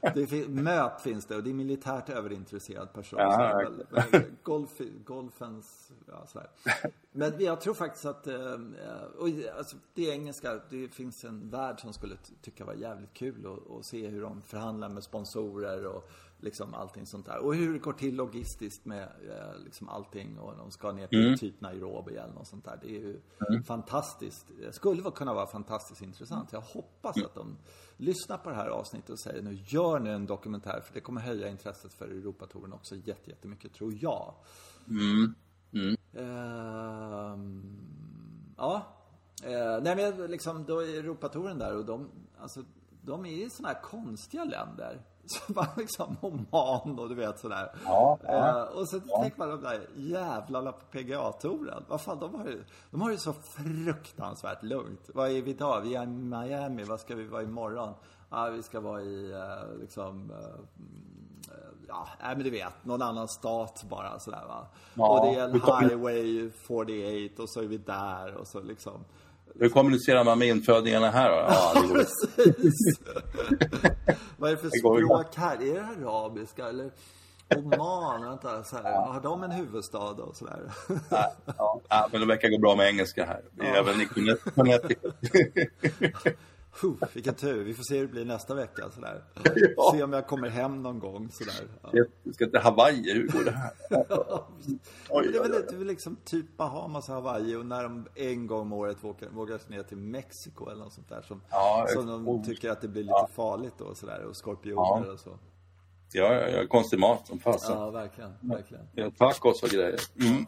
det 0.14 0.48
MÖP 0.48 1.00
finns 1.00 1.26
det 1.26 1.36
och 1.36 1.42
det 1.42 1.50
är 1.50 1.54
militärt 1.54 2.08
överintresserad 2.08 2.92
person. 2.92 3.18
Ja, 3.18 3.70
golf, 4.42 4.80
golfens, 5.04 5.92
ja, 6.06 6.26
så 6.26 6.38
här. 6.38 6.48
Men 7.12 7.32
jag 7.38 7.60
tror 7.60 7.74
faktiskt 7.74 8.04
att, 8.04 8.26
eh, 8.26 8.54
och, 9.18 9.28
alltså, 9.58 9.76
det 9.94 10.10
är 10.10 10.12
engelska, 10.12 10.60
det 10.70 10.88
finns 10.88 11.24
en 11.24 11.50
värld 11.50 11.80
som 11.80 11.92
skulle 11.92 12.16
tycka 12.42 12.64
var 12.64 12.74
jävligt 12.74 13.14
kul 13.14 13.46
att 13.78 13.84
se 13.84 14.08
hur 14.08 14.22
de 14.22 14.42
förhandlar 14.42 14.88
med 14.88 15.02
sponsorer 15.02 15.86
och 15.86 16.10
liksom 16.40 16.74
allting 16.74 17.06
sånt 17.06 17.26
där. 17.26 17.38
Och 17.38 17.54
hur 17.54 17.72
det 17.72 17.78
går 17.78 17.92
till 17.92 18.14
logistiskt 18.14 18.84
med 18.84 19.02
eh, 19.02 19.60
liksom 19.64 19.88
allting 19.88 20.38
och 20.38 20.56
de 20.56 20.70
ska 20.70 20.92
ner 20.92 21.06
till 21.06 21.26
mm. 21.26 21.38
typ 21.38 21.60
Nairobi 21.60 22.16
eller 22.16 22.34
något 22.34 22.46
sånt 22.46 22.64
där. 22.64 22.78
Det 22.82 22.88
är 22.88 23.00
ju 23.00 23.20
mm. 23.50 23.62
fantastiskt. 23.62 24.46
Det 24.60 24.72
skulle 24.72 25.10
kunna 25.10 25.34
vara 25.34 25.46
fantastiskt 25.46 26.02
intressant. 26.02 26.52
Jag 26.52 26.60
hoppas 26.60 27.16
mm. 27.16 27.26
att 27.26 27.34
de 27.34 27.56
lyssnar 27.96 28.38
på 28.38 28.50
det 28.50 28.56
här 28.56 28.68
avsnittet 28.68 29.10
och 29.10 29.20
säger 29.20 29.42
nu 29.42 29.58
gör 29.66 29.98
nu 29.98 30.12
en 30.12 30.26
dokumentär 30.26 30.80
för 30.80 30.94
det 30.94 31.00
kommer 31.00 31.20
höja 31.20 31.48
intresset 31.48 31.94
för 31.94 32.08
Europatouren 32.08 32.72
också 32.72 32.94
jättemycket 32.96 33.74
tror 33.74 33.94
jag. 34.00 34.34
Mm. 34.88 35.34
Mm. 35.72 35.96
Uh, 36.16 37.38
ja. 38.56 38.94
Uh, 39.46 39.82
nej 39.82 39.96
men 39.96 40.30
liksom 40.30 40.64
då 40.64 40.80
är 40.80 40.98
Europatouren 40.98 41.58
där 41.58 41.76
och 41.76 41.84
de, 41.84 42.10
alltså 42.38 42.64
de 43.02 43.26
är 43.26 43.46
i 43.46 43.50
sådana 43.50 43.74
här 43.74 43.82
konstiga 43.82 44.44
länder. 44.44 45.02
Så 45.28 45.40
var 45.52 45.66
liksom 45.76 46.16
Oman 46.20 46.98
och 46.98 47.08
du 47.08 47.14
vet 47.14 47.40
sådär. 47.40 47.72
Ja, 47.84 48.18
ja, 48.22 48.48
eh, 48.48 48.78
och 48.78 48.88
så 48.88 49.00
ja. 49.08 49.22
tänker 49.22 49.38
man 49.38 49.48
de 49.48 49.62
där 49.62 49.88
jävlarna 49.96 50.72
på 50.72 50.84
PGA-touren. 50.90 51.84
Vad 51.88 52.00
fan, 52.00 52.18
de 52.18 52.34
har 52.34 52.46
ju, 52.46 52.64
de 52.90 53.00
har 53.00 53.10
ju 53.10 53.18
så 53.18 53.32
fruktansvärt 53.32 54.62
lugnt. 54.62 55.10
Vad 55.14 55.30
är 55.30 55.42
vi 55.42 55.50
idag? 55.50 55.80
Vi 55.80 55.94
är 55.94 56.02
i 56.02 56.06
Miami. 56.06 56.84
Vad 56.84 57.00
ska 57.00 57.14
vi 57.14 57.24
vara 57.24 57.42
imorgon? 57.42 57.94
Ja, 58.30 58.48
vi 58.48 58.62
ska 58.62 58.80
vara 58.80 59.02
i 59.02 59.32
eh, 59.32 59.80
liksom 59.80 60.30
eh, 60.30 60.60
ja, 61.88 62.08
nej 62.22 62.36
men 62.36 62.44
du 62.44 62.50
vet, 62.50 62.84
någon 62.84 63.02
annan 63.02 63.28
stat 63.28 63.84
bara 63.90 64.18
sådär 64.18 64.44
va. 64.48 64.66
Ja, 64.94 65.08
och 65.08 65.26
det 65.26 65.40
är 65.40 65.44
en 65.44 65.52
highway 65.52 66.50
48 66.50 67.42
och 67.42 67.50
så 67.50 67.60
är 67.60 67.66
vi 67.66 67.78
där 67.78 68.34
och 68.34 68.46
så 68.46 68.60
liksom. 68.60 69.04
Hur 69.54 69.68
kommunicerar 69.68 70.24
man 70.24 70.38
med 70.38 70.48
infödingarna 70.48 71.10
här 71.10 71.30
då? 71.30 71.36
Ja, 71.36 71.82
precis. 71.92 73.00
Vad 74.38 74.50
är 74.50 74.56
det 74.56 74.62
för 74.62 74.70
språk 74.78 75.36
här? 75.36 75.62
Är 75.62 75.74
det 75.74 76.08
arabiska 76.08 76.68
eller 76.68 76.90
Oman? 77.56 78.24
Vänta, 78.24 78.64
så 78.64 78.76
här, 78.76 78.92
har 78.92 79.20
de 79.20 79.42
en 79.42 79.50
huvudstad 79.50 79.98
och 79.98 80.36
sådär? 80.36 80.72
Ja, 81.10 81.80
ja, 81.88 82.08
men 82.12 82.20
det 82.20 82.26
verkar 82.26 82.48
gå 82.48 82.58
bra 82.58 82.76
med 82.76 82.88
engelska 82.88 83.24
här. 83.24 83.42
Vi 83.52 83.66
är 83.66 83.74
ja. 83.74 83.80
även 83.80 84.00
i 84.00 84.06
Connecticut. 84.54 85.14
vilken 87.14 87.34
tur. 87.34 87.64
Vi 87.64 87.74
får 87.74 87.82
se 87.82 87.96
hur 87.96 88.06
det 88.06 88.12
blir 88.12 88.24
nästa 88.24 88.54
vecka. 88.54 88.90
Sådär. 88.90 89.24
Ja. 89.76 89.92
Se 89.92 90.02
om 90.02 90.12
jag 90.12 90.26
kommer 90.26 90.48
hem 90.48 90.82
någon 90.82 90.98
gång. 90.98 91.30
Sådär. 91.30 91.68
Ja. 91.82 91.90
Jag 92.22 92.34
ska 92.34 92.46
till 92.46 92.60
Hawaii. 92.60 93.12
Hur 93.12 93.28
går 93.28 93.44
det 93.44 93.50
här? 93.56 93.72
oj, 95.10 95.28
det 95.32 95.38
är 95.38 95.42
väl, 95.42 95.50
det 95.50 95.76
är 95.76 95.84
liksom 95.84 96.16
typ 96.24 96.56
Bahamas 96.56 97.08
och 97.08 97.14
Hawaii 97.14 97.56
och 97.56 97.66
när 97.66 97.82
de 97.82 98.06
en 98.14 98.46
gång 98.46 98.60
om 98.60 98.72
året 98.72 98.96
vågar, 99.04 99.28
vågar 99.28 99.60
ner 99.70 99.82
till 99.82 99.96
Mexiko 99.96 100.70
eller 100.70 100.84
något 100.84 100.92
sånt 100.92 101.08
där. 101.08 101.22
Som, 101.22 101.42
ja, 101.50 101.86
som 101.88 102.24
de 102.24 102.44
tycker 102.44 102.70
att 102.70 102.80
det 102.80 102.88
blir 102.88 103.02
lite 103.02 103.12
ja. 103.12 103.28
farligt 103.34 103.74
då. 103.78 103.94
Sådär, 103.94 104.24
och 104.24 104.36
skorpioner 104.36 105.12
och 105.12 105.20
så. 105.20 105.38
Ja, 106.12 106.48
ja, 106.48 106.66
konstig 106.68 106.98
mat 106.98 107.26
som 107.26 107.38
fasen. 107.38 107.76
Ja, 107.76 107.90
verkligen. 107.90 108.32
verkligen. 108.40 108.84
Ja, 108.94 109.10
tacos 109.10 109.62
och 109.62 109.68
grejer. 109.68 110.00
Mm. 110.20 110.46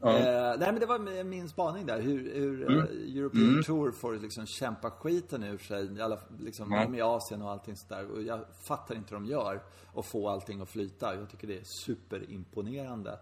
Ja. 0.00 0.18
Eh, 0.18 0.58
nej 0.58 0.72
men 0.72 0.80
det 0.80 0.86
var 0.86 1.24
min 1.24 1.48
spaning 1.48 1.86
där. 1.86 2.00
Hur, 2.00 2.34
hur 2.34 2.62
mm. 2.62 2.78
uh, 2.78 3.18
European 3.18 3.48
mm. 3.48 3.62
Tour 3.62 3.92
får 3.92 4.16
liksom 4.16 4.46
kämpa 4.46 4.90
skiten 4.90 5.42
ur 5.42 5.58
sig. 5.58 6.02
Alla, 6.02 6.18
liksom, 6.38 6.72
mm. 6.72 6.92
De 6.92 6.98
i 6.98 7.02
Asien 7.02 7.42
och 7.42 7.50
allting 7.50 7.76
sådär. 7.76 8.10
Och 8.10 8.22
jag 8.22 8.40
fattar 8.62 8.94
inte 8.94 9.14
hur 9.14 9.20
de 9.20 9.26
gör. 9.26 9.62
Och 9.86 10.06
få 10.06 10.28
allting 10.28 10.60
att 10.60 10.68
flyta. 10.68 11.14
Jag 11.14 11.30
tycker 11.30 11.46
det 11.46 11.58
är 11.58 11.64
superimponerande. 11.64 13.18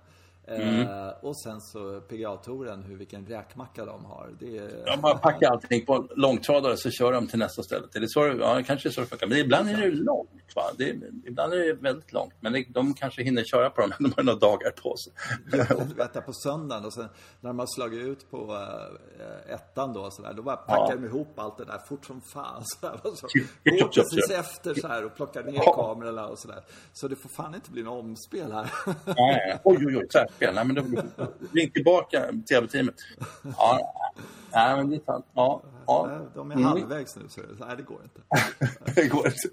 Mm. 0.49 0.81
Eh, 0.81 1.09
och 1.21 1.41
sen 1.41 1.61
så 1.61 2.01
PGA-touren, 2.01 2.83
hur 2.83 2.97
vilken 2.97 3.27
räkmacka 3.27 3.85
de 3.85 4.05
har. 4.05 4.31
Det 4.41 4.59
är... 4.59 4.85
De 4.87 5.01
bara 5.01 5.19
packar 5.19 5.51
allting 5.51 5.87
på 5.87 6.09
långtradare 6.17 6.77
så 6.77 6.91
kör 6.91 7.13
de 7.13 7.27
till 7.27 7.39
nästa 7.39 7.63
ställe. 7.63 7.87
Det 7.93 7.99
är 7.99 8.07
så, 8.07 8.37
ja, 8.41 8.63
kanske 8.67 8.91
så 8.91 9.01
det 9.01 9.07
funkar. 9.07 9.27
Men 9.27 9.39
ibland 9.39 9.69
är 9.69 9.77
det 9.77 9.91
långt. 9.91 10.31
Va? 10.55 10.63
Det 10.79 10.91
är, 10.91 10.99
ibland 11.27 11.53
är 11.53 11.59
det 11.59 11.73
väldigt 11.73 12.13
långt. 12.13 12.35
Men 12.41 12.53
det, 12.53 12.65
de 12.69 12.95
kanske 12.95 13.23
hinner 13.23 13.45
köra 13.45 13.71
på 13.71 13.81
dem, 13.81 13.91
de 13.99 14.13
har 14.17 14.23
några 14.23 14.39
dagar 14.39 14.71
på 14.71 14.97
sig. 14.97 15.13
Vänta 15.97 16.21
på 16.21 16.33
söndagen 16.33 16.85
och 16.85 16.95
sen 16.95 17.09
när 17.41 17.51
de 17.51 17.59
har 17.59 17.67
slagit 17.77 18.07
ut 18.07 18.31
på 18.31 18.59
äh, 19.49 19.55
ettan 19.55 19.93
då, 19.93 20.11
så 20.11 20.23
där, 20.23 20.35
då 20.35 20.43
bara 20.43 20.57
packar 20.57 20.95
ja. 20.95 20.97
de 20.97 21.05
ihop 21.05 21.39
allt 21.39 21.59
det 21.59 21.65
där 21.65 21.79
fort 21.79 22.05
som 22.05 22.21
fan. 22.21 22.63
Så 22.81 22.87
här, 22.87 23.07
och 23.07 23.19
så 23.19 23.27
går 23.65 23.89
precis 23.89 24.31
efter 24.31 24.75
så 24.75 24.89
här 24.89 25.05
och 25.05 25.17
plockar 25.17 25.43
ner 25.43 25.53
ja. 25.55 25.75
kamerorna 25.75 26.27
och 26.27 26.39
så 26.39 26.49
där. 26.49 26.65
Så 26.93 27.09
det 27.09 27.17
får 27.17 27.29
fan 27.29 27.55
inte 27.55 27.71
bli 27.71 27.83
något 27.83 28.05
omspel 28.05 28.53
här. 28.53 28.73
Nej, 29.07 29.61
oj, 29.65 29.87
oj, 29.87 29.97
oj 29.97 30.09
spel. 30.37 30.55
Nej, 30.55 30.65
men 30.65 30.75
då, 30.75 30.83
ring 31.53 31.71
tillbaka 31.71 32.33
tv-teamet. 32.49 32.95
Ja, 33.57 33.95
nej, 34.55 34.77
men 34.77 34.91
det 34.91 34.97
är 34.97 35.05
sant. 35.05 35.27
Ja, 35.35 35.63
ja. 35.87 36.21
De 36.35 36.51
är 36.51 36.57
halvvägs 36.57 37.17
nu, 37.17 37.23
så 37.29 37.41
nej, 37.41 37.77
det 37.77 37.83
går 37.83 38.01
inte. 38.03 38.21
det 38.95 39.09
går 39.09 39.27
inte. 39.27 39.49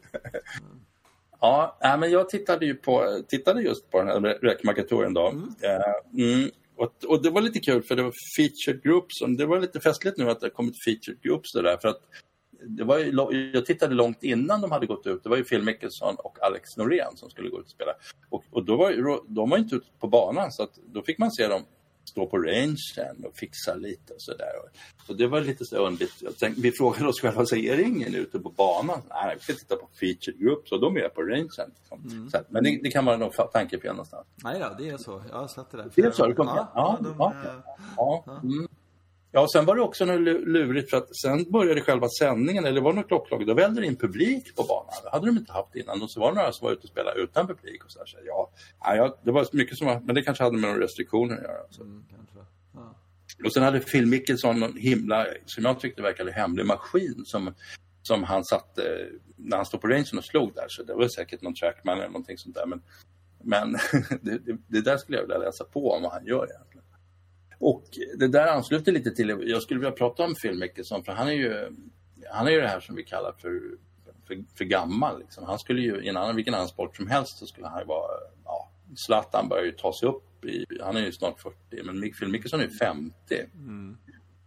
Ja, 1.42 1.78
nej, 1.82 1.98
men 1.98 2.12
jag 2.12 2.30
tittade 2.30 2.66
ju 2.66 2.76
på, 2.76 3.22
tittade 3.28 3.62
just 3.62 3.92
på 3.92 4.04
den 4.04 4.08
här 4.08 4.22
räkmarkaturen 4.22 5.14
då. 5.14 5.28
Mm. 5.28 5.54
Mm. 6.18 6.50
Och, 6.78 6.94
och, 7.08 7.24
det 7.24 7.30
var 7.30 7.42
lite 7.42 7.60
kul 7.60 7.84
för 7.84 7.96
det 7.96 8.04
var 8.04 8.14
featured 8.38 8.84
groups. 8.84 9.22
Och 9.22 9.30
det 9.30 9.46
var 9.46 9.60
lite 9.60 9.80
festligt 9.80 10.18
nu 10.18 10.30
att 10.30 10.40
det 10.40 10.46
har 10.46 10.52
kommit 10.52 10.84
featured 10.86 11.22
groups 11.22 11.54
det 11.54 11.62
där. 11.62 11.78
För 11.78 11.90
att 11.90 12.02
det 12.68 12.84
var 12.84 12.98
ju, 12.98 13.52
jag 13.54 13.66
tittade 13.66 13.96
långt 13.96 14.24
innan 14.24 14.62
de 14.62 14.72
hade 14.72 14.86
gått 14.86 15.08
ut. 15.08 15.24
Det 15.24 15.30
var 15.30 15.38
ju 15.38 15.44
Phil 15.44 15.64
Mickelson 15.64 16.16
och 16.20 16.38
Alex 16.42 16.78
Norén 16.78 17.16
som 17.18 17.30
skulle 17.30 17.50
gå 17.50 17.60
ut 17.60 17.66
och 17.66 17.72
spela. 17.72 17.92
Och, 18.30 18.44
och 18.52 18.66
då 18.66 18.78
var 18.78 18.94
de 19.36 19.50
var 19.50 19.58
inte 19.58 19.76
ute 19.76 19.88
på 20.00 20.08
banan 20.08 20.52
så 20.52 20.64
att 20.64 20.80
då 20.94 21.02
fick 21.02 21.18
man 21.18 21.32
se 21.32 21.48
dem 21.48 21.62
stå 22.10 22.26
på 22.28 22.38
rangen 22.38 23.26
och 23.26 23.36
fixa 23.36 23.76
lite 23.76 24.14
och 24.14 24.22
sådär. 24.22 24.48
Så 25.08 25.14
det 25.14 25.28
var 25.28 25.42
lite 25.42 25.66
så 25.66 25.78
underligt. 25.78 26.40
Tänkte, 26.40 26.62
vi 26.62 26.72
frågade 26.72 27.08
oss 27.08 27.22
själva, 27.22 27.46
så 27.46 27.56
är 27.56 27.78
det 27.78 27.84
ingen 27.84 28.16
ute 28.16 28.40
på 28.40 28.50
banan? 28.50 29.02
Nej, 29.10 29.36
vi 29.36 29.44
ska 29.44 29.54
titta 29.54 29.76
på 29.76 29.90
featured 30.00 30.40
group, 30.40 30.68
så 30.68 30.78
de 30.78 30.98
är 30.98 31.10
på 31.10 31.22
rangen. 31.22 31.50
Mm. 31.92 32.30
Så, 32.30 32.38
men 32.50 32.64
det, 32.64 32.80
det, 32.84 32.92
kan 32.92 33.06
vara 33.06 33.18
något 33.18 33.52
tankefel 33.54 33.92
någonstans. 33.92 34.28
Nej, 34.44 34.60
ja, 34.60 34.76
det 34.80 34.90
är 34.90 34.98
så. 34.98 35.24
Jag 35.30 35.38
har 35.38 35.48
sett 35.48 35.72
det 35.72 35.78
där. 35.78 35.92
Det 35.96 36.02
är 36.02 36.12
så? 36.12 36.28
Det 36.28 36.34
kom, 36.34 36.48
ja, 36.48 36.72
ja, 36.76 37.00
de, 37.02 37.16
ja, 37.20 37.34
ja, 37.44 38.24
ja. 38.26 38.40
Mm. 38.44 38.68
Ja, 39.32 39.48
sen 39.54 39.66
var 39.66 39.76
det 39.76 39.82
också 39.82 40.06
något 40.06 40.48
lurigt 40.48 40.90
för 40.90 40.98
att 40.98 41.18
sen 41.18 41.52
började 41.52 41.82
själva 41.82 42.08
sändningen, 42.20 42.66
eller 42.66 42.76
det 42.76 42.82
var 42.82 42.94
något 42.94 43.08
klockslag, 43.08 43.48
då 43.48 43.54
vällde 43.54 43.82
det 43.82 43.88
in 43.88 43.96
publik 43.96 44.56
på 44.56 44.64
banan. 44.64 44.94
Det 45.04 45.10
hade 45.10 45.26
de 45.26 45.38
inte 45.38 45.54
haft 45.54 45.76
innan. 45.76 46.02
Och 46.02 46.12
så 46.12 46.20
var 46.20 46.32
det 46.32 46.38
några 46.38 46.52
som 46.52 46.66
var 46.66 46.74
ute 46.74 46.84
och 46.84 46.90
spelade 46.90 47.20
utan 47.20 47.48
publik. 47.48 47.84
Och 47.86 47.92
så, 47.92 48.00
där. 48.00 48.06
så 48.06 48.18
ja, 48.26 48.52
ja, 48.80 49.20
det 49.24 49.32
var 49.32 49.48
mycket 49.52 49.78
som 49.78 49.88
var, 49.88 50.00
men 50.00 50.16
det 50.16 50.22
kanske 50.22 50.44
hade 50.44 50.58
med 50.58 50.70
några 50.70 50.84
restriktioner 50.84 51.38
att 51.38 51.44
göra. 51.44 51.62
Så. 51.70 51.84
Mm, 51.84 52.04
ja. 52.74 52.96
Och 53.46 53.54
sen 53.54 53.64
hade 53.64 53.80
Phil 53.80 54.06
Mickelson 54.06 54.60
någon 54.60 54.78
himla, 54.78 55.28
som 55.46 55.66
jag 55.66 55.80
tyckte 55.80 56.02
verkade 56.02 56.32
hemlig 56.32 56.66
maskin 56.66 57.24
som, 57.26 57.54
som 58.02 58.24
han 58.24 58.46
satte 58.46 59.08
när 59.36 59.58
han 59.58 59.66
stod 59.66 59.82
på 59.82 59.88
rangen 59.88 60.18
och 60.18 60.26
slog 60.26 60.54
där. 60.56 60.66
Så 60.68 60.84
det 60.84 60.94
var 60.94 61.08
säkert 61.08 61.42
någon 61.42 61.56
trackman 61.56 61.98
eller 61.98 62.08
någonting 62.08 62.38
sånt 62.38 62.56
där. 62.56 62.66
Men, 62.66 62.82
men 63.44 63.72
det, 64.22 64.38
det, 64.38 64.58
det, 64.68 64.82
där 64.82 64.98
skulle 64.98 65.18
jag 65.18 65.24
vilja 65.24 65.38
läsa 65.38 65.64
på 65.64 65.92
om 65.92 66.04
vad 66.04 66.12
han 66.12 66.26
gör 66.26 66.48
egentligen. 66.52 66.79
Och 67.60 67.84
det 68.18 68.28
där 68.28 68.48
ansluter 68.48 68.92
lite 68.92 69.12
till, 69.12 69.44
jag 69.46 69.62
skulle 69.62 69.80
vilja 69.80 69.92
prata 69.92 70.24
om 70.24 70.36
Phil 70.36 70.60
Mickelson 70.60 71.04
för 71.04 71.12
han 71.12 71.28
är 71.28 71.32
ju, 71.34 71.76
han 72.32 72.48
är 72.48 72.52
ju 72.52 72.62
det 72.62 72.68
här 72.68 72.80
som 72.80 72.96
vi 72.96 73.04
kallar 73.04 73.34
för, 73.38 73.62
för, 74.28 74.44
för 74.58 74.66
gammal. 74.66 75.20
Liksom. 75.20 75.44
Han 75.44 75.60
skulle 75.60 75.82
ju, 75.82 76.04
i 76.04 76.10
en 76.10 76.18
annan, 76.18 76.36
vilken 76.36 76.54
annan 76.54 76.68
sport 76.68 76.96
som 76.96 77.08
helst 77.08 77.38
så 77.38 77.46
skulle 77.46 77.68
han 77.68 77.80
ju 77.80 77.86
vara, 77.86 78.12
ja, 78.46 78.72
Zlatan 78.96 79.50
börjar 79.50 79.66
ju 79.66 79.72
ta 79.72 79.94
sig 79.94 80.10
upp 80.10 80.46
i, 80.46 80.66
han 80.82 80.98
är 80.98 81.02
ju 81.02 81.12
snart 81.12 81.40
40, 81.40 81.56
men 81.84 82.12
Phil 82.12 82.30
Mickelson 82.30 82.60
är 82.60 82.64
ju 82.64 82.72
50. 82.72 83.14
Mm. 83.54 83.98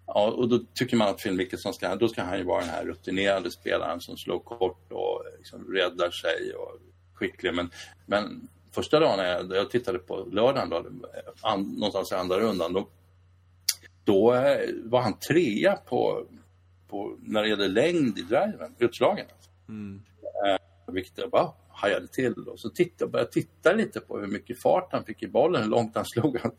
Ja, 0.06 0.30
och 0.30 0.48
då 0.48 0.58
tycker 0.74 0.96
man 0.96 1.08
att 1.08 1.22
Phil 1.22 1.36
Mickelson 1.36 1.74
ska, 1.74 1.96
då 1.96 2.08
ska 2.08 2.22
han 2.22 2.38
ju 2.38 2.44
vara 2.44 2.60
den 2.60 2.70
här 2.70 2.84
rutinerade 2.84 3.50
spelaren 3.50 4.00
som 4.00 4.16
slår 4.16 4.38
kort 4.38 4.92
och 4.92 5.24
liksom 5.38 5.74
räddar 5.74 6.10
sig 6.10 6.54
och 6.54 6.78
skicklig. 7.14 7.54
Men, 7.54 7.70
men 8.06 8.48
första 8.74 9.00
dagen 9.00 9.26
jag, 9.26 9.56
jag 9.56 9.70
tittade 9.70 9.98
på 9.98 10.28
lördagen, 10.32 10.70
då, 10.70 10.84
an, 11.40 11.62
någonstans 11.62 12.12
i 12.12 12.14
andra 12.14 12.40
rundan, 12.40 12.72
då 12.72 12.88
då 14.04 14.34
eh, 14.34 14.68
var 14.84 15.00
han 15.00 15.18
trea 15.18 15.76
på, 15.76 16.26
på, 16.88 17.16
när 17.22 17.42
det 17.42 17.48
gäller 17.48 17.68
längd 17.68 18.18
i 18.18 18.22
driven, 18.22 18.74
utslagen. 18.78 19.26
Mm. 19.68 20.02
Eh, 20.24 20.92
vilket 20.92 21.18
jag 21.18 21.30
bara 21.30 21.52
hajade 21.68 22.08
till. 22.08 22.48
Och 22.48 22.60
så 22.60 22.70
tittade, 22.70 23.10
började 23.10 23.26
jag 23.26 23.32
titta 23.32 23.72
lite 23.72 24.00
på 24.00 24.18
hur 24.18 24.26
mycket 24.26 24.62
fart 24.62 24.88
han 24.92 25.04
fick 25.04 25.22
i 25.22 25.28
bollen, 25.28 25.62
hur 25.62 25.70
långt 25.70 25.96
han 25.96 26.04
slog. 26.04 26.38
Han 26.42 26.52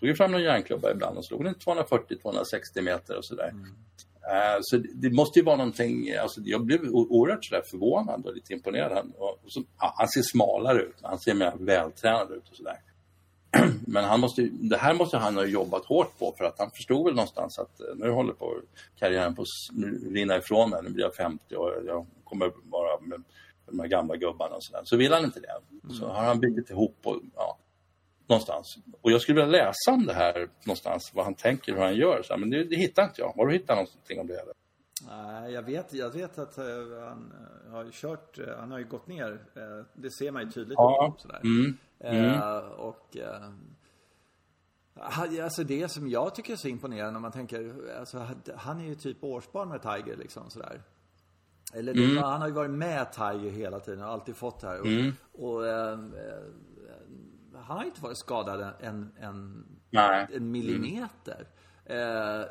tog 0.00 0.16
fram 0.16 0.32
någon 0.32 0.42
järnklubba 0.42 0.90
ibland 0.90 1.18
och 1.18 1.24
slog 1.24 1.44
den 1.44 1.54
240-260 1.54 2.82
meter 2.82 3.16
och 3.16 3.24
sådär. 3.24 3.48
Mm. 3.48 3.64
Uh, 3.64 4.58
så 4.60 4.76
det, 4.76 4.88
det, 4.94 5.10
måste 5.10 5.38
ju 5.38 5.44
vara 5.44 5.56
någonting, 5.56 6.14
alltså 6.14 6.40
jag 6.44 6.64
blev 6.64 6.80
oerhört 6.90 7.44
sådär 7.44 7.62
förvånad 7.70 8.26
och 8.26 8.34
lite 8.34 8.52
imponerad. 8.52 9.12
Och, 9.18 9.30
och 9.44 9.52
så, 9.52 9.62
ja, 9.78 9.94
han 9.96 10.08
ser 10.08 10.22
smalare 10.22 10.82
ut, 10.82 10.96
han 11.02 11.18
ser 11.18 11.34
mer 11.34 11.52
vältränad 11.58 12.32
ut 12.32 12.48
och 12.50 12.56
sådär. 12.56 12.80
Men 13.86 14.04
han 14.04 14.20
måste, 14.20 14.48
det 14.52 14.76
här 14.76 14.94
måste 14.94 15.16
han 15.16 15.36
ha 15.36 15.44
jobbat 15.44 15.84
hårt 15.84 16.18
på 16.18 16.34
för 16.38 16.44
att 16.44 16.58
han 16.58 16.70
förstod 16.70 17.04
väl 17.04 17.14
någonstans 17.14 17.58
att 17.58 17.80
eh, 17.80 17.86
nu 17.96 18.10
håller 18.10 18.32
på 18.32 18.60
karriären 18.98 19.34
på 19.34 19.42
att 19.42 20.08
rinna 20.12 20.36
ifrån 20.36 20.70
mig. 20.70 20.80
Nu 20.82 20.90
blir 20.90 21.04
jag 21.04 21.14
50 21.14 21.56
och 21.56 21.70
jag 21.86 22.06
kommer 22.24 22.52
vara 22.64 23.00
med 23.00 23.22
de 23.66 23.80
här 23.80 23.86
gamla 23.86 24.16
gubbarna 24.16 24.54
och 24.56 24.64
sådär. 24.64 24.82
Så 24.84 24.96
vill 24.96 25.12
han 25.12 25.24
inte 25.24 25.40
det. 25.40 25.60
Mm. 25.82 25.94
Så 25.94 26.06
har 26.06 26.24
han 26.24 26.40
byggt 26.40 26.70
ihop 26.70 26.96
och, 27.04 27.20
ja, 27.34 27.58
någonstans. 28.26 28.78
Och 29.00 29.12
jag 29.12 29.20
skulle 29.20 29.44
vilja 29.44 29.64
läsa 29.64 29.92
om 29.92 30.06
det 30.06 30.14
här 30.14 30.48
någonstans, 30.64 31.12
vad 31.14 31.24
han 31.24 31.34
tänker, 31.34 31.72
hur 31.72 31.80
han 31.80 31.96
gör. 31.96 32.22
Så, 32.22 32.36
men 32.36 32.50
det, 32.50 32.64
det 32.64 32.76
hittar 32.76 33.04
inte 33.04 33.20
jag. 33.20 33.32
Var 33.36 33.46
du 33.46 33.52
hittar 33.52 33.74
någonting 33.74 34.20
om 34.20 34.26
det? 34.26 34.40
Eller? 34.40 34.54
Nej, 35.08 35.52
jag 35.52 35.62
vet, 35.62 35.92
jag 35.92 36.10
vet 36.10 36.38
att 36.38 36.58
uh, 36.58 36.64
han 37.00 37.32
uh, 37.66 37.72
har 37.72 37.90
kört, 37.90 38.38
han 38.58 38.70
har 38.70 38.78
ju 38.78 38.84
gått 38.84 39.06
ner. 39.06 39.38
det 39.94 40.10
ser 40.10 40.30
man 40.30 40.42
ju 40.42 40.50
tydligt. 40.50 40.74
Ja. 40.76 41.16
Sådär. 41.18 41.40
Mm. 41.44 41.76
Mm. 42.04 42.40
och 42.72 43.16
Alltså 44.96 45.64
det 45.64 45.88
som 45.88 46.08
jag 46.08 46.34
tycker 46.34 46.52
är 46.52 46.56
så 46.56 46.68
imponerande 46.68 47.16
om 47.16 47.22
man 47.22 47.32
tänker, 47.32 47.74
alltså 47.98 48.26
han 48.56 48.80
är 48.80 48.84
ju 48.84 48.94
typ 48.94 49.24
årsbarn 49.24 49.68
med 49.68 49.82
Tiger 49.82 50.16
liksom 50.16 50.50
sådär. 50.50 50.82
Eller 51.72 51.94
det, 51.94 52.04
mm. 52.04 52.22
han 52.22 52.40
har 52.40 52.48
ju 52.48 52.54
varit 52.54 52.70
med 52.70 53.12
Tiger 53.12 53.50
hela 53.50 53.80
tiden 53.80 54.04
och 54.04 54.10
alltid 54.10 54.36
fått 54.36 54.60
det 54.60 54.66
här. 54.66 54.80
Och, 54.80 54.86
mm. 54.86 55.12
och 55.32 55.66
eh, 55.66 55.98
han 57.54 57.76
har 57.76 57.80
ju 57.80 57.88
inte 57.88 58.02
varit 58.02 58.18
skadad 58.18 58.74
en, 58.80 59.12
en, 59.18 59.66
en 60.32 60.50
millimeter. 60.50 61.48
Eh, 61.86 61.96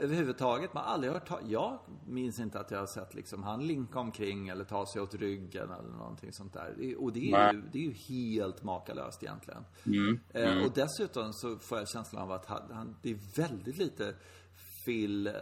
överhuvudtaget, 0.03 0.73
man 0.73 0.83
har 0.83 0.93
aldrig 0.93 1.13
hört 1.13 1.29
Jag 1.47 1.79
minns 2.07 2.39
inte 2.39 2.59
att 2.59 2.71
jag 2.71 2.79
har 2.79 2.87
sett 2.87 3.13
liksom 3.13 3.43
han 3.43 3.67
linka 3.67 3.99
omkring 3.99 4.47
eller 4.47 4.63
ta 4.63 4.85
sig 4.85 5.01
åt 5.01 5.15
ryggen 5.15 5.71
eller 5.71 5.89
någonting 5.89 6.33
sånt 6.33 6.53
där. 6.53 6.95
Och 6.97 7.13
det 7.13 7.31
är, 7.31 7.53
ju, 7.53 7.61
det 7.71 7.77
är 7.77 7.83
ju 7.83 7.93
helt 7.93 8.63
makalöst 8.63 9.23
egentligen. 9.23 9.65
Mm. 9.85 10.19
Eh, 10.29 10.51
mm. 10.51 10.65
och 10.65 10.71
dessutom 10.75 11.33
så 11.33 11.57
får 11.57 11.77
jag 11.77 11.89
känslan 11.89 12.21
av 12.21 12.31
att 12.31 12.45
han, 12.45 12.95
det 13.01 13.09
är 13.11 13.37
väldigt 13.41 13.77
lite 13.77 14.15
Phil 14.85 15.27
eh, 15.27 15.33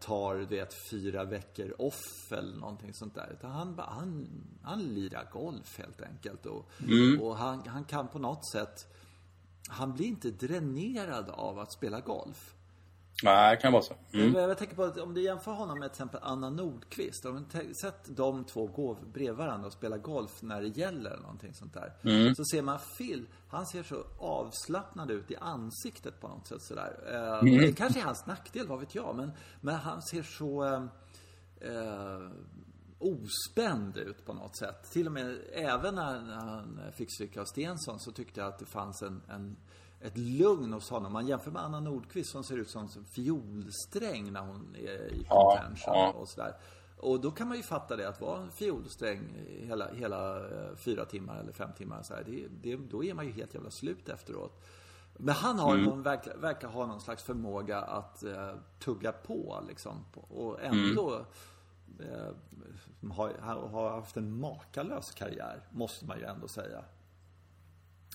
tar, 0.00 0.34
du 0.34 0.56
vet, 0.56 0.74
fyra 0.90 1.24
veckor 1.24 1.74
off 1.78 2.32
eller 2.32 2.56
någonting 2.56 2.94
sånt 2.94 3.14
där. 3.14 3.30
Utan 3.32 3.50
han, 3.50 3.78
han, 3.78 4.28
han 4.62 4.82
lirar 4.82 5.28
golf 5.32 5.78
helt 5.78 6.02
enkelt. 6.02 6.46
Och, 6.46 6.70
mm. 6.88 7.20
och 7.20 7.36
han, 7.36 7.62
han 7.66 7.84
kan 7.84 8.08
på 8.08 8.18
något 8.18 8.50
sätt, 8.52 8.86
han 9.68 9.92
blir 9.92 10.06
inte 10.06 10.30
dränerad 10.30 11.30
av 11.30 11.58
att 11.58 11.72
spela 11.72 12.00
golf. 12.00 12.54
Nej, 13.22 13.56
det 13.56 13.62
kan 13.62 13.72
vara 13.72 13.82
så. 13.82 13.94
Mm. 14.14 14.34
Jag, 14.34 14.50
jag 14.50 14.58
tänker 14.58 14.76
på 14.76 14.84
att 14.84 14.98
om 14.98 15.14
du 15.14 15.22
jämför 15.22 15.52
honom 15.52 15.78
med 15.78 15.92
till 15.92 15.94
exempel 15.94 16.20
Anna 16.22 16.50
Nordqvist. 16.50 17.24
Om 17.24 17.46
du 17.52 17.74
sett 17.82 18.16
de 18.16 18.44
två 18.44 18.66
gå 18.66 18.98
bredvid 19.12 19.36
varandra 19.36 19.66
och 19.66 19.72
spela 19.72 19.98
golf 19.98 20.42
när 20.42 20.60
det 20.60 20.68
gäller 20.68 21.16
någonting 21.16 21.54
sånt 21.54 21.74
där. 21.74 21.92
Mm. 22.02 22.34
Så 22.34 22.44
ser 22.44 22.62
man 22.62 22.78
Phil, 22.98 23.26
han 23.48 23.66
ser 23.66 23.82
så 23.82 24.04
avslappnad 24.18 25.10
ut 25.10 25.30
i 25.30 25.36
ansiktet 25.36 26.20
på 26.20 26.28
något 26.28 26.48
sätt 26.48 26.62
sådär. 26.62 27.00
Eh, 27.12 27.38
mm. 27.38 27.60
Det 27.60 27.72
kanske 27.72 28.00
är 28.00 28.04
hans 28.04 28.26
nackdel, 28.26 28.66
vad 28.66 28.80
vet 28.80 28.94
jag. 28.94 29.16
Men, 29.16 29.32
men 29.60 29.74
han 29.74 30.02
ser 30.02 30.22
så 30.22 30.64
eh, 30.64 30.82
eh, 31.60 32.30
ospänd 32.98 33.96
ut 33.96 34.26
på 34.26 34.32
något 34.32 34.56
sätt. 34.56 34.90
Till 34.92 35.06
och 35.06 35.12
med, 35.12 35.38
även 35.52 35.94
när 35.94 36.34
han 36.34 36.80
fick 36.92 37.14
stryk 37.14 37.36
av 37.36 37.44
Stensson 37.44 38.00
så 38.00 38.12
tyckte 38.12 38.40
jag 38.40 38.48
att 38.48 38.58
det 38.58 38.66
fanns 38.66 39.02
en, 39.02 39.22
en 39.28 39.56
ett 40.00 40.18
lugn 40.18 40.72
hos 40.72 40.90
honom. 40.90 41.12
Man 41.12 41.26
jämför 41.26 41.50
med 41.50 41.62
Anna 41.62 41.80
Nordqvist 41.80 42.30
som 42.30 42.44
ser 42.44 42.56
ut 42.56 42.70
som 42.70 42.82
en 42.82 43.04
fiolsträng 43.04 44.32
när 44.32 44.40
hon 44.40 44.76
är 44.78 45.12
i 45.12 45.24
contention 45.24 45.94
ja, 45.94 46.12
och 46.12 46.28
sådär. 46.28 46.54
Och 46.96 47.20
då 47.20 47.30
kan 47.30 47.48
man 47.48 47.56
ju 47.56 47.62
fatta 47.62 47.96
det 47.96 48.08
att 48.08 48.20
vara 48.20 48.42
en 48.42 48.50
fiolsträng 48.50 49.20
hela, 49.46 49.92
hela 49.92 50.36
eh, 50.36 50.76
fyra 50.76 51.04
timmar 51.04 51.40
eller 51.40 51.52
fem 51.52 51.70
timmar 51.76 52.02
så 52.02 52.14
här, 52.14 52.24
det, 52.26 52.46
det, 52.62 52.76
då 52.76 53.04
är 53.04 53.14
man 53.14 53.26
ju 53.26 53.32
helt 53.32 53.54
jävla 53.54 53.70
slut 53.70 54.08
efteråt. 54.08 54.62
Men 55.16 55.34
han 55.34 55.58
har 55.58 55.74
mm. 55.74 56.02
verkar, 56.02 56.36
verkar 56.36 56.68
ha 56.68 56.86
någon 56.86 57.00
slags 57.00 57.22
förmåga 57.22 57.80
att 57.80 58.22
eh, 58.22 58.54
tugga 58.78 59.12
på 59.12 59.64
liksom. 59.68 60.04
Och 60.14 60.62
ändå 60.62 61.24
mm. 61.98 62.12
eh, 62.12 63.12
har, 63.12 63.68
har 63.68 63.90
haft 63.90 64.16
en 64.16 64.40
makalös 64.40 65.10
karriär, 65.10 65.60
måste 65.70 66.06
man 66.06 66.18
ju 66.18 66.24
ändå 66.24 66.48
säga. 66.48 66.84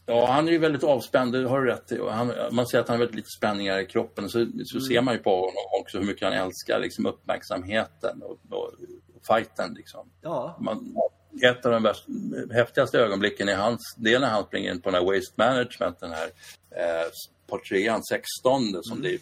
Ja, 0.05 0.25
han 0.25 0.47
är 0.47 0.51
ju 0.51 0.57
väldigt 0.57 0.83
avspänd, 0.83 1.33
det 1.33 1.47
har 1.47 1.61
du 1.61 1.71
rätt 1.71 1.91
i. 1.91 1.99
Han, 2.09 2.33
man 2.51 2.67
ser 2.67 2.79
att 2.79 2.87
han 2.87 2.93
har 2.93 2.99
väldigt 2.99 3.15
lite 3.15 3.29
spänningar 3.37 3.79
i 3.79 3.85
kroppen. 3.85 4.29
Så, 4.29 4.45
så 4.65 4.77
mm. 4.77 4.87
ser 4.87 5.01
man 5.01 5.13
ju 5.13 5.19
på 5.19 5.35
honom 5.35 5.81
också 5.81 5.99
hur 5.99 6.05
mycket 6.05 6.23
han 6.23 6.33
älskar 6.33 6.79
liksom, 6.79 7.05
uppmärksamheten 7.05 8.21
och, 8.21 8.39
och, 8.49 8.67
och 9.15 9.25
fighten. 9.27 9.73
Liksom. 9.73 10.09
Ja. 10.21 10.57
Man, 10.59 10.95
ett 11.43 11.65
av 11.65 11.71
de 11.71 11.83
värst, 11.83 12.05
häftigaste 12.51 12.99
ögonblicken 12.99 13.49
är 13.49 13.55
hans, 13.55 13.95
det 13.97 14.13
är 14.13 14.19
när 14.19 14.29
han 14.29 14.43
springer 14.43 14.71
in 14.71 14.81
på 14.81 14.91
den 14.91 15.03
här 15.03 15.13
Waste 15.13 15.33
Management, 15.35 15.99
den 15.99 16.11
här 16.11 16.27
eh, 16.75 17.07
portréan 17.47 18.03
16 18.03 18.83
som 18.83 18.97
mm. 18.97 19.01
det 19.01 19.13
är 19.13 19.19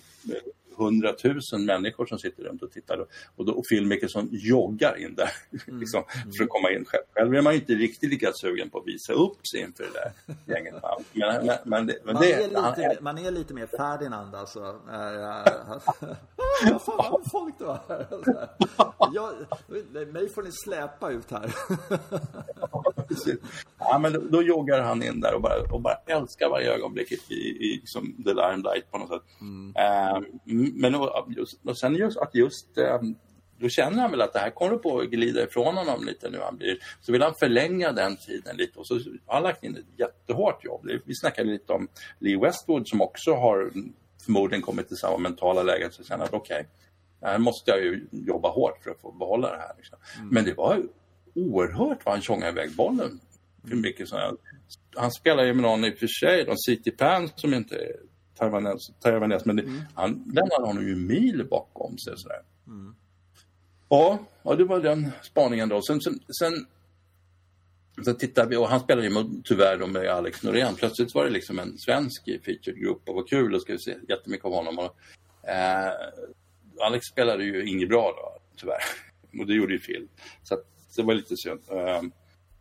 hundratusen 0.83 1.65
människor 1.65 2.05
som 2.05 2.19
sitter 2.19 2.43
runt 2.43 2.63
och 2.63 2.71
tittar. 2.71 3.05
Och, 3.35 3.45
då, 3.45 3.53
och 3.53 3.65
Phil 3.69 3.85
Mickelson 3.85 4.29
joggar 4.31 4.97
in 4.97 5.15
där 5.15 5.31
mm. 5.67 5.79
liksom, 5.79 6.03
mm. 6.15 6.31
för 6.31 6.43
att 6.43 6.49
komma 6.49 6.71
in 6.71 6.85
själv. 6.85 7.03
Själv 7.13 7.35
är 7.35 7.41
man 7.41 7.53
inte 7.53 7.73
riktigt 7.73 8.09
lika 8.09 8.33
sugen 8.33 8.69
på 8.69 8.79
att 8.79 8.87
visa 8.87 9.13
upp 9.13 9.47
sig 9.47 9.61
inför 9.61 9.83
det 9.83 9.93
där 9.93 10.35
gänget. 10.55 10.75
Men, 11.13 11.45
men, 11.45 11.57
men, 11.65 11.87
det, 11.87 12.05
man, 12.05 12.21
det, 12.21 12.33
är 12.33 12.47
lite, 12.47 12.61
han, 12.61 12.75
man 13.01 13.17
är 13.17 13.31
lite 13.31 13.53
mer 13.53 13.65
Ferdinand 13.65 14.35
alltså. 14.35 14.59
Vad 16.71 16.81
fan 16.81 17.11
vad 17.11 17.31
folk 17.31 17.59
det 17.59 17.65
var 17.65 17.81
Jag, 19.13 19.33
mig 20.13 20.29
får 20.29 20.43
ni 20.43 20.51
släpa 20.51 21.11
ut 21.11 21.31
här. 21.31 21.55
ja, 23.79 23.99
men 23.99 24.13
då, 24.13 24.19
då, 24.19 24.41
joggar 24.41 24.81
han 24.81 25.03
in 25.03 25.19
där 25.19 25.33
och 25.33 25.41
bara, 25.41 25.73
och 25.73 25.81
bara 25.81 25.95
älskar 26.05 26.49
varje 26.49 26.73
ögonblick 26.73 27.11
i, 27.11 27.33
i 27.33 27.79
liksom 27.81 28.23
the 28.23 28.33
limelight 28.33 28.91
på 28.91 28.97
något 28.97 29.09
sätt. 29.09 29.41
Mm. 29.41 29.67
Uh, 29.69 30.23
men 30.75 30.95
och, 30.95 31.27
just, 31.37 31.65
och 31.65 31.77
sen 31.77 31.95
just 31.95 32.17
att 32.17 32.35
just 32.35 32.77
um, 32.77 33.15
då 33.61 33.69
känner 33.69 34.01
han 34.01 34.11
väl 34.11 34.21
att 34.21 34.33
det 34.33 34.39
här 34.39 34.49
kommer 34.49 34.77
på 34.77 34.99
att 34.99 35.09
glida 35.09 35.43
ifrån 35.43 35.77
honom 35.77 36.05
lite 36.05 36.29
nu. 36.29 36.39
Han 36.39 36.57
blir, 36.57 36.77
så 37.01 37.11
vill 37.11 37.21
han 37.21 37.35
förlänga 37.35 37.91
den 37.91 38.17
tiden 38.17 38.57
lite 38.57 38.79
och 38.79 38.87
så 38.87 38.93
har 38.93 39.33
han 39.33 39.43
lagt 39.43 39.63
in 39.63 39.77
ett 39.77 39.99
jättehårt 39.99 40.65
jobb. 40.65 40.89
Vi 41.05 41.15
snackade 41.15 41.51
lite 41.51 41.73
om 41.73 41.87
Lee 42.19 42.39
Westwood 42.39 42.87
som 42.87 43.01
också 43.01 43.33
har 43.33 43.71
förmodligen 44.25 44.61
kommit 44.61 44.87
till 44.87 44.97
samma 44.97 45.17
mentala 45.17 45.63
läge 45.63 45.85
att 45.85 46.07
känna 46.07 46.23
att 46.23 46.33
okej, 46.33 46.55
okay, 46.55 47.31
här 47.31 47.37
måste 47.37 47.71
jag 47.71 47.81
ju 47.81 48.07
jobba 48.11 48.49
hårt 48.49 48.83
för 48.83 48.91
att 48.91 49.01
få 49.01 49.11
behålla 49.11 49.51
det 49.51 49.57
här. 49.57 49.73
Liksom. 49.77 49.97
Mm. 50.17 50.29
Men 50.29 50.45
det 50.45 50.53
var 50.53 50.83
oerhört 51.35 52.05
vad 52.05 52.13
han 52.13 52.21
tjongade 52.21 52.51
iväg 52.51 52.75
bollen. 52.75 53.19
Mm. 53.65 53.81
mycket 53.81 54.09
sådär. 54.09 54.31
Han 54.95 55.11
spelar 55.11 55.43
ju 55.43 55.53
med 55.53 55.63
någon 55.63 55.85
i 55.85 55.93
och 55.93 55.97
för 55.97 56.07
sig, 56.07 56.47
City 56.65 56.91
Pan 56.91 57.29
som 57.35 57.53
inte 57.53 57.95
är 58.41 59.01
taiwanes, 59.01 59.45
men 59.45 59.59
mm. 59.59 59.81
han 59.93 60.11
lämnade 60.11 60.65
honom 60.65 60.87
ju 60.87 60.95
mil 60.95 61.47
bakom 61.49 61.97
sig. 61.97 62.17
Sådär. 62.17 62.41
Mm. 62.67 62.95
Ja, 63.89 64.19
ja, 64.43 64.55
det 64.55 64.63
var 64.63 64.79
den 64.79 65.11
spaningen 65.21 65.69
då. 65.69 65.81
Sen, 65.81 66.01
sen, 66.01 66.19
sen, 66.39 66.65
sen 68.05 68.15
tittade 68.15 68.49
vi, 68.49 68.55
och 68.55 68.67
han 68.69 68.79
spelade 68.79 69.07
ju 69.07 69.41
tyvärr 69.43 69.77
då 69.77 69.87
med 69.87 70.07
Alex 70.07 70.43
Norén. 70.43 70.75
Plötsligt 70.75 71.15
var 71.15 71.25
det 71.25 71.31
liksom 71.31 71.59
en 71.59 71.77
svensk 71.77 72.27
i 72.27 72.39
featured 72.39 72.79
group 72.79 73.09
och 73.09 73.15
vad 73.15 73.29
kul, 73.29 73.55
och 73.55 73.61
ska 73.61 73.73
vi 73.73 73.79
se 73.79 73.95
jättemycket 74.09 74.45
av 74.45 74.53
honom. 74.53 74.79
Och, 74.79 74.95
eh, 75.49 75.93
Alex 76.79 77.05
spelade 77.05 77.43
ju 77.43 77.65
inget 77.65 77.89
bra 77.89 78.13
då, 78.17 78.41
tyvärr. 78.57 78.81
Och 79.39 79.47
det 79.47 79.53
gjorde 79.53 79.73
ju 79.73 79.79
Phil. 79.79 80.07
Så 80.43 80.53
att, 80.53 80.65
det 80.95 81.03
var 81.03 81.13
lite 81.13 81.37
synd. 81.37 81.59
Uh, 81.71 81.77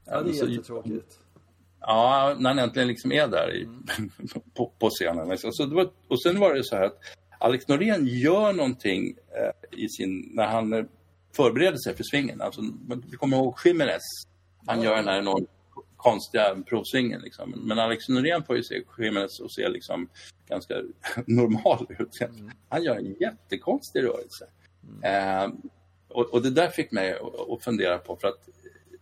ja, 0.05 0.23
det 0.23 0.31
är 0.31 0.49
jättetråkigt. 0.49 1.19
Ja, 1.81 2.37
när 2.39 2.51
han 2.51 2.59
äntligen 2.59 2.89
liksom 2.89 3.13
är 3.13 3.29
där 3.29 3.55
i, 3.55 3.69
på, 4.55 4.73
på, 4.79 4.91
scenen. 4.91 5.29
Liksom. 5.29 5.53
Så 5.53 5.67
var, 5.67 5.91
och 6.09 6.23
sen 6.23 6.41
var 6.41 6.55
det 6.55 6.65
så 6.65 6.77
här 6.77 6.83
att 6.83 6.99
Alex 7.39 7.69
Norén 7.69 8.07
gör 8.07 8.53
någonting 8.53 9.17
eh, 9.37 9.79
i 9.79 9.89
sin, 9.89 10.31
när 10.35 10.47
han 10.47 10.73
eh, 10.73 10.85
förbereder 11.37 11.79
sig 11.79 11.97
för 11.97 12.05
svingen. 12.05 12.41
Alltså, 12.41 12.61
vi 13.11 13.17
kommer 13.17 13.37
ihåg 13.37 13.59
Jiménez. 13.65 14.03
Han 14.67 14.83
gör 14.83 14.97
den 14.97 15.09
här 15.09 15.19
enormt 15.19 15.51
konstiga 15.97 16.57
provsvingen. 16.67 17.21
Liksom. 17.21 17.55
Men 17.57 17.79
Alex 17.79 18.09
Norén 18.09 18.45
får 18.45 18.57
ju 18.57 18.63
se 18.63 18.83
Jiménez 18.99 19.41
och 19.41 19.53
se 19.53 19.69
liksom 19.69 20.09
ganska 20.49 20.75
normal 21.27 21.87
ut. 21.99 22.21
Mm. 22.21 22.51
Han 22.69 22.83
gör 22.83 22.97
en 22.97 23.17
jättekonstig 23.21 24.03
rörelse. 24.03 24.47
Mm. 24.89 25.45
Eh, 25.45 25.53
och, 26.09 26.35
och, 26.35 26.43
det 26.43 26.51
där 26.51 26.69
fick 26.69 26.93
mig 26.93 27.19
att 27.49 27.65
fundera 27.65 27.99
på 27.99 28.17
för 28.17 28.29
att 28.29 28.49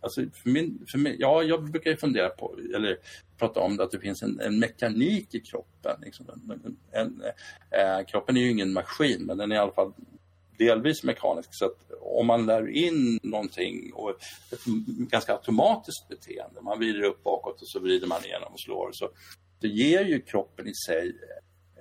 alltså 0.01 0.21
för 0.33 0.49
min, 0.49 0.85
för 0.91 0.97
mig, 0.97 1.15
ja, 1.19 1.43
jag 1.43 1.63
brukar 1.63 1.95
fundera 1.95 2.29
på, 2.29 2.59
eller 2.75 2.97
prata 3.37 3.59
om 3.59 3.77
det, 3.77 3.83
att 3.83 3.91
det 3.91 3.99
finns 3.99 4.21
en, 4.21 4.39
en 4.39 4.59
mekanik 4.59 5.35
i 5.35 5.39
kroppen. 5.39 6.01
Liksom. 6.01 6.25
En, 6.29 6.77
en, 6.91 7.23
eh, 7.71 8.05
kroppen 8.05 8.37
är 8.37 8.41
ju 8.41 8.51
ingen 8.51 8.73
maskin, 8.73 9.25
men 9.25 9.37
den 9.37 9.51
är 9.51 9.55
i 9.55 9.59
alla 9.59 9.71
fall 9.71 9.93
delvis 10.57 11.03
mekanisk. 11.03 11.49
Så 11.51 11.65
att 11.65 11.91
om 12.01 12.27
man 12.27 12.45
lär 12.45 12.67
in 12.67 13.19
någonting 13.23 13.93
och 13.93 14.09
ett 14.09 14.65
ganska 14.87 15.33
automatiskt 15.33 16.07
beteende, 16.09 16.61
man 16.61 16.79
vrider 16.79 17.03
upp 17.03 17.23
bakåt 17.23 17.61
och 17.61 17.67
så 17.67 17.79
vrider 17.79 18.07
man 18.07 18.25
igenom 18.25 18.53
och 18.53 18.59
slår, 18.59 18.89
så 18.93 19.09
det 19.59 19.67
ger 19.67 20.05
ju 20.05 20.21
kroppen 20.21 20.67
i 20.67 20.73
sig 20.73 21.15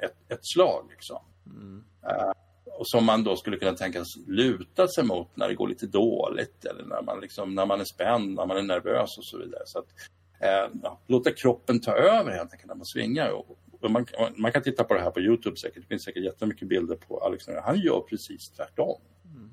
ett, 0.02 0.32
ett 0.32 0.40
slag. 0.42 0.86
Liksom. 0.90 1.18
Mm. 1.46 1.84
Uh, 2.04 2.32
och 2.78 2.88
som 2.88 3.04
man 3.04 3.24
då 3.24 3.36
skulle 3.36 3.56
kunna 3.56 3.72
tänkas 3.72 4.06
luta 4.26 4.88
sig 4.88 5.04
mot 5.04 5.36
när 5.36 5.48
det 5.48 5.54
går 5.54 5.68
lite 5.68 5.86
dåligt 5.86 6.64
eller 6.64 6.84
när 6.84 7.02
man, 7.02 7.20
liksom, 7.20 7.54
när 7.54 7.66
man 7.66 7.80
är 7.80 7.84
spänd, 7.84 8.34
när 8.34 8.46
man 8.46 8.56
är 8.56 8.62
nervös 8.62 9.18
och 9.18 9.24
så 9.24 9.38
vidare. 9.38 9.62
Så 9.66 9.78
att, 9.78 9.86
eh, 10.40 10.80
ja, 10.82 11.00
låta 11.06 11.30
kroppen 11.30 11.80
ta 11.80 11.92
över 11.92 12.30
helt 12.30 12.52
enkelt 12.52 12.68
när 12.68 12.74
man 12.74 12.86
svingar. 12.86 13.30
Och, 13.30 13.58
och 13.80 13.90
man, 13.90 14.06
man, 14.36 14.52
kan 14.52 14.62
titta 14.62 14.84
på 14.84 14.94
det 14.94 15.00
här 15.00 15.10
på 15.10 15.20
Youtube 15.20 15.56
säkert. 15.56 15.82
Det 15.82 15.88
finns 15.88 16.04
säkert 16.04 16.24
jättemycket 16.24 16.68
bilder 16.68 16.96
på 16.96 17.20
Alex 17.20 17.44
Han 17.64 17.80
gör 17.80 18.00
precis 18.00 18.50
tvärtom. 18.56 19.00
Mm. 19.24 19.50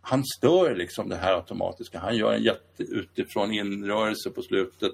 Han 0.00 0.24
stör 0.24 0.74
liksom 0.74 1.08
det 1.08 1.16
här 1.16 1.34
automatiska. 1.34 1.98
Han 1.98 2.16
gör 2.16 2.32
en 2.32 2.42
jätte 2.42 2.82
utifrån 2.82 3.52
inrörelse 3.52 4.30
på 4.30 4.42
slutet. 4.42 4.92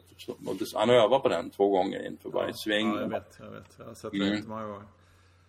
Han 0.75 0.91
övar 0.91 1.19
på 1.19 1.29
den 1.29 1.51
två 1.51 1.69
gånger 1.69 2.07
inför 2.07 2.31
varje 2.31 2.49
ja, 2.49 2.55
sving. 2.55 2.89
Ja, 2.89 3.01
jag 3.01 3.09
vet. 3.09 3.37
Jag 3.39 3.51
vet. 3.51 3.75
Jag 3.79 3.85
har 3.85 3.95
sett 3.95 4.13
det 4.13 4.27
mm. 4.27 4.49
många 4.49 4.67
gånger. 4.67 4.87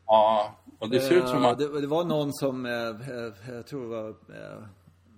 Ja, 0.05 0.55
och 0.79 0.89
det 0.89 0.99
ser 0.99 1.15
ut 1.15 1.27
som 1.27 1.45
att... 1.45 1.57
Det, 1.57 1.81
det 1.81 1.87
var 1.87 2.03
någon 2.03 2.33
som, 2.33 2.65
eh, 2.65 2.73
eh, 2.73 3.55
jag 3.55 3.67
tror 3.67 3.81
det 3.81 3.87
var, 3.87 4.09
eh, 4.09 4.63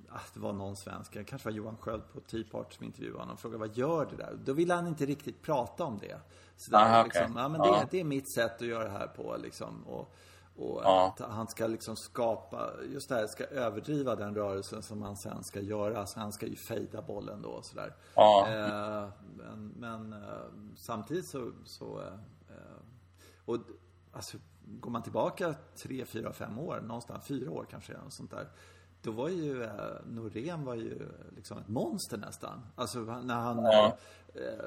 ah, 0.09 0.19
det 0.33 0.39
var 0.39 0.53
någon 0.53 0.75
svensk, 0.75 1.13
det 1.13 1.23
kanske 1.23 1.49
var 1.49 1.55
Johan 1.55 1.77
Sköld 1.77 2.03
på 2.13 2.19
Teapart 2.19 2.73
som 2.73 2.85
intervjuade 2.85 3.19
honom 3.19 3.33
och 3.33 3.39
frågade 3.39 3.59
vad 3.59 3.77
gör 3.77 4.05
det 4.05 4.15
där? 4.15 4.39
Då 4.45 4.53
ville 4.53 4.73
han 4.73 4.88
inte 4.88 5.05
riktigt 5.05 5.41
prata 5.41 5.83
om 5.83 5.97
det. 5.97 6.17
Så 6.57 6.71
där, 6.71 6.77
Aha, 6.77 7.03
liksom, 7.03 7.31
okay. 7.31 7.43
ja, 7.43 7.49
men 7.49 7.61
det, 7.61 7.67
ja. 7.67 7.88
det 7.91 7.99
är 7.99 8.03
mitt 8.03 8.33
sätt 8.33 8.61
att 8.61 8.67
göra 8.67 8.83
det 8.83 8.89
här 8.89 9.07
på 9.07 9.35
liksom. 9.38 9.83
Och, 9.83 10.13
och 10.55 10.81
ja. 10.83 11.07
att 11.07 11.31
han 11.31 11.47
ska 11.47 11.67
liksom 11.67 11.95
skapa, 11.95 12.69
just 12.93 13.09
det 13.09 13.15
här, 13.15 13.27
ska 13.27 13.43
överdriva 13.43 14.15
den 14.15 14.35
rörelsen 14.35 14.83
som 14.83 15.01
han 15.01 15.17
sen 15.17 15.43
ska 15.43 15.61
göra. 15.61 16.05
Så 16.05 16.19
han 16.19 16.31
ska 16.31 16.45
ju 16.45 16.55
fejda 16.55 17.01
bollen 17.01 17.41
då 17.41 17.49
och 17.49 17.65
sådär. 17.65 17.95
Ja. 18.15 18.47
Eh, 18.49 19.09
men, 19.38 19.73
men 19.77 20.13
eh, 20.13 20.29
samtidigt 20.75 21.27
så, 21.27 21.51
så 21.65 22.01
eh, 22.01 22.17
och 23.45 23.57
alltså 24.18 24.38
går 24.63 24.91
man 24.91 25.03
tillbaka 25.03 25.55
tre, 25.84 26.05
fyra, 26.05 26.34
fem 26.34 26.59
år, 26.59 26.82
någonstans 26.82 27.28
fyra 27.28 27.51
år 27.51 27.68
kanske, 27.70 27.93
och 27.93 28.13
sånt 28.13 28.32
där. 28.32 28.47
Då 29.01 29.11
var 29.11 29.30
ju 29.30 29.63
eh, 29.63 29.72
Norén 30.05 30.65
var 30.65 30.76
ju 30.76 31.07
liksom 31.36 31.57
ett 31.57 31.68
monster 31.68 32.18
nästan. 32.18 32.65
Alltså 32.76 32.99
när 32.99 33.36
han 33.36 33.57
ja. 33.57 33.97
eh, 34.36 34.65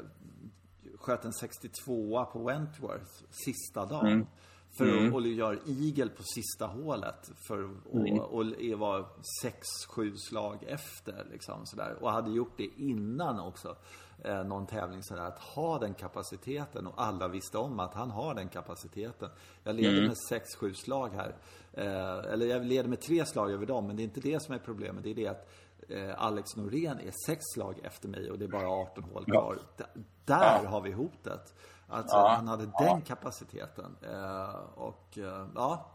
sköt 0.98 1.24
en 1.24 1.32
62 1.32 2.24
på 2.32 2.44
Wentworth 2.44 3.22
sista 3.30 3.86
dagen. 3.86 4.06
Mm. 4.06 4.26
För 4.72 4.98
mm. 4.98 5.14
att 5.14 5.26
göra 5.26 5.56
igel 5.66 6.10
på 6.10 6.22
sista 6.22 6.66
hålet. 6.66 7.30
För 7.36 7.64
att 7.64 7.94
mm. 7.94 8.18
och, 8.18 8.34
och 8.34 8.78
vara 8.78 9.06
sex, 9.42 9.66
sju 9.88 10.16
slag 10.16 10.64
efter 10.66 11.26
liksom 11.30 11.66
sådär. 11.66 11.96
Och 12.00 12.12
hade 12.12 12.30
gjort 12.30 12.52
det 12.56 12.68
innan 12.76 13.40
också 13.40 13.76
eh, 14.24 14.44
någon 14.44 14.66
tävling 14.66 15.02
sådär, 15.02 15.22
att 15.22 15.38
ha 15.38 15.78
den 15.78 15.94
kapaciteten 15.94 16.86
och 16.86 17.02
alla 17.02 17.28
visste 17.28 17.58
om 17.58 17.80
att 17.80 17.94
han 17.94 18.10
har 18.10 18.34
den 18.34 18.48
kapaciteten. 18.48 19.30
Jag 19.64 19.74
leder 19.74 19.98
mm. 19.98 20.04
med 20.04 20.16
6-7 20.60 20.72
slag 20.72 21.10
här. 21.14 21.34
Eh, 21.72 22.32
eller 22.32 22.46
jag 22.46 22.64
leder 22.64 22.88
med 22.88 23.00
tre 23.00 23.26
slag 23.26 23.50
över 23.50 23.66
dem, 23.66 23.86
men 23.86 23.96
det 23.96 24.02
är 24.02 24.04
inte 24.04 24.20
det 24.20 24.42
som 24.42 24.54
är 24.54 24.58
problemet. 24.58 25.04
Det 25.04 25.10
är 25.10 25.14
det 25.14 25.28
att 25.28 25.48
eh, 25.88 26.22
Alex 26.22 26.56
Norén 26.56 27.00
är 27.00 27.12
sex 27.26 27.42
slag 27.54 27.80
efter 27.82 28.08
mig 28.08 28.30
och 28.30 28.38
det 28.38 28.44
är 28.44 28.48
bara 28.48 28.68
18 28.68 29.04
hål 29.04 29.24
kvar. 29.24 29.58
Ja. 29.76 29.84
Där 30.24 30.60
ja. 30.64 30.68
har 30.68 30.80
vi 30.80 30.92
hotet. 30.92 31.54
Alltså 31.88 32.16
ja. 32.16 32.34
han 32.36 32.48
hade 32.48 32.70
den 32.78 33.02
kapaciteten. 33.02 33.96
Eh, 34.02 34.54
och 34.74 35.18
eh, 35.18 35.46
ja. 35.54 35.90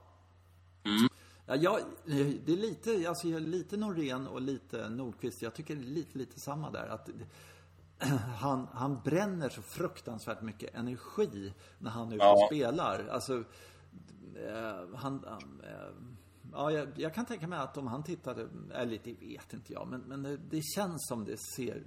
Mm. 0.84 1.10
Ja, 1.48 1.80
det 2.06 2.54
är 2.54 2.58
lite, 2.58 3.10
alltså 3.10 3.28
lite 3.28 3.78
Norén 3.78 4.28
och 4.28 4.42
lite 4.42 4.90
Nordqvist. 4.90 5.42
Jag 5.42 5.54
tycker 5.54 5.76
det 5.76 5.82
är 5.82 5.86
lite, 5.86 6.18
lite 6.18 6.40
samma 6.40 6.72
där. 6.72 6.88
Att 6.88 7.10
han, 8.38 8.68
han 8.74 9.02
bränner 9.04 9.50
så 9.50 9.62
fruktansvärt 9.62 10.42
mycket 10.42 10.76
energi 10.76 11.54
när 11.80 11.92
han 11.92 12.12
är 12.12 12.16
ute 12.16 12.26
och 12.26 12.48
spelar. 12.48 13.08
Alltså, 13.08 13.44
eh, 14.48 14.96
han... 14.96 15.26
Eh, 15.64 15.90
ja, 16.52 16.72
jag, 16.72 16.88
jag, 16.96 17.14
kan 17.14 17.26
tänka 17.26 17.48
mig 17.48 17.60
att 17.60 17.78
om 17.78 17.88
han 17.88 18.04
tittade, 18.04 18.48
eller 18.74 19.00
det 19.04 19.14
vet 19.14 19.54
inte 19.54 19.74
jag, 19.74 19.88
men, 19.88 20.02
men 20.02 20.24
det, 20.24 20.38
det 20.38 20.62
känns 20.76 21.08
som 21.08 21.26
det 21.26 21.38
ser 21.38 21.84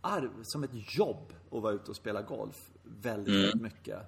arv, 0.00 0.30
som 0.42 0.64
ett 0.64 0.98
jobb 0.98 1.32
att 1.50 1.62
vara 1.62 1.72
ute 1.72 1.90
och 1.90 1.96
spela 1.96 2.22
golf 2.22 2.70
väldigt, 2.82 3.34
mm. 3.34 3.40
väldigt 3.40 3.62
mycket. 3.62 3.98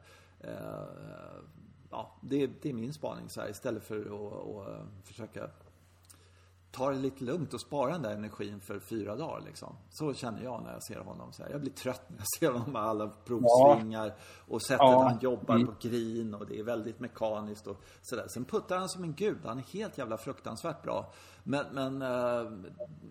ja, 1.90 2.18
det, 2.22 2.46
det, 2.46 2.68
är 2.68 2.72
min 2.72 2.92
spaning 2.92 3.28
så 3.28 3.40
här, 3.40 3.50
istället 3.50 3.84
för 3.84 4.00
att, 4.00 4.68
att 4.68 5.06
försöka 5.06 5.50
ta 6.70 6.90
det 6.90 6.98
lite 6.98 7.24
lugnt 7.24 7.54
och 7.54 7.60
spara 7.60 7.92
den 7.92 8.02
där 8.02 8.10
energin 8.10 8.60
för 8.60 8.78
fyra 8.80 9.16
dagar. 9.16 9.42
Liksom. 9.46 9.76
Så 9.90 10.14
känner 10.14 10.42
jag 10.42 10.62
när 10.62 10.72
jag 10.72 10.82
ser 10.82 11.00
honom. 11.00 11.32
Så 11.32 11.42
här. 11.42 11.50
Jag 11.50 11.60
blir 11.60 11.72
trött 11.72 12.02
när 12.08 12.18
jag 12.18 12.26
ser 12.38 12.58
honom 12.58 12.72
med 12.72 12.82
alla 12.82 13.08
provsvingar 13.08 14.06
ja. 14.06 14.14
och 14.48 14.62
sättet 14.62 14.78
ja. 14.80 15.08
han 15.08 15.18
jobbar 15.20 15.54
mm. 15.54 15.66
på 15.66 15.74
green 15.80 16.34
och 16.34 16.46
det 16.46 16.58
är 16.58 16.62
väldigt 16.62 17.00
mekaniskt 17.00 17.66
och 17.66 17.82
sådär. 18.02 18.26
Sen 18.28 18.44
puttar 18.44 18.78
han 18.78 18.88
som 18.88 19.04
en 19.04 19.14
gud. 19.14 19.38
Han 19.44 19.58
är 19.58 19.62
helt 19.62 19.98
jävla 19.98 20.16
fruktansvärt 20.16 20.82
bra. 20.82 21.12
Men, 21.42 21.66
men 21.72 22.02
uh, 22.02 22.64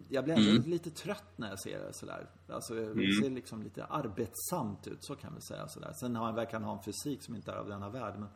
jag 0.09 0.23
blir 0.23 0.33
ändå 0.33 0.49
mm. 0.49 0.63
lite 0.63 0.91
trött 0.91 1.33
när 1.35 1.49
jag 1.49 1.59
ser 1.59 1.79
det 1.79 1.93
sådär. 1.93 2.29
Alltså 2.49 2.73
det 2.73 2.83
mm. 2.83 3.11
ser 3.21 3.29
liksom 3.29 3.63
lite 3.63 3.85
arbetsamt 3.85 4.87
ut, 4.87 5.05
så 5.05 5.15
kan 5.15 5.35
vi 5.35 5.41
säga. 5.41 5.67
Sådär. 5.67 5.93
Sen 5.99 6.15
har 6.15 6.25
han, 6.25 6.35
verkar 6.35 6.53
han 6.53 6.63
ha 6.63 6.77
en 6.77 6.83
fysik 6.83 7.23
som 7.23 7.35
inte 7.35 7.51
är 7.51 7.55
av 7.55 7.69
denna 7.69 7.89
värld. 7.89 8.13
Men, 8.19 8.29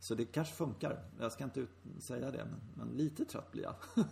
så 0.00 0.14
det 0.14 0.24
kanske 0.24 0.54
funkar. 0.54 1.02
Jag 1.20 1.32
ska 1.32 1.44
inte 1.44 1.66
säga 2.08 2.30
det, 2.30 2.44
men, 2.44 2.60
men 2.74 2.96
lite 2.96 3.24
trött 3.24 3.52
blir 3.52 3.62
jag. 3.62 3.74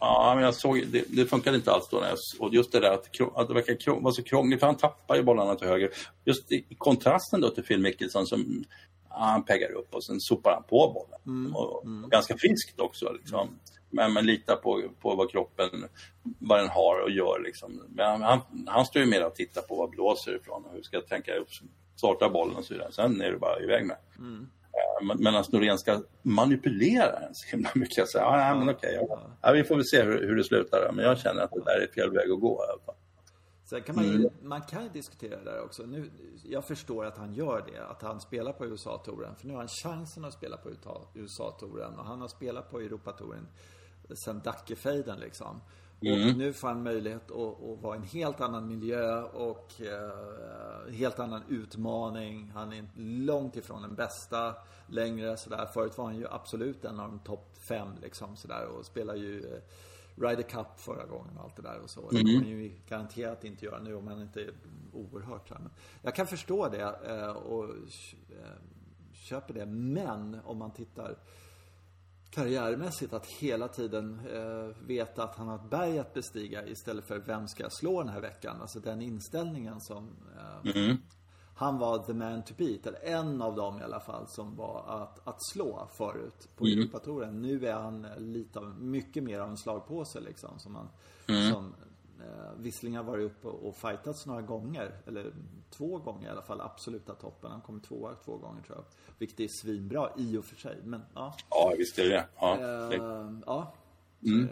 Ja, 0.00 0.32
men 0.34 0.44
jag 0.44 0.54
såg, 0.54 0.86
det, 0.86 1.04
det 1.08 1.26
funkade 1.26 1.56
inte 1.56 1.72
alls 1.72 1.88
då. 1.90 2.00
När 2.00 2.08
jag, 2.08 2.18
och 2.38 2.54
just 2.54 2.72
det 2.72 2.80
där 2.80 2.90
att, 2.90 3.20
att 3.34 3.48
det 3.48 3.54
verkar 3.54 4.00
vara 4.00 4.14
så 4.14 4.22
krångligt, 4.22 4.60
för 4.60 4.66
han 4.66 4.76
tappar 4.76 5.16
ju 5.16 5.22
bollarna 5.22 5.54
till 5.54 5.68
höger. 5.68 5.90
Just 6.24 6.52
i 6.52 6.64
kontrasten 6.78 7.40
då 7.40 7.50
till 7.50 7.64
Phil 7.64 7.80
Mickelson 7.80 8.26
som 8.26 8.64
han 9.08 9.44
peggar 9.44 9.72
upp 9.72 9.94
och 9.94 10.04
sen 10.04 10.20
sopar 10.20 10.52
han 10.52 10.62
på 10.62 10.92
bollen. 10.92 11.20
Mm. 11.26 11.56
Och, 11.56 11.84
mm. 11.84 12.04
och, 12.04 12.10
ganska 12.10 12.36
friskt 12.38 12.80
också. 12.80 13.12
Liksom. 13.12 13.48
Men 13.90 14.12
man 14.12 14.26
litar 14.26 14.56
på, 14.56 14.82
på 15.00 15.14
vad 15.14 15.30
kroppen, 15.30 15.84
vad 16.22 16.58
den 16.58 16.68
har 16.68 17.02
och 17.02 17.10
gör. 17.10 17.42
Liksom. 17.44 17.82
Men 17.88 18.22
han, 18.22 18.40
han 18.66 18.86
står 18.86 19.02
ju 19.02 19.08
mer 19.08 19.26
och 19.26 19.34
tittar 19.34 19.62
på 19.62 19.76
vad 19.76 19.90
blåser 19.90 20.36
ifrån 20.36 20.64
och 20.64 20.72
hur 20.72 20.82
ska 20.82 20.96
jag 20.96 21.06
tänka 21.06 21.32
starta 21.96 22.28
bollen 22.28 22.56
och 22.56 22.64
så 22.64 22.74
vidare. 22.74 22.92
Sen 22.92 23.20
är 23.20 23.32
det 23.32 23.38
bara 23.38 23.60
iväg 23.60 23.86
med. 23.86 23.96
Mm. 24.18 24.50
Medan 25.18 25.44
Norén 25.52 25.78
ska 25.78 26.02
manipulera 26.22 27.20
den 27.20 27.34
så 27.34 27.48
himla 27.50 27.70
mycket. 27.74 28.08
Så, 28.08 28.18
ja, 28.18 28.48
ja, 28.48 28.54
men 28.54 28.68
okej, 28.68 28.98
ja. 29.08 29.20
ja. 29.42 29.52
vi 29.52 29.64
får 29.64 29.76
väl 29.76 29.84
se 29.84 30.02
hur, 30.02 30.26
hur 30.26 30.36
det 30.36 30.44
slutar. 30.44 30.92
Men 30.92 31.04
jag 31.04 31.18
känner 31.18 31.42
att 31.42 31.50
det 31.50 31.64
där 31.64 31.80
är 31.80 31.86
fel 31.86 32.10
väg 32.10 32.30
att 32.30 32.40
gå 32.40 32.64
i 32.68 32.70
alla 32.70 32.82
fall. 32.86 32.94
Sen 33.64 33.82
kan 33.82 33.96
man 33.96 34.04
ju, 34.04 34.14
mm. 34.14 34.30
man 34.42 34.62
kan 34.62 34.82
ju 34.82 34.88
diskutera 34.88 35.36
det 35.36 35.50
där 35.50 35.64
också. 35.64 35.82
Nu, 35.82 36.10
jag 36.44 36.64
förstår 36.64 37.04
att 37.04 37.18
han 37.18 37.34
gör 37.34 37.64
det, 37.72 37.86
att 37.86 38.02
han 38.02 38.20
spelar 38.20 38.52
på 38.52 38.66
USA-touren. 38.66 39.36
För 39.36 39.46
nu 39.46 39.52
har 39.52 39.60
han 39.60 39.68
chansen 39.68 40.24
att 40.24 40.32
spela 40.32 40.56
på 40.56 40.70
USA-touren 41.14 41.98
och 41.98 42.04
han 42.04 42.20
har 42.20 42.28
spelat 42.28 42.70
på 42.70 42.80
Europatouren 42.80 43.46
sen 44.14 44.40
Dackefejden 44.44 45.20
liksom. 45.20 45.60
Mm. 46.02 46.30
Och 46.30 46.36
nu 46.36 46.52
får 46.52 46.68
han 46.68 46.82
möjlighet 46.82 47.30
att, 47.30 47.62
att 47.62 47.82
vara 47.82 47.96
i 47.96 47.98
en 47.98 48.04
helt 48.04 48.40
annan 48.40 48.68
miljö 48.68 49.22
och 49.22 49.72
uh, 49.80 50.92
helt 50.92 51.18
annan 51.18 51.42
utmaning. 51.48 52.50
Han 52.54 52.72
är 52.72 52.84
långt 52.96 53.56
ifrån 53.56 53.82
den 53.82 53.94
bästa 53.94 54.54
längre 54.86 55.36
sådär. 55.36 55.66
Förut 55.66 55.98
var 55.98 56.04
han 56.04 56.16
ju 56.16 56.26
absolut 56.30 56.84
en 56.84 57.00
av 57.00 57.08
de 57.08 57.18
topp 57.18 57.56
fem 57.60 57.88
liksom 58.02 58.36
sådär 58.36 58.66
och 58.66 58.86
spelar 58.86 59.14
ju 59.14 59.40
uh, 59.40 59.58
Ryder 60.16 60.42
Cup 60.42 60.66
förra 60.76 61.06
gången 61.06 61.36
och 61.36 61.44
allt 61.44 61.56
det 61.56 61.62
där 61.62 61.80
och 61.82 61.90
så. 61.90 62.00
Mm. 62.00 62.24
Det 62.24 62.32
kommer 62.32 62.46
ju 62.46 62.72
garanterat 62.88 63.44
inte 63.44 63.64
göra 63.64 63.78
nu 63.78 63.94
om 63.94 64.06
han 64.06 64.22
inte 64.22 64.40
är 64.40 64.50
oerhört 64.92 65.48
så 65.48 65.54
Men 65.54 65.70
jag 66.02 66.14
kan 66.14 66.26
förstå 66.26 66.68
det 66.68 66.84
uh, 67.10 67.30
och 67.30 67.74
köper 69.12 69.54
det. 69.54 69.66
Men 69.66 70.40
om 70.44 70.58
man 70.58 70.70
tittar 70.70 71.16
karriärmässigt 72.30 73.12
att 73.12 73.26
hela 73.26 73.68
tiden 73.68 74.20
eh, 74.32 74.86
veta 74.86 75.24
att 75.24 75.36
han 75.36 75.48
har 75.48 75.56
ett 75.56 75.70
berg 75.70 75.98
att 75.98 76.14
bestiga 76.14 76.66
istället 76.66 77.04
för 77.04 77.18
vem 77.18 77.48
ska 77.48 77.62
jag 77.62 77.72
slå 77.72 78.02
den 78.02 78.12
här 78.12 78.20
veckan? 78.20 78.60
Alltså 78.60 78.80
den 78.80 79.02
inställningen 79.02 79.80
som 79.80 80.08
eh, 80.36 80.76
mm. 80.76 80.96
Han 81.60 81.78
var 81.78 81.98
the 81.98 82.14
man 82.14 82.42
to 82.42 82.54
beat, 82.56 82.86
eller 82.86 83.04
en 83.04 83.42
av 83.42 83.56
dem 83.56 83.80
i 83.80 83.82
alla 83.82 84.00
fall 84.00 84.26
som 84.28 84.56
var 84.56 84.84
att, 84.88 85.28
att 85.28 85.42
slå 85.52 85.88
förut 85.92 86.48
på 86.56 86.66
mm. 86.66 86.78
Europatouren. 86.78 87.42
Nu 87.42 87.66
är 87.66 87.74
han 87.74 88.06
lite 88.18 88.58
av, 88.58 88.82
mycket 88.82 89.22
mer 89.22 89.40
av 89.40 89.48
en 89.48 89.56
slagpåse 89.56 90.20
liksom. 90.20 90.58
Som, 90.58 90.74
han, 90.74 90.88
mm. 91.28 91.52
som 91.52 91.74
eh, 92.20 92.52
Visserligen 92.56 92.96
har 92.96 93.04
varit 93.12 93.24
uppe 93.24 93.48
och 93.48 93.76
fightats 93.76 94.26
några 94.26 94.42
gånger, 94.42 94.92
eller 95.06 95.32
två 95.70 95.98
gånger 95.98 96.28
i 96.28 96.30
alla 96.30 96.42
fall, 96.42 96.60
absoluta 96.60 97.14
toppen. 97.14 97.50
Han 97.50 97.60
kom 97.60 97.80
tvåa 97.80 98.14
två 98.14 98.36
gånger 98.36 98.62
tror 98.62 98.78
jag. 98.78 98.84
Vilket 99.18 99.40
är 99.40 99.48
svinbra 99.48 100.10
i 100.16 100.36
och 100.36 100.44
för 100.44 100.56
sig, 100.56 100.78
men 100.84 101.02
ja. 101.14 101.34
Ja, 101.50 101.74
visst 101.78 101.98
är 101.98 102.08
det 102.08 102.26
Ja. 102.40 102.58
Uh, 102.60 103.38
ja. 103.46 103.74
Mm. 104.22 104.48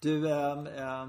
Du, 0.00 0.30
äh, 0.30 1.06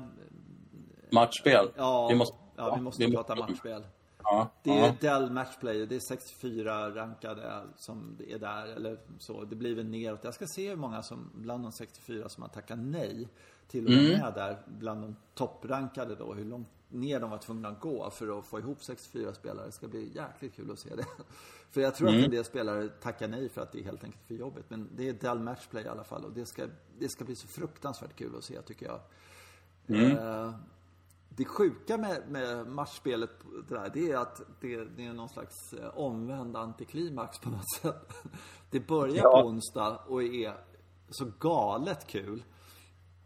Matchspel. 1.11 1.71
Ja, 1.75 2.07
vi 2.07 2.15
måste, 2.15 2.37
ja, 2.55 2.75
vi 2.75 2.81
måste 2.81 3.05
vi 3.05 3.11
prata 3.11 3.35
måste... 3.35 3.51
matchspel. 3.51 3.83
Ja, 4.29 4.49
det 4.63 4.71
är 4.71 4.85
ja. 4.85 4.95
Dell 4.99 5.31
Matchplay, 5.31 5.85
det 5.85 5.95
är 5.95 5.99
64 5.99 6.95
rankade 6.95 7.61
som 7.75 8.17
är 8.27 8.39
där, 8.39 8.67
eller 8.67 8.99
så. 9.19 9.43
Det 9.43 9.55
blir 9.55 9.75
väl 9.75 9.89
neråt. 9.89 10.23
Jag 10.23 10.33
ska 10.33 10.47
se 10.47 10.69
hur 10.69 10.75
många 10.75 11.03
som, 11.03 11.31
bland 11.35 11.63
de 11.63 11.71
64 11.71 12.29
som 12.29 12.43
har 12.43 12.49
tackat 12.49 12.79
nej 12.79 13.27
till 13.67 13.85
att 13.85 13.93
vara 13.93 14.05
mm. 14.05 14.19
med 14.19 14.33
där, 14.33 14.61
bland 14.67 15.01
de 15.01 15.15
topprankade 15.33 16.15
då, 16.15 16.33
hur 16.33 16.45
långt 16.45 16.67
ner 16.89 17.19
de 17.19 17.29
var 17.29 17.37
tvungna 17.37 17.67
att 17.67 17.79
gå 17.79 18.09
för 18.09 18.39
att 18.39 18.45
få 18.45 18.59
ihop 18.59 18.83
64 18.83 19.33
spelare. 19.33 19.65
Det 19.65 19.71
ska 19.71 19.87
bli 19.87 20.11
jäkligt 20.15 20.55
kul 20.55 20.71
att 20.71 20.79
se 20.79 20.95
det. 20.95 21.05
För 21.71 21.81
jag 21.81 21.95
tror 21.95 22.07
mm. 22.07 22.19
att 22.19 22.25
en 22.25 22.31
del 22.31 22.45
spelare 22.45 22.89
tackar 22.89 23.27
nej 23.27 23.49
för 23.49 23.61
att 23.61 23.71
det 23.71 23.79
är 23.79 23.83
helt 23.83 24.03
enkelt 24.03 24.23
för 24.27 24.35
jobbigt. 24.35 24.65
Men 24.69 24.89
det 24.95 25.09
är 25.09 25.13
Dell 25.13 25.39
Matchplay 25.39 25.83
i 25.83 25.87
alla 25.87 26.03
fall 26.03 26.25
och 26.25 26.31
det 26.31 26.45
ska, 26.45 26.65
det 26.99 27.09
ska 27.09 27.25
bli 27.25 27.35
så 27.35 27.47
fruktansvärt 27.47 28.15
kul 28.15 28.35
att 28.37 28.43
se 28.43 28.61
tycker 28.61 28.85
jag. 28.85 28.99
Mm. 29.87 30.17
Eh, 30.17 30.53
det 31.37 31.45
sjuka 31.45 31.97
med, 31.97 32.23
med 32.29 32.67
matchspelet 32.67 33.29
det, 33.67 33.75
där, 33.75 33.91
det 33.93 34.11
är 34.11 34.17
att 34.17 34.41
det, 34.61 34.85
det, 34.85 35.05
är 35.05 35.13
någon 35.13 35.29
slags 35.29 35.73
eh, 35.73 35.97
omvänd 35.97 36.57
antiklimax 36.57 37.39
på 37.39 37.49
något 37.49 37.71
sätt. 37.81 38.13
Det 38.69 38.79
börjar 38.87 39.23
ja. 39.23 39.41
på 39.41 39.47
onsdag 39.47 39.99
och 40.07 40.23
är 40.23 40.57
så 41.09 41.31
galet 41.39 42.07
kul. 42.07 42.43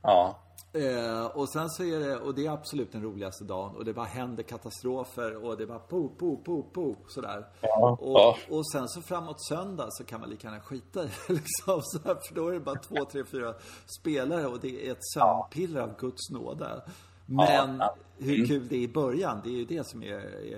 Ja. 0.02 0.40
Eh, 0.74 1.26
och 1.26 1.50
sen 1.50 1.70
så 1.70 1.84
är 1.84 2.00
det, 2.00 2.18
och 2.18 2.36
det 2.36 2.46
är 2.46 2.52
absolut 2.52 2.92
den 2.92 3.04
roligaste 3.04 3.44
dagen 3.44 3.76
och 3.76 3.86
det 3.86 3.94
bara 3.94 4.06
händer 4.06 4.44
katastrofer 4.44 5.46
och 5.46 5.58
det 5.58 5.66
bara 5.66 5.80
po, 5.80 6.10
po, 6.10 6.38
po, 6.38 6.64
po 6.64 6.96
sådär. 7.08 7.48
Ja, 7.62 7.98
och, 8.02 8.20
ja. 8.20 8.38
och 8.50 8.72
sen 8.72 8.88
så 8.88 9.02
framåt 9.02 9.46
söndag 9.48 9.88
så 9.90 10.04
kan 10.04 10.20
man 10.22 10.30
lika 10.30 10.48
gärna 10.48 10.62
skita 10.62 11.04
i 11.04 11.06
det 11.06 11.34
liksom. 11.34 11.82
Så 11.84 12.00
här, 12.06 12.16
för 12.28 12.36
då 12.36 12.48
är 12.48 12.54
det 12.54 12.60
bara 12.60 12.80
två, 12.80 13.06
tre, 13.12 13.24
fyra 13.26 13.54
spelare 14.00 14.48
och 14.48 14.60
det 14.60 14.88
är 14.88 14.92
ett 14.92 15.06
sömnpiller 15.14 15.82
av 15.82 15.98
Guds 15.98 16.30
nåde. 16.30 16.82
Men 17.32 17.78
ja, 17.80 17.96
hur 18.20 18.36
mm. 18.36 18.48
kul 18.48 18.68
det 18.68 18.76
är 18.76 18.80
i 18.80 18.88
början, 18.88 19.42
det 19.44 19.50
är 19.50 19.58
ju 19.58 19.66
det 19.66 19.88
som 19.88 20.04
är, 20.04 20.08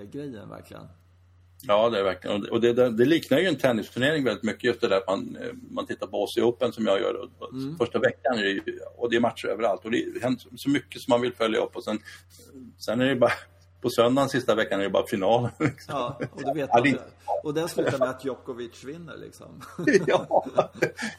är 0.00 0.04
grejen 0.04 0.48
verkligen. 0.48 0.82
Ja, 1.66 1.90
det 1.90 1.98
är 1.98 2.04
verkligen. 2.04 2.48
Och 2.50 2.60
det, 2.60 2.72
det, 2.72 2.90
det, 2.90 3.04
liknar 3.04 3.38
ju 3.38 3.46
en 3.46 3.56
tennisturnering 3.56 4.24
väldigt 4.24 4.44
mycket. 4.44 4.64
Just 4.64 4.80
det 4.80 4.88
där 4.88 4.96
att 4.96 5.06
man, 5.06 5.36
eh, 5.36 5.52
man 5.70 5.86
tittar 5.86 6.06
på 6.06 6.16
Aussie 6.16 6.42
Open 6.44 6.72
som 6.72 6.86
jag 6.86 7.00
gör. 7.00 7.28
Mm. 7.52 7.76
Första 7.76 7.98
veckan 7.98 8.38
ju, 8.38 8.62
och 8.96 9.10
det 9.10 9.16
är 9.16 9.20
matcher 9.20 9.48
överallt. 9.48 9.84
Och 9.84 9.90
det 9.90 10.22
händer 10.22 10.44
så 10.56 10.70
mycket 10.70 11.02
som 11.02 11.12
man 11.12 11.20
vill 11.20 11.32
följa 11.32 11.60
upp. 11.60 11.76
Och 11.76 11.84
sen, 11.84 11.98
sen 12.78 13.00
är 13.00 13.06
det 13.06 13.16
bara 13.16 13.32
på 13.84 13.90
söndagen 13.90 14.28
sista 14.28 14.54
veckan 14.54 14.80
är 14.80 14.84
det 14.84 14.90
bara 14.90 15.06
finalen. 15.06 15.50
Liksom. 15.58 15.94
Ja, 15.94 16.18
och 16.32 16.44
du 16.44 16.52
vet 16.52 16.70
man, 16.74 16.98
Och 17.42 17.54
den 17.54 17.68
slutar 17.68 17.98
med 17.98 18.08
att 18.08 18.24
Djokovic 18.24 18.84
vinner 18.84 19.16
liksom. 19.16 19.62
ja, 20.06 20.46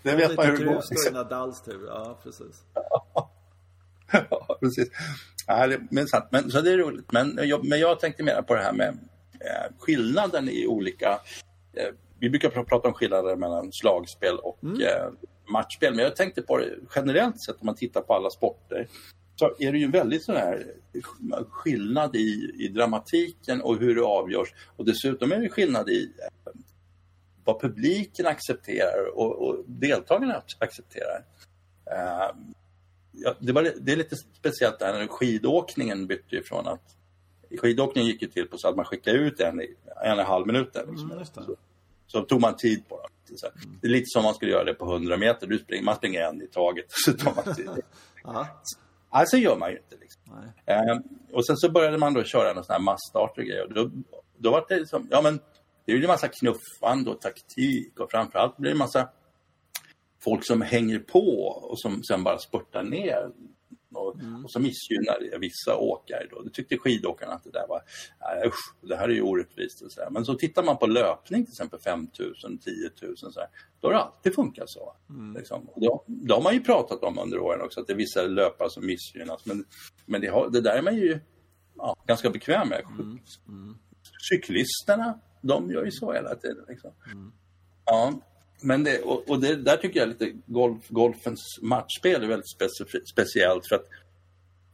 det 0.03 0.16
vet 0.16 0.38
man 0.38 0.45
hur 0.45 0.58
det 0.58 0.66
går. 0.66 0.84
Lite 0.89 1.12
Nadals 1.14 1.62
tur, 1.62 1.88
ja 1.88 2.20
precis. 2.24 2.64
Ja, 2.74 3.05
precis. 4.60 4.88
Ja, 5.47 5.68
men, 5.89 6.08
men, 6.32 6.51
så 6.51 6.62
det 6.62 6.74
är 6.74 6.78
roligt. 6.78 7.12
Men 7.12 7.39
jag, 7.43 7.66
men 7.66 7.80
jag 7.80 7.99
tänkte 7.99 8.24
mer 8.24 8.41
på 8.41 8.56
det 8.56 8.62
här 8.62 8.74
med 8.74 8.97
Eh, 9.45 9.72
skillnaden 9.80 10.49
i 10.49 10.68
olika... 10.68 11.20
Eh, 11.74 11.93
vi 12.20 12.30
brukar 12.30 12.49
prata 12.49 12.88
om 12.88 12.93
skillnader 12.93 13.36
mellan 13.36 13.72
slagspel 13.72 14.36
och 14.36 14.64
mm. 14.64 14.82
Eh, 14.82 15.10
matchspel, 15.51 15.95
men 15.95 16.03
jag 16.03 16.16
tänkte 16.16 16.41
på 16.41 16.58
det 16.58 16.76
generellt 16.95 17.43
sett 17.43 17.62
om 17.62 17.66
man 17.66 17.76
tittar 17.76 18.01
på 18.01 18.14
alla 18.14 18.30
sporter 18.30 18.88
så 19.36 19.56
är 19.60 19.72
det 19.72 19.78
ju 19.78 19.86
en 19.86 19.91
väldigt 19.91 20.24
sån 20.24 20.36
här 20.36 20.66
skillnad 21.49 22.16
i, 22.16 22.51
i 22.60 22.68
dramatiken 22.68 23.62
och 23.62 23.78
hur 23.78 23.95
det 23.95 24.03
avgörs. 24.03 24.53
Och 24.76 24.86
dessutom 24.86 25.32
är 25.32 25.39
det 25.39 25.49
skillnad 25.49 25.89
i 25.89 26.12
vad 27.43 27.62
publiken 27.62 28.26
accepterar 28.26 29.18
och, 29.18 29.47
och 29.47 29.64
deltagarna 29.68 30.41
accepterar. 30.60 31.26
Uh, 31.91 32.36
ja, 33.18 33.36
det, 33.39 33.51
var, 33.51 33.72
det 33.82 33.91
är 33.91 33.95
lite 33.95 34.16
speciellt 34.16 34.80
där 34.80 34.93
när 34.93 35.07
skidåkningen 35.07 36.07
bytte 36.07 36.36
ifrån 36.36 36.68
att 36.68 36.95
skidåkningen 37.61 38.11
gick 38.11 38.22
ju 38.22 38.28
till 38.28 38.47
på 38.47 38.57
så 38.57 38.68
att 38.68 38.76
man 38.76 38.86
skickade 38.86 39.18
ut 39.18 39.39
en 39.39 39.61
i 39.61 39.76
en 40.05 40.13
och 40.13 40.20
en 40.20 40.26
halv 40.26 40.47
minut. 40.47 40.76
Liksom. 40.88 41.11
Mm, 41.11 41.26
så, 41.26 41.55
så, 42.07 42.22
tog 42.22 42.41
man 42.41 42.55
tid 42.55 42.89
på 42.89 43.01
det. 43.28 43.38
Så, 43.38 43.47
mm. 43.47 43.78
Det 43.82 43.88
är 43.88 43.91
lite 43.91 44.05
som 44.07 44.24
man 44.24 44.36
skulle 44.36 44.51
göra 44.51 44.63
det 44.63 44.74
på 44.74 44.86
100 44.86 45.18
meter. 45.18 45.47
Du 45.47 45.57
springer, 45.57 45.84
man 45.84 45.95
springer 45.95 46.22
en 46.22 46.41
i 46.41 46.47
taget. 46.47 46.86
Så 46.89 47.13
tar 47.13 47.34
man 47.36 47.55
tid. 47.55 47.70
alltså 49.09 49.38
gör 49.38 49.57
man 49.57 49.72
ju 49.72 49.78
inte. 49.78 49.95
Liksom. 50.01 50.22
Ehm, 50.66 51.03
och 51.32 51.45
sen 51.45 51.57
så 51.57 51.72
började 51.72 51.97
man 51.97 52.13
då 52.13 52.24
köra 52.24 52.53
någon 52.53 52.63
sån 52.63 52.74
här 52.74 52.82
massstarter 52.82 53.41
och 53.41 53.47
grejer. 53.47 53.68
Då, 53.68 53.91
då 54.38 54.51
var 54.51 54.66
det 54.70 54.80
liksom, 54.80 55.07
ja 55.11 55.22
men 55.22 55.39
det 55.86 55.91
är 55.91 55.95
ju 55.95 56.01
en 56.01 56.07
massa 56.07 56.28
knuffande 56.28 57.09
och 57.09 57.22
taktik 57.22 57.99
och 57.99 58.11
framförallt 58.11 58.57
blir 58.57 58.70
det 58.70 58.74
en 58.74 58.78
massa 58.78 59.09
folk 60.26 60.45
som 60.45 60.61
hänger 60.61 60.99
på 60.99 61.28
och 61.69 61.80
som 61.80 62.03
sen 62.03 62.23
bara 62.23 62.38
spurtar 62.38 62.84
ner 62.84 63.32
Och, 63.93 64.15
mm. 64.15 64.45
och 64.45 64.51
så 64.51 64.59
missgynnar 64.59 65.39
vissa 65.39 65.78
åkare. 65.78 66.28
Då. 66.32 66.41
Det 66.41 66.49
tyckte 66.49 66.78
skidåkarna 66.78 67.34
att 67.34 67.43
det 67.43 67.51
där 67.51 67.67
var, 67.67 67.82
usch, 68.47 68.76
det 68.82 68.95
här 68.95 69.09
är 69.09 69.13
ju 69.13 69.21
orättvist. 69.21 69.82
Och 69.82 69.91
så 69.91 69.99
där. 69.99 70.09
Men 70.09 70.26
så 70.26 70.36
tittar 70.36 70.63
man 70.63 70.78
på 70.78 70.88
löpning 70.88 71.45
till 71.45 71.51
exempel 71.51 71.80
5 71.80 71.99
000, 72.43 72.57
10 72.59 72.89
000 73.01 73.17
så 73.17 73.39
här, 73.39 73.49
då 73.80 73.88
har 73.88 73.93
det 73.93 73.99
alltid 73.99 74.36
funkat 74.36 74.69
så. 74.69 74.95
Mm. 75.09 75.34
Liksom. 75.38 75.69
Då, 75.76 76.03
då 76.07 76.36
har 76.36 76.41
man 76.41 76.53
ju 76.53 76.59
pratat 76.59 77.03
om 77.03 77.19
under 77.19 77.39
åren 77.39 77.61
också 77.61 77.80
att 77.80 77.88
det 77.88 77.93
är 77.93 77.97
vissa 77.97 78.21
löpare 78.21 78.69
som 78.69 78.86
missgynnas. 78.86 79.45
Men, 79.45 79.65
men 80.05 80.21
det, 80.21 80.28
har, 80.28 80.49
det 80.49 80.61
där 80.61 80.78
är 80.78 80.82
man 80.82 80.95
ju 80.95 81.19
ja, 81.78 81.95
ganska 82.07 82.30
bekväm 82.30 82.69
med. 82.69 82.82
Mm. 82.89 83.19
Mm. 83.47 83.78
Cyklisterna, 84.30 85.19
de 85.41 85.71
gör 85.71 85.86
ju 85.86 85.91
så 85.91 86.13
hela 86.13 86.36
tiden. 86.36 86.65
Liksom. 86.67 86.91
Mm. 87.11 87.32
Ja, 87.86 88.13
men 88.62 88.84
det, 88.84 89.01
och, 89.01 89.30
och 89.30 89.39
det, 89.41 89.56
där 89.56 89.78
tycker 89.78 89.99
jag 89.99 90.10
lite 90.10 90.32
golf, 90.45 90.88
golfens 90.89 91.60
matchspel 91.62 92.24
är 92.24 92.28
väldigt 92.28 92.56
specif- 92.60 93.06
speciellt 93.06 93.68
för 93.70 93.76
att 93.76 93.86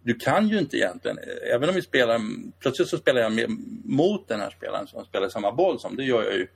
du 0.03 0.13
kan 0.15 0.47
ju 0.47 0.59
inte 0.59 0.77
egentligen, 0.77 1.17
även 1.53 1.69
om 1.69 1.75
vi 1.75 1.81
spelar, 1.81 2.21
plötsligt 2.59 2.87
så 2.87 2.97
spelar 2.97 3.21
jag 3.21 3.31
med, 3.31 3.49
mot 3.85 4.27
den 4.27 4.39
här 4.39 4.49
spelaren 4.49 4.87
som 4.87 5.05
spelar 5.05 5.29
samma 5.29 5.51
boll 5.51 5.79
som, 5.79 5.95
det 5.95 6.03
gör 6.03 6.23
jag 6.23 6.33
ju 6.33 6.47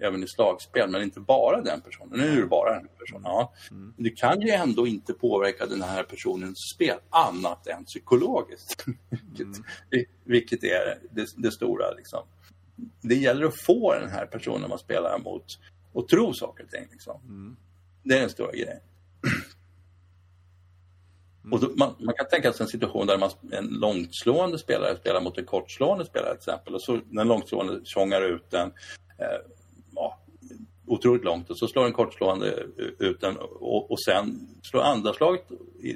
även 0.00 0.24
i 0.24 0.28
slagspel, 0.28 0.90
men 0.90 1.02
inte 1.02 1.20
bara 1.20 1.62
den 1.62 1.80
personen. 1.80 2.18
Nu 2.18 2.26
är 2.26 2.36
det 2.40 2.46
bara 2.46 2.74
den 2.74 2.88
personen. 2.98 3.22
Ja. 3.24 3.52
Mm. 3.70 3.94
Du 3.96 4.10
kan 4.10 4.40
ju 4.40 4.50
ändå 4.50 4.86
inte 4.86 5.12
påverka 5.12 5.66
den 5.66 5.82
här 5.82 6.02
personens 6.02 6.58
spel 6.74 6.96
annat 7.10 7.66
än 7.66 7.84
psykologiskt. 7.84 8.84
Mm. 9.40 10.04
vilket, 10.24 10.64
är 10.64 10.98
det, 11.10 11.26
det 11.36 11.50
stora. 11.50 11.90
Liksom. 11.96 12.22
Det 13.00 13.14
gäller 13.14 13.46
att 13.46 13.60
få 13.66 13.94
den 13.94 14.10
här 14.10 14.26
personen 14.26 14.68
man 14.68 14.78
spelar 14.78 15.18
mot 15.18 15.44
och 15.92 16.08
tro 16.08 16.34
saker 16.34 16.64
och 16.64 16.70
ting. 16.70 16.86
Liksom. 16.90 17.20
Mm. 17.24 17.56
Det 18.02 18.14
är 18.14 18.20
den 18.20 18.30
stora 18.30 18.52
grejen. 18.52 18.80
Mm. 21.44 21.52
Och 21.52 21.60
då, 21.60 21.70
man, 21.76 21.94
man, 21.98 22.14
kan 22.14 22.26
tänka 22.30 22.52
sig 22.52 22.64
en 22.64 22.70
situation 22.70 23.06
där 23.06 23.18
man, 23.18 23.30
en 23.52 23.66
långtslående 23.66 24.58
spelare 24.58 24.96
spelar 24.96 25.20
mot 25.20 25.38
en 25.38 25.44
kortslående 25.44 26.04
spelare 26.06 26.30
till 26.30 26.38
exempel. 26.38 26.74
Och 26.74 26.82
så 26.82 27.00
den 27.10 27.28
långtslående 27.28 27.80
tjongar 27.84 28.22
ut 28.22 28.50
den 28.50 28.72
eh, 29.18 29.40
ja, 29.94 30.20
otroligt 30.86 31.24
långt 31.24 31.50
och 31.50 31.58
så 31.58 31.68
slår 31.68 31.84
den 31.84 31.92
kortslående 31.92 32.66
ut 32.98 33.20
den 33.20 33.36
och, 33.36 33.90
och 33.90 34.00
sen 34.00 34.48
slår 34.62 34.82
andra 34.82 35.12
slaget 35.12 35.48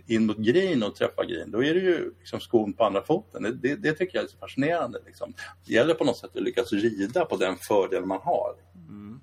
in 0.07 0.26
mot 0.26 0.36
green 0.36 0.82
och 0.82 0.95
träffar 0.97 1.24
green. 1.24 1.51
Då 1.51 1.64
är 1.64 1.74
det 1.74 1.80
ju 1.80 2.14
liksom 2.18 2.40
skon 2.40 2.72
på 2.72 2.84
andra 2.84 3.03
foten. 3.03 3.42
Det, 3.42 3.53
det, 3.53 3.74
det 3.74 3.92
tycker 3.92 4.18
jag 4.18 4.24
är 4.24 4.28
så 4.28 4.36
fascinerande. 4.36 4.99
Liksom. 5.07 5.34
Det 5.66 5.72
gäller 5.72 5.95
på 5.95 6.05
något 6.05 6.18
sätt 6.18 6.36
att 6.36 6.42
lyckas 6.42 6.72
rida 6.72 7.24
på 7.24 7.36
den 7.36 7.57
fördel 7.57 8.05
man 8.05 8.20
har. 8.22 8.55
Mm. 8.88 9.20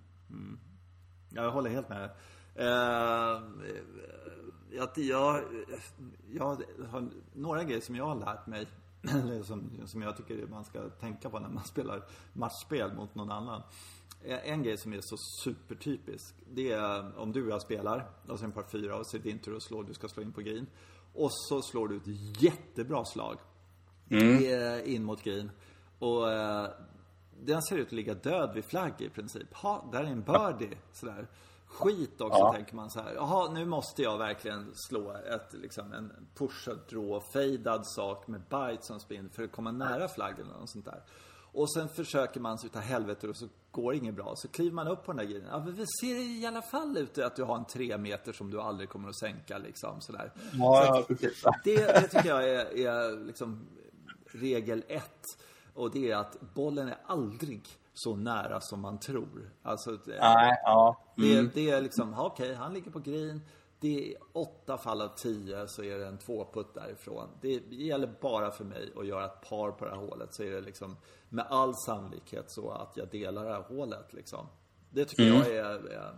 Jag 1.35 1.51
håller 1.51 1.69
helt 1.69 1.89
med. 1.89 2.09
Uh, 2.59 3.41
jag, 4.71 4.89
jag, 4.95 5.43
jag 6.31 6.63
har 6.89 7.09
några 7.33 7.63
grejer 7.63 7.81
som 7.81 7.95
jag 7.95 8.05
har 8.05 8.15
lärt 8.15 8.47
mig. 8.47 8.67
som, 9.43 9.69
som 9.85 10.01
jag 10.01 10.17
tycker 10.17 10.47
man 10.47 10.65
ska 10.65 10.89
tänka 10.89 11.29
på 11.29 11.39
när 11.39 11.49
man 11.49 11.63
spelar 11.63 12.03
matchspel 12.33 12.93
mot 12.93 13.15
någon 13.15 13.31
annan. 13.31 13.61
En 14.23 14.63
grej 14.63 14.77
som 14.77 14.93
är 14.93 14.99
så 15.01 15.17
supertypisk. 15.43 16.35
Det 16.53 16.71
är 16.71 17.19
om 17.19 17.31
du 17.31 17.43
och 17.43 17.51
jag 17.51 17.61
spelar, 17.61 18.09
och 18.27 18.39
sen 18.39 18.51
par 18.51 18.63
fyra 18.63 18.95
och 18.95 19.07
så 19.07 19.17
är 19.17 19.21
det 19.21 19.29
din 19.29 19.39
tur 19.39 19.55
att 19.55 19.63
slå, 19.63 19.83
du 19.83 19.93
ska 19.93 20.07
slå 20.07 20.23
in 20.23 20.31
på 20.31 20.41
green. 20.41 20.67
Och 21.13 21.29
så 21.31 21.61
slår 21.61 21.87
du 21.87 21.97
ett 21.97 22.41
jättebra 22.41 23.05
slag. 23.05 23.37
Mm. 24.09 24.85
In 24.85 25.03
mot 25.03 25.23
green. 25.23 25.51
Och 25.99 26.31
eh, 26.31 26.69
den 27.45 27.61
ser 27.61 27.77
ut 27.77 27.87
att 27.87 27.91
ligga 27.91 28.13
död 28.13 28.51
vid 28.53 28.65
flagg 28.65 28.93
i 28.97 29.09
princip. 29.09 29.53
Ha, 29.53 29.89
där 29.91 30.03
är 30.03 30.07
en 30.07 30.21
birdie. 30.21 30.77
Sådär. 30.93 31.27
Skit 31.67 32.21
också 32.21 32.39
ja. 32.39 32.53
tänker 32.53 32.75
man 32.75 32.89
så 32.89 32.99
här. 33.01 33.13
Jaha, 33.13 33.51
nu 33.51 33.65
måste 33.65 34.01
jag 34.01 34.17
verkligen 34.17 34.71
slå 34.75 35.11
ett, 35.11 35.53
liksom, 35.53 35.93
en 35.93 36.27
pushad 36.35 36.79
draw, 36.89 37.23
fejdad 37.33 37.87
sak 37.87 38.27
med 38.27 38.41
bite 38.41 38.85
som 38.85 38.99
spin 38.99 39.29
för 39.29 39.43
att 39.43 39.51
komma 39.51 39.71
nära 39.71 40.07
flaggen 40.07 40.45
eller 40.45 40.59
något 40.59 40.69
sånt 40.69 40.85
där. 40.85 41.03
Och 41.53 41.73
sen 41.73 41.89
försöker 41.89 42.39
man 42.39 42.57
så 42.57 42.67
utav 42.67 42.81
helvete 42.81 43.27
och 43.27 43.37
så 43.37 43.47
går 43.71 43.91
det 43.91 43.97
inget 43.97 44.15
bra. 44.15 44.33
Så 44.35 44.47
kliver 44.47 44.75
man 44.75 44.87
upp 44.87 45.05
på 45.05 45.11
den 45.11 45.17
där 45.17 45.25
grejen. 45.25 45.47
Ja, 45.51 45.63
men 45.65 45.75
det 45.75 45.85
ser 46.01 46.41
i 46.41 46.45
alla 46.45 46.61
fall 46.61 46.97
ut 46.97 47.17
att 47.17 47.35
du 47.35 47.43
har 47.43 47.57
en 47.57 47.65
tre 47.65 47.97
meter 47.97 48.33
som 48.33 48.51
du 48.51 48.61
aldrig 48.61 48.89
kommer 48.89 49.09
att 49.09 49.19
sänka 49.19 49.57
liksom 49.57 50.01
sådär. 50.01 50.31
Ja, 50.53 51.05
så. 51.07 51.13
Det, 51.63 51.75
det 51.75 52.07
tycker 52.07 52.29
jag 52.29 52.49
är, 52.49 52.77
är 52.77 53.25
liksom 53.25 53.67
regel 54.25 54.83
ett. 54.87 55.25
Och 55.73 55.91
det 55.91 56.11
är 56.11 56.15
att 56.15 56.37
bollen 56.53 56.87
är 56.87 56.97
aldrig 57.05 57.67
så 57.93 58.15
nära 58.15 58.61
som 58.61 58.81
man 58.81 58.99
tror. 58.99 59.53
Alltså, 59.63 59.97
Nej, 60.05 60.61
ja. 60.63 61.01
Mm. 61.17 61.45
det, 61.45 61.53
det 61.53 61.69
är 61.69 61.81
liksom, 61.81 62.13
okej, 62.13 62.45
okay, 62.45 62.55
han 62.55 62.73
ligger 62.73 62.91
på 62.91 62.99
green. 62.99 63.41
Det 63.79 64.11
är 64.11 64.17
åtta 64.33 64.77
fall 64.77 65.01
av 65.01 65.07
tio 65.07 65.67
så 65.67 65.83
är 65.83 65.99
det 65.99 66.07
en 66.07 66.17
tvåputt 66.17 66.73
därifrån. 66.73 67.29
Det 67.41 67.49
gäller 67.69 68.13
bara 68.21 68.51
för 68.51 68.63
mig 68.63 68.93
att 68.97 69.07
göra 69.07 69.25
ett 69.25 69.49
par 69.49 69.71
på 69.71 69.85
det 69.85 69.91
här 69.91 69.97
hålet 69.97 70.33
så 70.33 70.43
är 70.43 70.51
det 70.51 70.61
liksom 70.61 70.97
med 71.29 71.45
all 71.49 71.75
sannolikhet 71.75 72.51
så 72.51 72.71
att 72.71 72.97
jag 72.97 73.09
delar 73.09 73.45
det 73.45 73.51
här 73.51 73.61
hålet 73.61 74.13
liksom. 74.13 74.47
Det 74.89 75.05
tycker 75.05 75.27
mm. 75.27 75.37
jag 75.37 75.47
är, 75.47 75.89
är, 75.89 76.15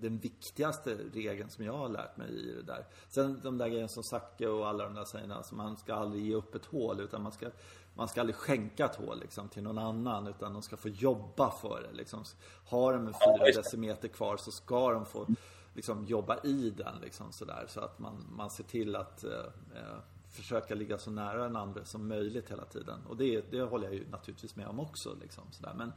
den 0.00 0.18
viktigaste 0.18 0.96
regeln 1.12 1.50
som 1.50 1.64
jag 1.64 1.72
har 1.72 1.88
lärt 1.88 2.16
mig 2.16 2.28
i 2.28 2.52
det 2.52 2.62
där. 2.62 2.86
Sen 3.08 3.40
de 3.42 3.58
där 3.58 3.68
grejerna 3.68 3.88
som 3.88 4.02
Zacke 4.02 4.48
och 4.48 4.68
alla 4.68 4.84
de 4.84 4.94
där 4.94 5.04
säger, 5.04 5.30
alltså 5.30 5.54
man 5.54 5.76
ska 5.76 5.94
aldrig 5.94 6.26
ge 6.26 6.34
upp 6.34 6.54
ett 6.54 6.66
hål 6.66 7.00
utan 7.00 7.22
man 7.22 7.32
ska 7.32 7.50
man 7.94 8.08
ska 8.08 8.20
aldrig 8.20 8.36
skänka 8.36 8.84
ett 8.84 8.96
hål 8.96 9.20
liksom, 9.20 9.48
till 9.48 9.62
någon 9.62 9.78
annan 9.78 10.26
utan 10.26 10.52
de 10.52 10.62
ska 10.62 10.76
få 10.76 10.88
jobba 10.88 11.50
för 11.50 11.82
det. 11.82 11.96
Liksom. 11.96 12.24
Har 12.66 12.92
de 12.92 13.06
en 13.06 13.14
fyra 13.14 13.44
decimeter 13.62 14.08
kvar 14.08 14.36
så 14.36 14.52
ska 14.52 14.92
de 14.92 15.06
få 15.06 15.26
liksom, 15.74 16.04
jobba 16.04 16.38
i 16.42 16.70
den 16.70 16.98
liksom, 17.02 17.32
sådär, 17.32 17.64
så 17.68 17.80
att 17.80 17.98
man, 17.98 18.26
man 18.36 18.50
ser 18.50 18.64
till 18.64 18.96
att 18.96 19.24
eh, 19.24 19.30
eh, 19.74 19.98
försöka 20.30 20.74
ligga 20.74 20.98
så 20.98 21.10
nära 21.10 21.42
den 21.42 21.56
andra 21.56 21.84
som 21.84 22.08
möjligt 22.08 22.50
hela 22.50 22.64
tiden. 22.64 22.98
Och 23.08 23.16
det, 23.16 23.50
det 23.50 23.60
håller 23.60 23.84
jag 23.84 23.94
ju 23.94 24.08
naturligtvis 24.10 24.56
med 24.56 24.66
om 24.66 24.80
också. 24.80 25.16
Liksom, 25.20 25.44
sådär. 25.50 25.74
Men 25.76 25.92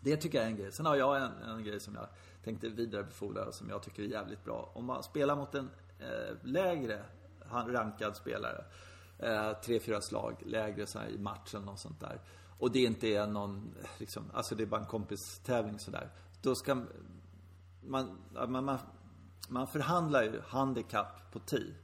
det 0.00 0.16
tycker 0.16 0.38
jag 0.38 0.46
är 0.46 0.50
en 0.50 0.56
grej. 0.56 0.72
Sen 0.72 0.86
har 0.86 0.96
jag 0.96 1.16
en, 1.16 1.32
en 1.50 1.64
grej 1.64 1.80
som 1.80 1.94
jag 1.94 2.06
tänkte 2.44 2.68
vidarebefordra 2.68 3.52
som 3.52 3.68
jag 3.70 3.82
tycker 3.82 4.02
är 4.02 4.06
jävligt 4.06 4.44
bra. 4.44 4.70
Om 4.74 4.84
man 4.84 5.02
spelar 5.02 5.36
mot 5.36 5.54
en 5.54 5.70
eh, 5.98 6.36
lägre 6.42 7.02
rankad 7.50 8.16
spelare 8.16 8.64
eh, 9.18 9.52
tre, 9.64 9.80
fyra 9.80 10.00
slag 10.00 10.42
lägre 10.46 10.86
så 10.86 10.98
här, 10.98 11.08
i 11.08 11.18
matchen 11.18 11.68
och 11.68 11.78
sånt 11.78 12.00
där. 12.00 12.20
Och 12.58 12.72
det 12.72 12.82
inte 12.82 13.06
är 13.08 13.26
någon, 13.26 13.74
liksom, 13.98 14.30
alltså 14.34 14.54
det 14.54 14.62
är 14.62 14.66
bara 14.66 14.80
en 14.80 14.86
kompistävling 14.86 15.78
sådär. 15.78 16.10
Då 16.42 16.54
ska 16.54 16.74
man, 16.74 16.88
man, 17.80 18.64
man, 18.64 18.78
man 19.48 19.66
förhandlar 19.66 20.22
ju 20.22 20.40
handikapp 20.48 21.32
på 21.32 21.38
tid. 21.38 21.74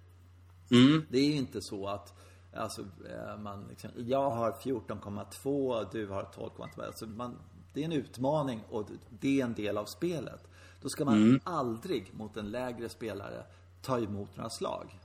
Mm. 0.71 1.07
Det 1.11 1.19
är 1.19 1.27
ju 1.27 1.37
inte 1.37 1.61
så 1.61 1.89
att 1.89 2.15
Alltså, 2.57 2.83
eh, 2.83 3.39
man 3.39 3.67
liksom, 3.69 3.91
jag 3.97 4.31
har 4.31 4.53
14,2, 4.53 5.87
du 5.93 6.07
har 6.07 6.23
12,2. 6.23 6.87
Alltså 6.87 7.07
man, 7.07 7.39
det 7.73 7.81
är 7.81 7.85
en 7.85 7.93
utmaning 7.93 8.65
och 8.71 8.89
det 9.11 9.41
är 9.41 9.45
en 9.45 9.55
del 9.55 9.79
av 9.79 9.85
spelet. 9.85 10.49
Då 10.83 10.89
ska 10.89 11.05
man 11.05 11.15
mm. 11.15 11.41
aldrig 11.45 12.15
mot 12.15 12.37
en 12.37 12.51
lägre 12.51 12.89
spelare 12.89 13.45
ta 13.83 13.99
emot 13.99 14.37
några 14.37 14.51
slag. 14.51 14.99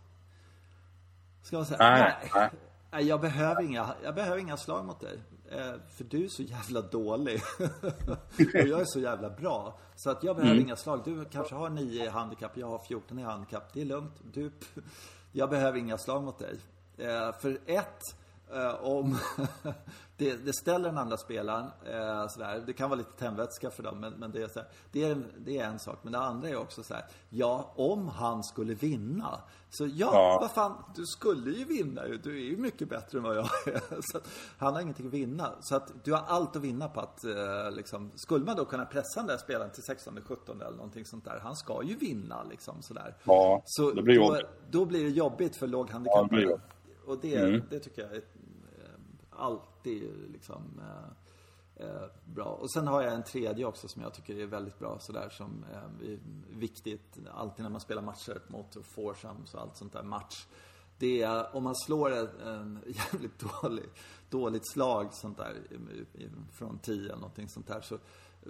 Ska 1.42 1.58
man 1.58 1.66
säga, 1.66 1.78
nej, 1.80 2.30
nej. 2.36 2.50
nej 2.92 3.08
jag, 3.08 3.22
behöver 3.22 3.62
inga, 3.62 3.94
jag 4.04 4.16
behöver 4.16 4.38
inga 4.38 4.58
slag 4.58 4.86
mot 4.86 5.00
dig. 5.00 5.20
Eh, 5.52 5.74
för 5.98 6.04
du 6.04 6.24
är 6.24 6.28
så 6.28 6.44
jävla 6.44 6.82
dålig. 6.82 7.42
och 8.38 8.68
jag 8.68 8.82
är 8.82 8.86
så 8.86 9.00
jävla 9.00 9.30
bra. 9.30 9.80
Så 9.96 10.10
att 10.10 10.24
jag 10.24 10.36
behöver 10.36 10.56
mm. 10.56 10.66
inga 10.66 10.76
slag. 10.76 11.02
Du 11.06 11.26
kanske 11.26 11.56
har 11.56 11.70
9 11.70 12.06
i 12.06 12.08
handikapp, 12.08 12.58
jag 12.58 12.68
har 12.68 12.80
14 12.80 13.20
i 13.20 13.24
handikapp. 13.24 13.74
Det 13.74 13.82
är 13.82 13.86
lugnt. 13.86 14.16
Du, 14.34 14.52
jag 15.32 15.50
behöver 15.50 15.78
inga 15.78 15.98
slag 15.98 16.24
mot 16.24 16.40
dig. 16.40 16.56
Eh, 16.98 17.40
för 17.40 17.60
ett, 17.66 18.02
eh, 18.54 18.86
om 18.86 19.18
det, 20.18 20.36
det, 20.46 20.54
ställer 20.54 20.90
den 20.90 20.98
andra 20.98 21.18
spelaren 21.18 21.66
eh, 21.86 22.28
sådär. 22.28 22.64
Det 22.66 22.74
kan 22.74 22.90
vara 22.90 22.98
lite 22.98 23.12
tändvätska 23.12 23.72
för 23.72 23.84
dem, 23.84 24.00
men, 24.00 24.14
men 24.14 24.32
det, 24.32 24.42
är 24.42 24.48
så 24.48 24.60
det, 24.92 25.04
är 25.04 25.12
en, 25.12 25.26
det 25.38 25.58
är 25.58 25.66
en 25.66 25.80
sak. 25.80 26.00
Men 26.02 26.14
det 26.14 26.20
andra 26.20 26.50
är 26.50 26.56
också 26.56 26.84
så 26.84 26.94
här, 26.94 27.06
ja, 27.30 27.74
om 27.76 28.08
han 28.08 28.44
skulle 28.44 28.74
vinna. 28.74 29.42
Så 29.70 29.86
ja, 29.86 29.92
ja. 30.14 30.38
vad 30.42 30.52
fan, 30.52 30.84
du 30.96 31.06
skulle 31.06 31.52
ju 31.52 31.66
vinna 31.66 32.08
ju. 32.08 32.18
Du 32.18 32.38
är 32.38 32.50
ju 32.50 32.58
mycket 32.58 32.90
bättre 32.90 33.18
än 33.18 33.24
vad 33.24 33.36
jag 33.36 33.46
är. 33.46 34.02
Så 34.12 34.20
han 34.58 34.74
har 34.74 34.82
ingenting 34.82 35.08
att 35.08 35.14
vinna. 35.14 35.52
Så 35.62 35.76
att 35.76 36.04
du 36.04 36.14
har 36.14 36.24
allt 36.28 36.56
att 36.56 36.62
vinna 36.62 36.90
på 36.90 37.00
att, 37.00 37.24
eh, 37.24 37.72
liksom, 37.72 38.12
skulle 38.16 38.46
man 38.46 38.56
då 38.56 38.66
kunna 38.66 38.86
pressa 38.86 39.20
den 39.20 39.28
där 39.28 39.38
spelaren 39.38 39.72
till 39.72 39.84
16, 39.84 40.20
17 40.26 40.62
eller 40.62 40.78
någonting 40.78 41.06
sånt 41.06 41.26
där. 41.26 41.40
Han 41.44 41.56
ska 41.56 41.84
ju 41.84 41.96
vinna 41.96 42.44
liksom 42.44 42.82
sådär. 42.82 43.16
Ja, 43.24 43.62
så 43.66 43.92
det 43.92 44.02
blir 44.02 44.16
jobbigt. 44.16 44.42
Då, 44.72 44.80
då 44.80 44.86
blir 44.86 45.04
det 45.04 45.10
jobbigt 45.10 45.56
för 45.56 45.68
låghandikappade. 45.68 46.42
Ja, 46.42 46.58
och 47.06 47.18
det, 47.22 47.36
mm. 47.36 47.62
det 47.70 47.80
tycker 47.80 48.02
jag 48.02 48.16
är 48.16 48.22
alltid 49.40 50.32
liksom 50.32 50.82
eh, 50.82 51.86
eh, 51.86 52.06
bra. 52.26 52.46
Och 52.46 52.72
sen 52.72 52.88
har 52.88 53.02
jag 53.02 53.14
en 53.14 53.24
tredje 53.24 53.66
också 53.66 53.88
som 53.88 54.02
jag 54.02 54.14
tycker 54.14 54.36
är 54.36 54.46
väldigt 54.46 54.80
bra 54.80 55.00
sådär 55.00 55.30
som 55.30 55.66
eh, 55.72 56.12
är 56.12 56.20
viktigt 56.50 57.18
alltid 57.32 57.64
när 57.64 57.70
man 57.70 57.82
spelar 57.82 58.02
matcher 58.02 58.42
mot 58.48 58.78
forsams 58.86 59.54
och 59.54 59.62
allt 59.62 59.78
sånt 59.78 59.94
där 59.94 60.04
match. 60.04 60.48
Det 60.98 61.22
är 61.22 61.56
om 61.56 61.64
man 61.64 61.76
slår 61.76 62.12
ett 62.12 62.40
en 62.40 62.84
jävligt 63.12 63.40
dålig, 63.62 63.90
dåligt 64.30 64.72
slag 64.72 65.14
sånt 65.14 65.38
där 65.38 65.56
från 66.52 66.80
10 66.80 67.02
eller 67.02 67.16
någonting 67.16 67.50
sånt 67.50 67.68
där 67.68 67.82
så 67.82 67.98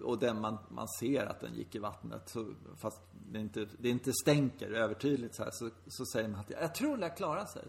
och 0.04 0.20
den 0.20 0.42
man, 0.42 0.58
man 0.70 0.88
ser 0.88 1.26
att 1.26 1.40
den 1.40 1.54
gick 1.54 1.76
i 1.76 1.80
vattnet. 1.80 2.30
Så, 2.30 2.54
fast 2.78 3.02
det 3.32 3.40
inte, 3.40 3.68
det 3.78 3.90
inte 3.90 4.12
stänker 4.14 4.72
övertydligt 4.72 5.36
så 5.36 5.44
här. 5.44 5.52
Så, 5.54 5.70
så 5.88 6.06
säger 6.06 6.28
man 6.28 6.40
att 6.40 6.50
jag 6.50 6.76
tror 6.76 6.98
den 6.98 7.12
klarar 7.12 7.46
sig 7.46 7.64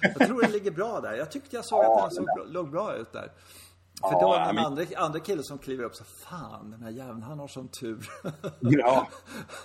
jag 0.00 0.26
tror 0.26 0.42
den 0.42 0.52
ligger 0.52 0.70
bra 0.70 1.00
där. 1.00 1.12
Jag 1.12 1.30
tyckte 1.30 1.56
jag 1.56 1.64
såg 1.64 1.84
att 1.84 2.10
den 2.10 2.10
såg, 2.10 2.26
låg 2.46 2.70
bra 2.70 2.96
ut 2.96 3.12
där. 3.12 3.32
För 4.00 4.20
då 4.20 4.34
är 4.34 4.38
det 4.38 4.50
en 4.50 4.58
andra, 4.58 4.84
andra 4.96 5.20
kille 5.20 5.42
som 5.42 5.58
kliver 5.58 5.84
upp 5.84 5.94
så 5.94 6.04
Fan, 6.04 6.70
den 6.70 6.82
här 6.82 6.90
jäveln, 6.90 7.22
han 7.22 7.38
har 7.38 7.48
sån 7.48 7.68
tur. 7.68 8.10
Ja. 8.60 9.08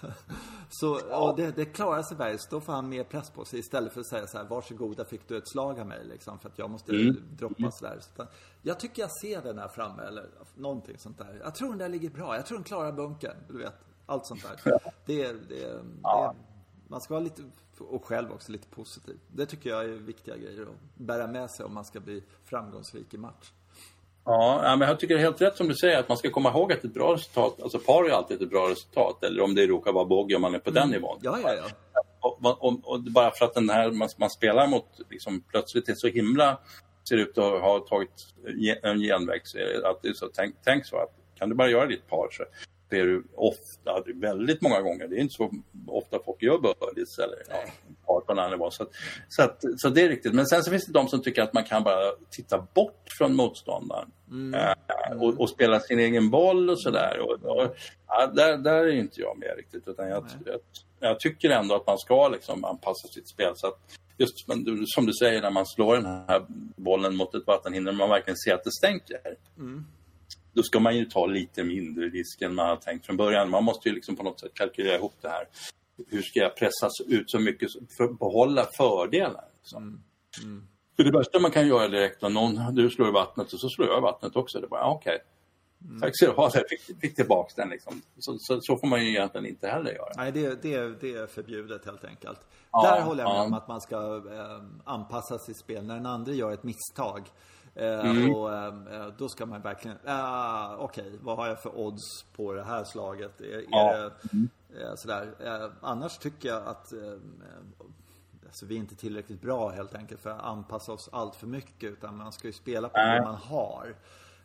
så, 0.69 1.15
och 1.15 1.35
det, 1.35 1.55
det 1.55 1.65
klarar 1.65 2.03
sig 2.03 2.17
Bergs. 2.17 2.47
Då 2.49 2.61
får 2.61 2.73
han 2.73 2.89
mer 2.89 3.03
press 3.03 3.29
på 3.29 3.45
sig 3.45 3.59
istället 3.59 3.93
för 3.93 3.99
att 3.99 4.07
säga 4.07 4.27
så 4.27 4.37
här, 4.37 4.45
varsågoda 4.45 5.05
fick 5.05 5.27
du 5.27 5.37
ett 5.37 5.49
slag 5.49 5.79
av 5.79 5.87
mig 5.87 6.05
liksom. 6.05 6.39
För 6.39 6.49
att 6.49 6.59
jag 6.59 6.69
måste 6.69 6.91
mm. 6.91 7.15
droppa 7.37 7.59
mm. 7.59 7.71
sådär. 7.71 7.99
Så 7.99 8.27
jag 8.61 8.79
tycker 8.79 9.01
jag 9.01 9.11
ser 9.11 9.41
den 9.41 9.59
här 9.59 9.67
framme 9.67 10.03
eller 10.03 10.29
någonting 10.55 10.97
sånt 10.97 11.17
där. 11.17 11.41
Jag 11.43 11.55
tror 11.55 11.69
den 11.69 11.77
där 11.77 11.89
ligger 11.89 12.09
bra. 12.09 12.35
Jag 12.35 12.45
tror 12.45 12.57
den 12.57 12.65
klarar 12.65 12.91
bunkern. 12.91 13.37
Du 13.47 13.57
vet, 13.57 13.75
allt 14.05 14.25
sånt 14.25 14.43
där. 14.43 14.81
Det, 15.05 15.33
det, 15.49 15.81
ja. 16.03 16.35
det 16.37 16.56
man 16.87 17.01
ska 17.01 17.13
vara 17.13 17.23
lite, 17.23 17.41
och 17.79 18.05
själv 18.05 18.31
också, 18.31 18.51
lite 18.51 18.67
positiv. 18.67 19.19
Det 19.27 19.45
tycker 19.45 19.69
jag 19.69 19.83
är 19.83 19.87
viktiga 19.87 20.37
grejer 20.37 20.61
att 20.61 20.97
bära 20.97 21.27
med 21.27 21.49
sig 21.49 21.65
om 21.65 21.73
man 21.73 21.85
ska 21.85 21.99
bli 21.99 22.23
framgångsrik 22.45 23.13
i 23.13 23.17
match. 23.17 23.51
Ja, 24.25 24.75
men 24.79 24.87
jag 24.87 24.99
tycker 24.99 25.15
det 25.15 25.21
är 25.21 25.23
helt 25.23 25.41
rätt 25.41 25.57
som 25.57 25.67
du 25.67 25.75
säger 25.75 25.99
att 25.99 26.09
man 26.09 26.17
ska 26.17 26.29
komma 26.29 26.49
ihåg 26.49 26.73
att 26.73 26.83
ett 26.83 26.93
bra 26.93 27.13
resultat, 27.13 27.61
alltså 27.61 27.79
par 27.79 28.05
är 28.05 28.09
alltid 28.09 28.41
ett 28.41 28.49
bra 28.49 28.69
resultat 28.69 29.23
eller 29.23 29.43
om 29.43 29.55
det 29.55 29.67
råkar 29.67 29.91
vara 29.91 30.05
bogey 30.05 30.35
om 30.35 30.41
man 30.41 30.55
är 30.55 30.59
på 30.59 30.69
mm. 30.69 30.81
den 30.81 30.89
nivån. 30.89 31.19
Ja, 31.21 31.39
ja, 31.43 31.53
ja. 31.53 31.63
Och, 32.19 32.63
och, 32.63 32.91
och, 32.91 33.01
bara 33.01 33.31
för 33.31 33.45
att 33.45 33.53
den 33.53 33.69
här 33.69 33.91
man, 33.91 34.09
man 34.17 34.29
spelar 34.29 34.67
mot 34.67 34.85
liksom, 35.09 35.41
plötsligt 35.41 35.89
är 35.89 35.95
så 35.95 36.07
himla 36.07 36.59
ser 37.09 37.17
ut 37.17 37.37
att 37.37 37.61
ha 37.61 37.79
tagit 37.79 38.27
en 38.83 38.99
genväg 38.99 39.41
så 39.43 39.57
är 39.57 39.63
det 39.63 39.87
alltid 39.87 40.17
så 40.17 40.29
tänk, 40.33 40.55
tänk 40.63 40.85
så 40.85 40.97
att 40.97 41.13
kan 41.35 41.49
du 41.49 41.55
bara 41.55 41.69
göra 41.69 41.85
ditt 41.85 42.07
par 42.07 42.27
så 42.31 42.43
är 42.95 43.05
du 43.05 43.23
ofta, 43.35 44.03
väldigt 44.15 44.61
många 44.61 44.81
gånger, 44.81 45.07
det 45.07 45.15
är 45.15 45.19
inte 45.19 45.33
så 45.33 45.51
ofta 45.87 46.19
folk 46.25 46.41
gör 46.41 46.59
birdies 46.59 47.19
eller 47.19 47.37
ja, 47.49 48.23
på 48.25 48.31
en 48.31 48.39
annan 48.39 48.51
nivå. 48.51 48.71
Så, 48.71 48.83
att, 48.83 48.89
så, 49.27 49.43
att, 49.43 49.63
så 49.77 49.89
det 49.89 50.01
är 50.01 50.09
riktigt. 50.09 50.33
Men 50.33 50.45
sen 50.45 50.63
så 50.63 50.71
finns 50.71 50.85
det 50.85 50.93
de 50.93 51.07
som 51.07 51.21
tycker 51.21 51.41
att 51.41 51.53
man 51.53 51.63
kan 51.63 51.83
bara 51.83 52.11
titta 52.29 52.67
bort 52.73 53.03
från 53.17 53.35
motståndaren 53.35 54.11
mm. 54.31 54.53
äh, 54.53 55.21
och, 55.21 55.39
och, 55.41 55.49
spela 55.49 55.79
sin 55.79 55.99
egen 55.99 56.29
boll 56.29 56.69
och 56.69 56.81
sådär. 56.81 57.19
Och, 57.19 57.57
och, 57.57 57.75
ja, 58.07 58.27
där, 58.27 58.57
där 58.57 58.83
är 58.83 58.91
inte 58.91 59.21
jag 59.21 59.37
med 59.37 59.53
riktigt. 59.57 59.87
Utan 59.87 60.09
jag, 60.09 60.25
jag, 60.45 60.59
jag, 60.99 61.19
tycker 61.19 61.49
ändå 61.49 61.75
att 61.75 61.87
man 61.87 61.97
ska 61.97 62.27
liksom 62.27 62.65
anpassa 62.65 63.07
sitt 63.07 63.27
spel. 63.27 63.53
Så 63.55 63.67
att 63.67 63.79
just 64.17 64.33
som 64.85 65.05
du 65.05 65.13
säger, 65.13 65.41
när 65.41 65.51
man 65.51 65.65
slår 65.65 65.95
den 65.95 66.05
här 66.05 66.45
bollen 66.75 67.15
mot 67.15 67.35
ett 67.35 67.47
vattenhinder, 67.47 67.91
man 67.91 68.09
verkligen 68.09 68.37
ser 68.37 68.53
att 68.53 68.63
det 68.63 68.71
stänker. 68.71 69.19
Mm 69.57 69.85
då 70.57 70.63
ska 70.63 70.79
man 70.79 70.97
ju 70.97 71.05
ta 71.05 71.25
lite 71.25 71.63
mindre 71.63 72.05
risk 72.05 72.41
än 72.41 72.55
man 72.55 72.69
har 72.69 72.75
tänkt 72.75 73.05
från 73.05 73.17
början. 73.17 73.49
Man 73.49 73.63
måste 73.63 73.89
ju 73.89 73.95
liksom 73.95 74.15
på 74.15 74.23
något 74.23 74.39
sätt 74.39 74.53
kalkylera 74.53 74.95
ihop 74.95 75.13
det 75.21 75.29
här. 75.29 75.47
Hur 76.07 76.21
ska 76.21 76.39
jag 76.39 76.55
pressa 76.55 76.89
ut 77.07 77.31
så 77.31 77.39
mycket 77.39 77.69
för 77.97 78.03
att 78.03 78.19
behålla 78.19 78.67
fördelar? 78.77 79.45
Liksom. 79.57 79.83
Mm. 79.83 80.01
Mm. 80.43 80.67
För 80.95 81.03
det 81.03 81.11
värsta 81.11 81.39
man 81.39 81.51
kan 81.51 81.67
göra 81.67 81.87
direkt 81.87 82.23
om 82.23 82.33
någon, 82.33 82.75
du 82.75 82.89
slår 82.89 83.07
i 83.07 83.11
vattnet 83.11 83.53
och 83.53 83.59
så 83.59 83.69
slår 83.69 83.87
jag 83.87 83.97
i 83.97 84.01
vattnet 84.01 84.35
också. 84.35 84.59
Det 84.59 84.67
bara, 84.67 84.85
okej. 84.85 85.15
Okay. 85.15 85.25
Mm. 85.89 86.01
Tack 86.01 86.11
så 86.13 86.25
du 86.25 86.31
ha, 86.31 86.51
fick, 86.69 86.99
fick 87.01 87.15
tillbaka 87.15 87.53
den 87.55 87.69
liksom. 87.69 88.01
Så, 88.17 88.35
så, 88.39 88.59
så, 88.61 88.77
får 88.77 88.87
man 88.87 89.05
ju 89.05 89.09
egentligen 89.09 89.45
inte 89.45 89.67
heller 89.67 89.91
göra. 89.91 90.09
Nej, 90.17 90.31
det, 90.31 90.61
det, 90.61 91.01
det 91.01 91.13
är 91.13 91.27
förbjudet 91.27 91.85
helt 91.85 92.05
enkelt. 92.05 92.39
Ja, 92.71 92.81
Där 92.81 93.01
håller 93.01 93.23
jag 93.23 93.29
med 93.29 93.39
ja. 93.39 93.45
om 93.45 93.53
att 93.53 93.67
man 93.67 93.81
ska 93.81 93.95
eh, 94.15 94.63
anpassa 94.83 95.37
sitt 95.37 95.59
spel. 95.59 95.85
När 95.85 95.95
den 95.95 96.05
andra 96.05 96.31
gör 96.31 96.51
ett 96.51 96.63
misstag 96.63 97.29
mm. 97.83 98.35
Och 98.35 98.53
eh, 98.53 98.67
eh, 98.67 99.07
då 99.17 99.29
ska 99.29 99.45
man 99.45 99.61
verkligen, 99.61 99.97
uh, 99.97 100.73
okej, 100.79 101.07
okay, 101.07 101.19
vad 101.21 101.37
har 101.37 101.47
jag 101.47 101.61
för 101.61 101.77
odds 101.79 102.25
på 102.35 102.53
det 102.53 102.63
här 102.63 102.83
slaget? 102.83 103.41
Är, 103.41 103.65
ja. 103.69 103.93
är 103.93 103.99
det, 103.99 104.11
mm. 104.33 104.97
sådär. 104.97 105.71
annars 105.81 106.17
tycker 106.17 106.49
jag 106.49 106.67
att 106.67 106.93
alltså, 108.45 108.65
vi 108.65 108.75
är 108.75 108.79
inte 108.79 108.95
tillräckligt 108.95 109.41
bra 109.41 109.69
helt 109.69 109.95
enkelt 109.95 110.21
för 110.21 110.29
att 110.29 110.43
anpassa 110.43 110.91
oss 110.91 111.09
allt 111.11 111.35
för 111.35 111.47
mycket. 111.47 111.91
Utan 111.91 112.17
man 112.17 112.31
ska 112.31 112.47
ju 112.47 112.53
spela 112.53 112.89
på 112.89 112.97
det 112.97 113.21
man 113.23 113.35
har. 113.35 113.95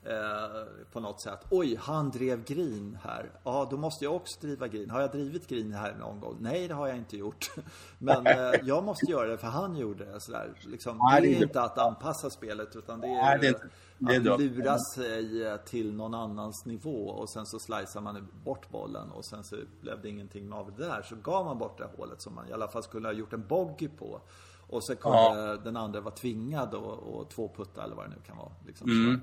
Eh, 0.05 0.63
på 0.93 1.01
något 1.01 1.21
sätt. 1.21 1.47
Oj, 1.51 1.77
han 1.81 2.11
drev 2.11 2.45
green 2.45 2.99
här. 3.03 3.31
Ja, 3.45 3.69
då 3.71 3.77
måste 3.77 4.05
jag 4.05 4.15
också 4.15 4.41
driva 4.41 4.69
green. 4.69 4.91
Har 4.91 5.01
jag 5.01 5.11
drivit 5.11 5.47
green 5.47 5.73
här 5.73 5.95
någon 6.01 6.21
gång? 6.21 6.37
Nej, 6.41 6.69
det 6.69 6.75
har 6.75 6.89
jag 6.89 6.97
inte 6.97 7.17
gjort. 7.17 7.51
Men 7.99 8.27
eh, 8.27 8.53
jag 8.63 8.85
måste 8.85 9.11
göra 9.11 9.29
det 9.29 9.39
för 9.39 9.47
han 9.47 9.77
gjorde 9.77 10.05
det. 10.05 10.21
Sådär. 10.21 10.53
Liksom, 10.67 10.99
det 11.21 11.29
är 11.29 11.43
inte 11.43 11.63
att 11.63 11.79
anpassa 11.79 12.31
spelet 12.31 12.77
utan 12.77 13.01
det 13.01 13.07
är, 13.07 13.39
det 13.39 14.33
att 14.33 14.41
lura 14.41 14.79
sig 14.79 15.47
eh, 15.47 15.57
till 15.57 15.95
någon 15.95 16.15
annans 16.15 16.67
nivå 16.67 17.09
och 17.09 17.31
sen 17.31 17.47
så 17.47 17.59
slicear 17.59 18.01
man 18.01 18.29
bort 18.45 18.71
bollen 18.71 19.11
och 19.11 19.25
sen 19.25 19.45
så 19.45 19.57
blev 19.81 20.03
det 20.03 20.09
ingenting 20.09 20.53
av 20.53 20.73
det 20.77 20.85
där. 20.85 21.03
Så 21.03 21.17
gav 21.17 21.45
man 21.45 21.59
bort 21.59 21.79
det 21.79 21.89
hålet 21.97 22.23
som 22.23 22.35
man 22.35 22.49
i 22.49 22.53
alla 22.53 22.69
fall 22.69 22.83
skulle 22.83 23.09
ha 23.09 23.13
gjort 23.13 23.33
en 23.33 23.47
bogey 23.47 23.89
på. 23.89 24.21
Och 24.69 24.85
så 24.85 24.97
kunde 24.97 25.19
ja. 25.19 25.57
den 25.57 25.77
andra 25.77 26.01
vara 26.01 26.15
tvingad 26.15 26.75
och, 26.75 27.31
två 27.31 27.51
putta 27.57 27.85
eller 27.85 27.95
vad 27.95 28.05
det 28.05 28.11
nu 28.11 28.23
kan 28.27 28.37
vara. 28.37 28.53
Liksom. 28.67 28.91
Mm. 28.91 29.21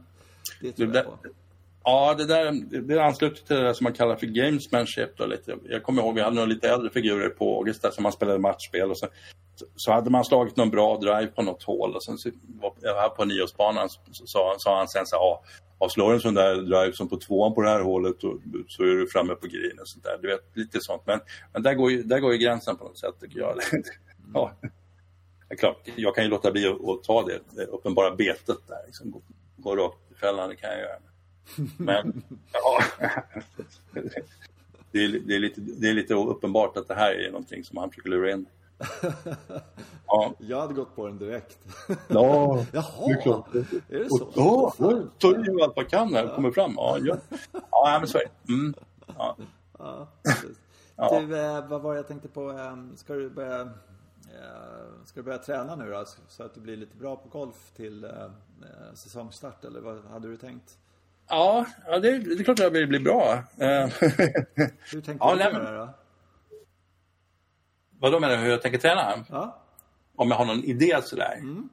Det 0.62 0.72
tror 0.72 0.96
jag 0.96 1.06
på. 1.06 1.18
Ja, 1.84 2.16
det 2.18 2.26
där 2.26 2.52
det 2.82 3.04
ansluter 3.04 3.46
till 3.46 3.56
det 3.56 3.62
där 3.62 3.74
som 3.74 3.84
man 3.84 3.94
kallar 3.94 4.16
för 4.16 4.26
gamesmanship. 4.26 5.18
Då, 5.18 5.26
lite. 5.26 5.58
Jag 5.70 5.84
kommer 5.84 6.02
ihåg, 6.02 6.16
vi 6.16 6.22
hade 6.22 6.36
några 6.36 6.48
lite 6.48 6.70
äldre 6.70 6.90
figurer 6.90 7.30
på 7.30 7.58
Augusta 7.58 7.92
som 7.92 8.04
man 8.04 8.12
spelade 8.12 8.40
matchspel. 8.40 8.92
Och 8.92 8.98
så, 8.98 9.08
så 9.76 9.92
hade 9.92 10.10
man 10.10 10.26
slagit 10.26 10.56
någon 10.56 10.70
bra 10.70 10.98
drive 10.98 11.28
på 11.28 11.42
något 11.42 11.64
hål 11.64 11.96
och 11.96 12.04
sen 12.04 12.18
så, 12.18 12.30
här 12.84 13.10
på 13.10 13.26
nioårsbanan 13.26 13.90
så 13.90 14.26
sa, 14.26 14.56
sa 14.58 14.78
han 14.78 14.88
sen 14.88 15.06
så 15.06 15.16
här, 15.16 15.24
ja, 15.80 15.90
slår 15.90 16.14
en 16.14 16.20
sån 16.20 16.34
där 16.34 16.56
drive 16.56 16.94
som 16.94 17.10
på 17.10 17.18
tvåan 17.18 17.54
på 17.54 17.62
det 17.62 17.70
här 17.70 17.82
hålet 17.82 18.24
och, 18.24 18.40
så 18.68 18.84
är 18.84 18.88
du 18.88 19.08
framme 19.08 19.36
på 19.36 19.48
green 19.48 19.80
och 19.82 19.88
sånt 19.88 20.04
där. 20.04 20.18
Du 20.22 20.28
vet, 20.28 20.42
lite 20.54 20.80
sånt. 20.82 21.02
Men, 21.06 21.20
men 21.54 21.64
där, 21.64 21.74
går 21.74 21.92
ju, 21.92 22.04
där 22.04 22.20
går 22.20 22.32
ju 22.32 22.38
gränsen 22.38 22.78
på 22.78 22.84
något 22.84 23.00
sätt 23.00 23.16
tycker 23.22 23.40
jag. 23.40 23.58
ja. 24.34 24.52
Det 25.50 25.56
klart, 25.56 25.88
jag 25.96 26.16
kan 26.16 26.24
ju 26.24 26.30
låta 26.30 26.52
bli 26.52 26.68
att 26.68 27.04
ta 27.04 27.24
det, 27.24 27.40
det 27.56 27.66
uppenbara 27.66 28.16
betet 28.16 28.58
där. 28.68 28.86
Liksom, 28.86 29.12
gå, 29.12 29.22
gå 29.58 29.76
rakt 29.76 30.09
fällande 30.20 30.56
kan 30.56 30.70
jag 30.70 30.80
göra. 30.80 31.00
Men 31.78 32.24
ja, 32.54 32.84
det, 34.92 35.04
är, 35.04 35.20
det, 35.28 35.36
är 35.36 35.40
lite, 35.40 35.62
det 35.62 35.90
är 35.90 35.94
lite 35.94 36.14
uppenbart 36.14 36.78
att 36.78 36.88
det 36.88 36.96
här 36.96 37.12
är 37.12 37.32
någonting 37.32 37.64
som 37.64 37.78
han 37.78 37.90
försöker 37.90 38.10
lura 38.10 38.32
in. 38.32 38.46
Ja. 40.12 40.34
Jag 40.38 40.62
hade 40.62 40.74
gått 40.74 40.96
på 40.96 41.08
den 41.08 41.18
direkt. 41.18 41.58
Ja, 42.08 42.66
Jaha, 42.72 42.86
det 43.08 43.12
är, 43.12 43.22
klart. 43.22 43.56
är 43.90 44.00
det 44.00 44.10
så? 44.10 44.32
Ja, 44.36 44.74
då 44.78 45.08
tar 45.18 45.30
ju 45.30 45.62
allt 45.62 45.76
vad 45.76 45.90
kan 45.90 46.12
när 46.12 46.24
det 46.24 46.36
kommer 46.36 46.52
fram. 46.52 46.74
Ja, 46.76 46.98
ja. 47.02 47.18
ja 47.72 47.98
men 48.00 48.08
så 48.08 48.18
är 48.18 48.24
det. 48.24 48.54
Mm. 48.54 48.74
Ja. 49.18 49.38
Ja, 49.80 50.08
ja. 50.96 51.20
Du, 51.20 51.40
eh, 51.40 51.68
vad 51.68 51.82
var 51.82 51.92
det 51.92 51.98
jag 51.98 52.08
tänkte 52.08 52.28
på? 52.28 52.50
Ehm, 52.50 52.98
ska 52.98 53.14
du 53.14 53.30
börja 53.30 53.70
Eh, 54.36 55.06
ska 55.06 55.20
du 55.20 55.24
börja 55.24 55.38
träna 55.38 55.76
nu 55.76 55.92
då, 55.92 56.06
så 56.28 56.44
att 56.44 56.54
du 56.54 56.62
blir 56.62 56.78
lite 56.78 56.96
bra 56.98 57.16
på 57.16 57.30
golf 57.30 57.72
till 57.76 58.04
eh, 58.04 58.12
eh, 58.12 58.94
säsongstart 58.94 59.66
eller 59.66 59.82
vad 59.82 60.06
hade 60.06 60.28
du 60.28 60.38
tänkt? 60.38 60.78
Ja, 61.28 61.66
ja 61.88 62.00
det, 62.00 62.20
det 62.20 62.34
är 62.34 62.44
klart 62.44 62.60
att 62.60 62.64
jag 62.64 62.72
vill 62.72 62.88
bli 62.88 63.00
bra. 63.00 63.44
hur 64.92 65.02
tänker 65.02 65.26
ja, 65.26 65.36
du 65.36 65.42
göra 65.42 65.86
då? 65.86 65.90
Vad 68.00 68.22
menar 68.22 68.38
du, 68.38 68.44
hur 68.44 68.50
jag 68.50 68.62
tänker 68.62 68.80
träna? 68.80 69.26
Ja. 69.30 69.62
Om 70.16 70.30
jag 70.30 70.38
har 70.38 70.46
någon 70.46 70.64
idé 70.64 71.00
sådär? 71.04 71.36
Mm. 71.38 71.70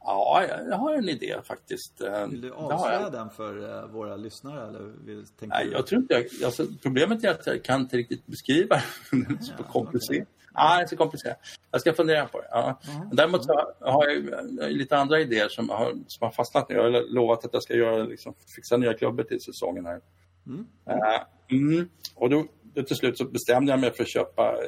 Ja, 0.00 0.44
jag 0.68 0.76
har 0.76 0.94
en 0.94 1.08
idé 1.08 1.36
faktiskt. 1.44 2.00
Vill 2.30 2.40
du 2.40 2.52
avslöja 2.52 3.10
den 3.10 3.30
för 3.30 3.86
våra 3.86 4.16
lyssnare? 4.16 4.68
Eller 4.68 4.80
vill, 5.04 5.24
Nej, 5.40 5.68
jag 5.72 5.86
tror 5.86 6.00
inte 6.00 6.14
jag, 6.14 6.44
alltså, 6.44 6.66
problemet 6.82 7.24
är 7.24 7.30
att 7.30 7.46
jag 7.46 7.64
kan 7.64 7.80
inte 7.80 7.96
riktigt 7.96 8.26
beskriva 8.26 8.82
den. 9.10 9.42
så 9.42 9.62
komplicerat. 9.62 10.28
Ja, 10.58 10.76
det 10.76 10.82
är 10.82 10.86
så 10.86 10.96
komplicerat. 10.96 11.38
Jag 11.70 11.80
ska 11.80 11.92
fundera 11.92 12.26
på 12.26 12.40
det. 12.40 12.46
Ja. 12.50 12.80
Mm. 12.88 13.08
Däremot 13.12 13.44
så 13.44 13.52
har 13.80 14.08
jag 14.08 14.72
lite 14.72 14.96
andra 14.96 15.20
idéer 15.20 15.48
som 15.48 15.68
har, 15.68 15.92
som 16.06 16.24
har 16.24 16.30
fastnat 16.30 16.68
nu. 16.68 16.74
Jag 16.74 16.82
har 16.82 17.14
lovat 17.14 17.44
att 17.44 17.52
jag 17.52 17.62
ska 17.62 17.74
göra, 17.74 18.02
liksom, 18.02 18.34
fixa 18.56 18.76
nya 18.76 18.94
klubbor 18.94 19.22
till 19.22 19.40
säsongen 19.40 19.86
här. 19.86 20.00
Mm. 20.46 20.66
Uh, 20.90 21.58
mm. 21.58 21.88
Och 22.14 22.30
då, 22.30 22.46
då, 22.62 22.82
till 22.82 22.96
slut 22.96 23.18
så 23.18 23.24
bestämde 23.24 23.72
jag 23.72 23.80
mig 23.80 23.92
för 23.92 24.02
att 24.02 24.12
köpa 24.12 24.52
uh, 24.52 24.58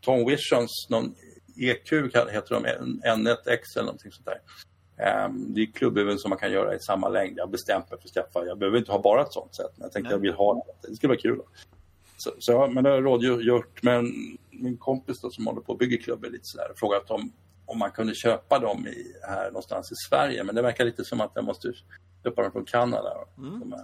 Tom 0.00 0.26
Visions, 0.26 0.86
någon 0.90 1.14
EQ 1.60 1.92
heter 1.92 2.54
de, 2.54 2.66
N1X 3.04 3.60
eller 3.76 3.84
någonting 3.84 4.12
sånt 4.12 4.26
där. 4.26 4.40
Um, 5.26 5.54
det 5.54 5.60
är 5.60 5.66
klubbhuvuden 5.66 6.18
som 6.18 6.28
man 6.28 6.38
kan 6.38 6.52
göra 6.52 6.74
i 6.74 6.80
samma 6.80 7.08
längd. 7.08 7.38
Jag 7.38 7.50
bestämt 7.50 7.90
mig 7.90 8.00
för 8.00 8.08
att 8.08 8.14
skaffa. 8.14 8.46
Jag 8.46 8.58
behöver 8.58 8.78
inte 8.78 8.92
ha 8.92 9.02
bara 9.02 9.22
ett 9.22 9.32
sånt 9.32 9.54
sätt, 9.54 9.72
men 9.76 9.82
jag 9.84 9.92
tänkte 9.92 10.08
Nej. 10.08 10.12
jag 10.12 10.20
vill 10.20 10.32
ha 10.32 10.54
det. 10.54 10.88
Det 10.88 10.96
skulle 10.96 11.08
vara 11.08 11.20
kul. 11.20 11.40
Så, 12.16 12.30
så 12.38 12.66
men 12.66 12.84
det 12.84 12.90
har 12.90 12.96
jag 12.96 13.04
rådgjort 13.04 13.82
med 13.82 14.04
min 14.58 14.78
kompis 14.78 15.20
då, 15.20 15.30
som 15.30 15.46
håller 15.46 15.60
på 15.60 15.72
att 15.72 15.78
bygga 15.78 16.02
klubbar 16.02 16.28
lite 16.28 16.44
sådär 16.44 16.70
och 16.70 16.78
frågat 16.78 17.10
om, 17.10 17.32
om 17.66 17.78
man 17.78 17.90
kunde 17.90 18.14
köpa 18.14 18.58
dem 18.58 18.86
i, 18.86 19.14
här 19.22 19.46
någonstans 19.46 19.92
i 19.92 19.94
Sverige. 20.08 20.44
Men 20.44 20.54
det 20.54 20.62
verkar 20.62 20.84
lite 20.84 21.04
som 21.04 21.20
att 21.20 21.32
jag 21.34 21.44
måste 21.44 21.72
köpa 22.24 22.42
dem 22.42 22.52
från 22.52 22.64
Kanada. 22.64 23.14
Mm. 23.38 23.74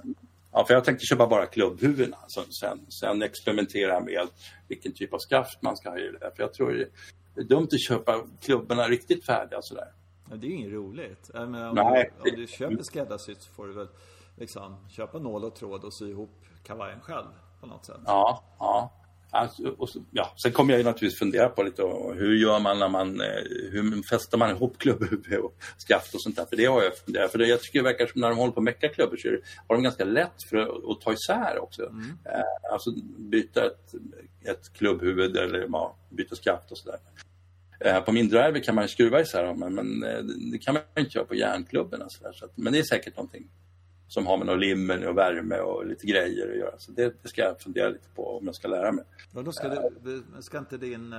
Ja, 0.53 0.65
för 0.65 0.75
jag 0.75 0.85
tänkte 0.85 1.07
köpa 1.07 1.27
bara 1.27 1.47
klubbhuvudena. 1.47 2.17
Alltså, 2.23 2.45
sen, 2.61 2.87
sen 2.89 3.23
experimentera 3.23 4.01
med 4.01 4.29
vilken 4.69 4.93
typ 4.93 5.15
av 5.15 5.19
skaft 5.19 5.63
man 5.63 5.77
ska 5.77 5.91
ha 5.91 5.99
i 5.99 6.11
det. 6.21 6.33
För 6.37 6.43
jag 6.43 6.53
tror 6.53 6.89
det 7.35 7.41
är 7.41 7.45
dumt 7.45 7.69
att 7.73 7.89
köpa 7.89 8.27
klubborna 8.41 8.89
riktigt 8.89 9.27
färdiga 9.27 9.59
sådär. 9.63 9.93
Ja, 10.31 10.37
det 10.37 10.47
är 10.47 10.49
ju 10.49 10.55
inget 10.55 10.73
roligt. 10.73 11.31
menar, 11.35 11.69
om, 11.69 11.75
Nej, 11.75 12.13
du, 12.25 12.31
om 12.31 12.37
du 12.37 12.47
köper 12.47 12.83
skräddarsytt 12.83 13.43
så 13.43 13.53
får 13.53 13.67
du 13.67 13.73
väl 13.73 13.89
liksom 14.37 14.77
köpa 14.89 15.19
nål 15.19 15.45
och 15.45 15.55
tråd 15.55 15.85
och 15.85 15.95
sy 15.95 16.11
ihop 16.11 16.31
kavajen 16.65 17.01
själv 17.01 17.27
på 17.61 17.67
något 17.67 17.85
sätt. 17.85 18.01
Ja, 18.07 18.45
ja. 18.59 18.93
Alltså, 19.35 19.77
ja. 20.11 20.35
Sen 20.43 20.53
kommer 20.53 20.73
jag 20.73 20.79
ju 20.79 20.85
naturligtvis 20.85 21.19
fundera 21.19 21.49
på 21.49 21.63
lite 21.63 21.83
hur 22.15 22.35
gör 22.35 22.61
man 22.61 22.79
när 22.79 22.89
man, 22.89 23.21
eh, 23.21 23.27
hur 23.71 24.03
fäster 24.03 24.39
man 24.39 24.51
ihop 24.51 24.79
klubbhuvud 24.79 25.39
och 25.39 25.57
skaft 25.77 26.15
och 26.15 26.23
sånt 26.23 26.37
där. 26.37 26.45
För 26.45 26.57
det 26.57 26.65
har 26.65 26.83
jag 26.83 26.97
funderat 26.99 27.33
för 27.33 27.39
det, 27.39 27.47
jag 27.47 27.61
tycker 27.61 27.79
det 27.79 27.85
verkar 27.85 28.07
som 28.07 28.21
när 28.21 28.29
de 28.29 28.39
håller 28.39 28.53
på 28.53 28.61
att 28.61 28.65
mecka 28.65 28.89
klubbor 28.89 29.17
så 29.17 29.29
har 29.69 29.77
de 29.77 29.83
ganska 29.83 30.05
lätt 30.05 30.43
för 30.51 30.57
att, 30.57 30.69
att 30.69 31.01
ta 31.01 31.13
isär 31.13 31.59
också. 31.59 31.83
Mm. 31.83 32.19
Eh, 32.25 32.73
alltså 32.73 32.91
byta 33.19 33.67
ett, 33.67 33.95
ett 34.45 34.73
klubbhuvud 34.73 35.37
eller 35.37 35.69
ja, 35.73 35.97
byta 36.11 36.37
skaft 36.37 36.71
och 36.71 36.79
sådär. 36.79 36.99
Eh, 37.81 38.01
på 38.01 38.13
min 38.13 38.29
driver 38.29 38.61
kan 38.61 38.75
man 38.75 38.89
skruva 38.89 39.21
isär 39.21 39.45
dem 39.45 39.59
men, 39.59 40.01
det 40.53 40.59
kan 40.59 40.75
man 40.75 40.83
inte 40.99 41.19
göra 41.19 41.27
på 41.27 41.35
järnklubborna. 41.35 42.05
Så, 42.09 42.33
så 42.33 42.45
att, 42.45 42.57
men 42.57 42.73
det 42.73 42.79
är 42.79 42.83
säkert 42.83 43.17
någonting 43.17 43.49
som 44.15 44.27
har 44.27 44.37
med 44.37 44.47
någon 44.47 44.61
limmer 44.61 45.07
och 45.07 45.19
värme 45.19 45.59
och 45.59 45.87
lite 45.87 46.07
grejer 46.07 46.51
att 46.51 46.57
göra. 46.57 46.79
Så 46.79 46.93
det, 46.93 47.23
det, 47.23 47.29
ska 47.29 47.43
jag 47.43 47.61
fundera 47.61 47.89
lite 47.89 48.09
på 48.15 48.39
om 48.39 48.47
jag 48.47 48.55
ska 48.55 48.69
lära 48.69 48.93
mig. 48.93 49.05
Ja, 49.35 49.43
då 49.43 49.53
ska, 49.53 49.69
du, 50.03 50.25
ska 50.41 50.59
inte 50.59 50.77
din 50.77 51.13
äh, 51.13 51.19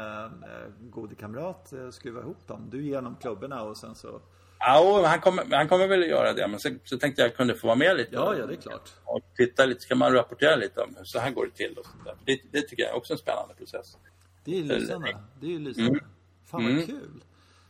gode 0.80 1.16
kamrat 1.16 1.74
äh, 1.74 1.89
skruva 1.89 2.20
ihop 2.20 2.48
dem? 2.48 2.68
Du 2.72 2.86
ger 2.86 2.96
honom 2.96 3.16
klubborna 3.22 3.64
och 3.64 3.78
sen 3.78 3.96
så... 3.96 4.22
Ja, 4.60 5.04
han 5.08 5.22
kommer, 5.22 5.46
han 5.52 5.68
kommer 5.68 5.88
väl 5.88 6.04
göra 6.04 6.34
det. 6.34 6.48
Men 6.48 6.60
så, 6.60 6.70
så 6.84 6.98
tänkte 6.98 7.22
jag 7.22 7.36
kunde 7.36 7.56
få 7.56 7.68
vara 7.68 7.78
med 7.78 7.98
lite. 7.98 8.16
Ja, 8.16 8.36
ja, 8.38 8.46
det 8.46 8.54
är 8.54 8.62
klart. 8.62 8.89
Och 9.04 9.22
titta 9.38 9.66
lite, 9.66 9.82
ska 9.82 9.96
man 9.96 10.14
rapportera 10.14 10.56
lite 10.56 10.82
om 10.82 10.96
hur 10.98 11.06
så 11.06 11.20
här 11.20 11.32
går 11.32 11.46
det 11.46 11.52
till 11.52 11.78
och 11.78 11.86
sånt. 11.86 12.20
Det, 12.26 12.41
det 12.52 12.62
tycker 12.62 12.84
jag 12.84 12.91
är 12.91 12.98
också 12.98 13.14
en 13.14 13.20
spännande 13.20 13.54
process. 13.54 13.98
Det 14.43 14.60
är 14.60 14.64
lysande. 14.64 15.18
Det 15.39 15.56
är 15.56 15.60
lysande. 15.60 15.89
Mm. 15.89 16.06
Fan 16.46 16.64
vad 16.64 16.72
mm. 16.72 16.86
kul. 16.86 17.22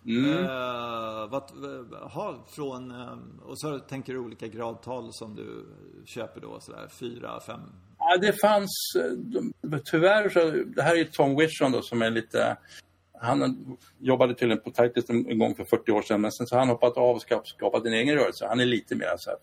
Mm. 0.08 0.26
Uh, 0.26 1.30
vad, 1.30 1.44
ha, 2.12 2.46
från, 2.48 2.92
um, 2.92 3.42
och 3.46 3.60
så 3.60 3.80
tänker 3.80 4.14
du 4.14 4.20
olika 4.20 4.48
gradtal 4.48 5.14
som 5.14 5.36
du 5.36 5.66
köper 6.06 6.42
då, 6.42 6.60
sådär 6.60 6.88
fyra, 7.00 7.40
fem? 7.40 7.60
Ja, 7.98 8.18
det 8.18 8.34
fanns, 8.42 8.96
eh, 8.96 9.80
tyvärr 9.86 10.30
så, 10.30 10.52
det 10.76 10.82
här 10.82 10.96
är 10.96 11.04
Tom 11.04 11.36
Wishon 11.36 11.72
då 11.72 11.82
som 11.82 12.02
är 12.02 12.10
lite, 12.10 12.58
han 13.22 13.78
jobbade 14.00 14.36
tydligen 14.36 14.64
på 14.64 14.72
Titus 14.72 15.10
en 15.10 15.40
gång 15.40 15.56
för 15.56 15.66
40 15.66 15.92
år 15.92 16.02
sedan, 16.02 16.22
men 16.22 16.32
sen 16.32 16.48
så 16.48 16.56
har 16.56 16.60
han 16.60 16.70
hoppat 16.70 16.98
av 16.98 17.16
och 17.16 17.48
skapat 17.48 17.86
en 17.86 17.94
egen 17.94 18.16
rörelse. 18.16 18.46
Han 18.48 18.60
är 18.60 18.66
lite 18.66 18.96
mer 18.96 19.14
så 19.18 19.30
här, 19.30 19.40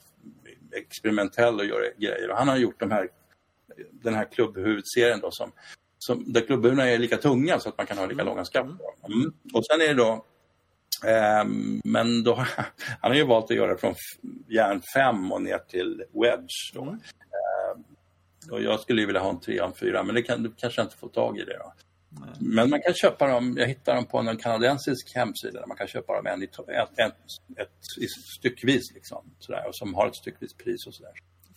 experimentell 0.73 1.59
och 1.59 1.67
gör 1.67 1.95
grejer 1.99 2.31
och 2.31 2.37
han 2.37 2.49
har 2.49 2.57
gjort 2.57 2.81
de 2.81 2.91
här, 2.91 3.09
den 3.91 4.15
här 4.15 4.25
klubbhuvudserien 4.25 5.21
då 5.21 5.31
som, 5.31 5.53
som 5.99 6.33
där 6.33 6.41
klubbhuvudena 6.41 6.89
är 6.89 6.99
lika 6.99 7.17
tunga 7.17 7.61
så 7.61 7.69
att 7.69 7.79
man 7.79 7.87
kan 7.87 7.99
ha 7.99 8.07
lika 8.07 8.23
mm. 8.23 8.27
långa 8.27 8.45
skaft. 8.45 8.71
Mm. 9.09 9.33
Och 9.55 9.67
sen 9.67 9.81
är 9.81 9.87
det 9.87 9.95
då 9.95 10.25
men 11.85 12.25
då, 12.25 12.35
han 13.01 13.11
har 13.11 13.15
ju 13.15 13.25
valt 13.25 13.51
att 13.51 13.57
göra 13.57 13.77
från 13.77 13.95
järn 14.49 14.83
5 14.95 15.33
och 15.33 15.43
ner 15.43 15.59
till 15.59 16.05
wedge. 16.13 16.73
Då. 16.75 16.83
Mm. 16.83 16.95
Ehm, 16.95 17.85
och 18.53 18.63
jag 18.63 18.81
skulle 18.81 19.01
ju 19.01 19.07
vilja 19.07 19.21
ha 19.21 19.31
en 19.31 19.41
3 19.41 19.61
och 19.61 19.67
en 19.67 19.75
4 19.75 20.03
men 20.03 20.15
det 20.15 20.23
kan, 20.23 20.43
du 20.43 20.53
kanske 20.57 20.83
inte 20.83 20.97
får 20.97 21.09
tag 21.09 21.39
i 21.39 21.45
det. 21.45 21.59
Då. 21.59 21.73
Men 22.39 22.71
man 22.71 22.83
kan 22.83 22.95
köpa 22.95 23.29
dem, 23.29 23.57
jag 23.59 23.67
hittar 23.67 23.95
dem 23.95 24.07
på 24.07 24.19
en 24.19 24.37
kanadensisk 24.37 25.15
hemsida 25.15 25.61
där 25.61 25.67
man 25.67 25.77
kan 25.77 25.87
köpa 25.87 26.17
dem 26.17 26.27
en, 26.27 26.43
ett, 26.43 26.59
ett, 26.99 27.15
ett, 27.57 28.11
styckvis 28.39 28.93
liksom, 28.95 29.35
sådär, 29.39 29.69
och 29.69 29.75
som 29.75 29.95
har 29.95 30.07
ett 30.07 30.17
styckvis 30.17 30.55
pris 30.55 30.87
och 30.87 30.95
sådär. 30.95 31.13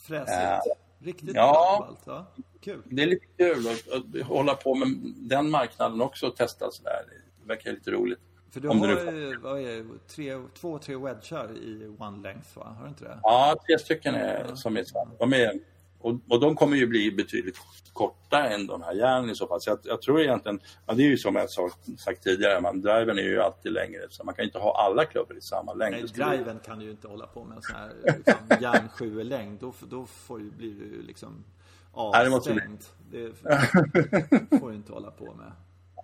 Fräsigt. 0.08 0.30
Äh, 0.30 0.60
Riktigt 1.00 1.36
ja, 1.36 1.98
bra 2.06 2.26
ja. 2.36 2.44
Kul. 2.62 2.82
Det 2.86 3.04
är 3.04 3.08
lite 3.08 3.26
kul 3.38 3.68
att, 3.68 3.92
att 3.94 4.28
hålla 4.28 4.54
på 4.54 4.76
med 4.76 4.88
den 5.16 5.50
marknaden 5.50 6.02
också 6.02 6.28
och 6.28 6.36
testa 6.36 6.72
sådär. 6.72 7.02
Det 7.42 7.48
verkar 7.48 7.72
lite 7.72 7.92
roligt. 7.92 8.20
För 8.56 8.62
du 8.62 8.68
har 8.68 9.42
vad 9.42 9.60
är, 9.60 9.86
tre, 10.08 10.40
två, 10.54 10.80
tre 10.80 10.96
wedgar 10.96 11.52
i 11.58 11.96
one 12.00 12.24
length 12.24 12.58
va? 12.58 12.76
Har 12.78 12.84
du 12.84 12.90
inte 12.90 13.04
det? 13.04 13.20
Ja, 13.24 13.56
tre 13.68 13.80
stycken 13.80 14.16
är, 14.16 14.46
ja. 14.50 14.56
som 14.56 14.78
är, 14.78 14.86
de 15.20 15.34
är 15.34 15.60
och, 16.00 16.20
och 16.30 16.40
de 16.40 16.56
kommer 16.56 16.78
ju 16.78 16.88
bli 16.88 17.12
betydligt 17.12 17.58
kortare 17.94 18.48
än 18.48 18.68
de 18.68 18.82
här 18.82 18.94
järnen 18.94 19.30
i 19.30 19.36
så 19.36 19.48
fall. 19.48 19.62
Så 19.62 19.70
jag, 19.70 19.80
jag 19.84 20.02
tror 20.02 20.22
egentligen, 20.22 20.60
ja, 20.86 20.94
det 20.94 21.04
är 21.04 21.08
ju 21.08 21.18
som 21.18 21.36
jag 21.36 21.50
sa, 21.50 21.70
sagt 21.98 22.24
tidigare, 22.24 22.62
man, 22.62 22.82
driven 22.82 23.18
är 23.18 23.24
ju 23.24 23.42
alltid 23.42 23.72
längre 23.72 24.02
så 24.10 24.24
man 24.24 24.36
kan 24.36 24.46
inte 24.46 24.60
ha 24.60 24.86
alla 24.86 25.06
klubbor 25.06 25.38
i 25.38 25.42
samma 25.42 25.74
längd. 25.74 25.96
Nej, 26.18 26.28
driven 26.38 26.60
kan 26.60 26.80
du 26.80 26.86
ju 26.86 26.92
inte 26.92 27.08
hålla 27.08 27.28
på 27.28 27.44
med 27.44 27.58
en 27.58 27.64
sån 27.64 27.76
här 27.76 27.92
liksom, 28.18 28.62
järn 28.62 28.90
7 28.90 29.24
längd. 29.24 29.60
Då, 29.60 29.74
då 29.90 30.06
får 30.06 30.40
ju, 30.40 30.52
blir 30.52 30.74
du 30.74 31.02
liksom 31.02 31.44
avstängd. 31.92 32.80
Det, 33.12 33.20
det 33.20 34.60
får 34.60 34.70
du 34.70 34.76
inte 34.76 34.92
hålla 34.92 35.12
på 35.12 35.34
med. 35.34 35.52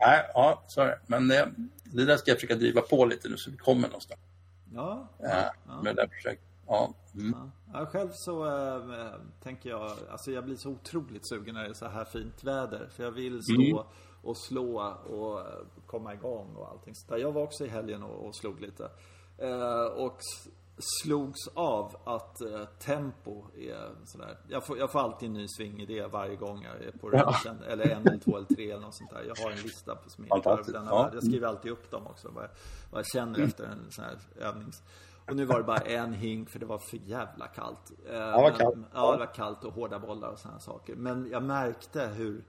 Nej, 0.01 0.31
ja, 0.33 0.63
det. 0.75 0.99
Men 1.07 1.27
det, 1.27 1.51
det 1.83 2.05
där 2.05 2.17
ska 2.17 2.31
jag 2.31 2.37
försöka 2.37 2.55
driva 2.55 2.81
på 2.81 3.05
lite 3.05 3.29
nu 3.29 3.37
så 3.37 3.51
vi 3.51 3.57
kommer 3.57 3.87
någonstans. 3.87 4.21
Ja. 4.73 5.07
ja, 5.19 5.53
ja. 5.67 5.81
Med 5.81 5.95
det 5.95 6.01
här 6.01 6.07
projektet. 6.07 6.47
Ja. 6.67 6.93
Mm. 7.13 7.51
ja. 7.73 7.85
Själv 7.85 8.09
så 8.13 8.45
äh, 8.45 9.11
tänker 9.43 9.69
jag, 9.69 9.91
alltså 10.11 10.31
jag 10.31 10.45
blir 10.45 10.55
så 10.55 10.69
otroligt 10.69 11.27
sugen 11.27 11.55
när 11.55 11.63
det 11.63 11.69
är 11.69 11.73
så 11.73 11.87
här 11.87 12.05
fint 12.05 12.43
väder. 12.43 12.89
För 12.91 13.03
jag 13.03 13.11
vill 13.11 13.43
stå 13.43 13.61
mm. 13.61 13.85
och 14.21 14.37
slå 14.37 14.81
och 15.05 15.41
komma 15.87 16.13
igång 16.13 16.55
och 16.55 16.69
allting 16.69 16.95
så 16.95 17.17
Jag 17.17 17.31
var 17.31 17.41
också 17.41 17.65
i 17.65 17.67
helgen 17.69 18.03
och, 18.03 18.27
och 18.27 18.35
slog 18.35 18.61
lite. 18.61 18.89
Äh, 19.37 19.85
och 19.85 20.17
slogs 20.81 21.47
av 21.53 21.95
att 22.03 22.41
eh, 22.41 22.65
tempo 22.79 23.43
är 23.57 23.91
sådär. 24.05 24.37
Jag 24.47 24.65
får, 24.65 24.77
jag 24.77 24.91
får 24.91 24.99
alltid 24.99 25.27
en 25.27 25.33
ny 25.33 25.47
svingidé 25.47 26.07
varje 26.07 26.35
gång 26.35 26.63
jag 26.63 26.87
är 26.87 26.91
på 26.91 27.09
ranchen. 27.09 27.57
Ja. 27.61 27.71
Eller 27.71 27.89
en 27.89 28.07
eller 28.07 28.17
två 28.17 28.37
eller 28.37 28.55
tre 28.55 28.71
eller 28.71 28.81
något 28.81 28.95
sånt 28.95 29.09
där. 29.09 29.23
Jag 29.27 29.43
har 29.43 29.51
en 29.51 29.57
lista 29.57 29.95
på 29.95 30.09
som 30.09 30.23
är 30.23 30.27
ja. 30.29 31.09
Jag 31.13 31.23
skriver 31.23 31.47
alltid 31.47 31.71
upp 31.71 31.91
dem 31.91 32.07
också. 32.07 32.29
Vad 32.33 32.43
jag, 32.43 32.49
vad 32.91 32.99
jag 32.99 33.07
känner 33.07 33.35
mm. 33.35 33.47
efter 33.47 33.63
en 33.63 33.91
sån 33.91 34.05
här 34.05 34.17
övnings. 34.39 34.83
Och 35.29 35.35
nu 35.35 35.45
var 35.45 35.57
det 35.57 35.63
bara 35.63 35.77
en 35.77 36.13
hink 36.13 36.49
för 36.49 36.59
det 36.59 36.65
var 36.65 36.77
för 36.77 36.97
jävla 36.97 37.47
kallt. 37.47 37.91
Eh, 38.09 38.15
ja, 38.15 38.37
det 38.37 38.41
var 38.41 38.51
kallt. 38.51 38.77
ja, 38.93 39.11
det 39.11 39.17
var 39.17 39.33
kallt 39.33 39.63
och 39.63 39.73
hårda 39.73 39.99
bollar 39.99 40.29
och 40.29 40.39
sådana 40.39 40.59
saker. 40.59 40.95
Men 40.95 41.29
jag 41.31 41.43
märkte 41.43 42.07
hur 42.07 42.43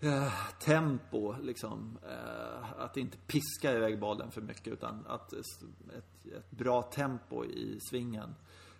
eh, 0.00 0.32
tempo, 0.60 1.34
liksom. 1.42 1.98
Eh, 2.08 2.82
att 2.82 2.96
inte 2.96 3.18
piska 3.18 3.72
iväg 3.72 4.00
bollen 4.00 4.30
för 4.30 4.40
mycket 4.40 4.72
utan 4.72 5.06
att 5.08 5.32
ett, 5.32 5.46
ett 6.36 6.50
bra 6.50 6.82
tempo 6.82 7.44
i 7.44 7.78
svingen 7.90 8.34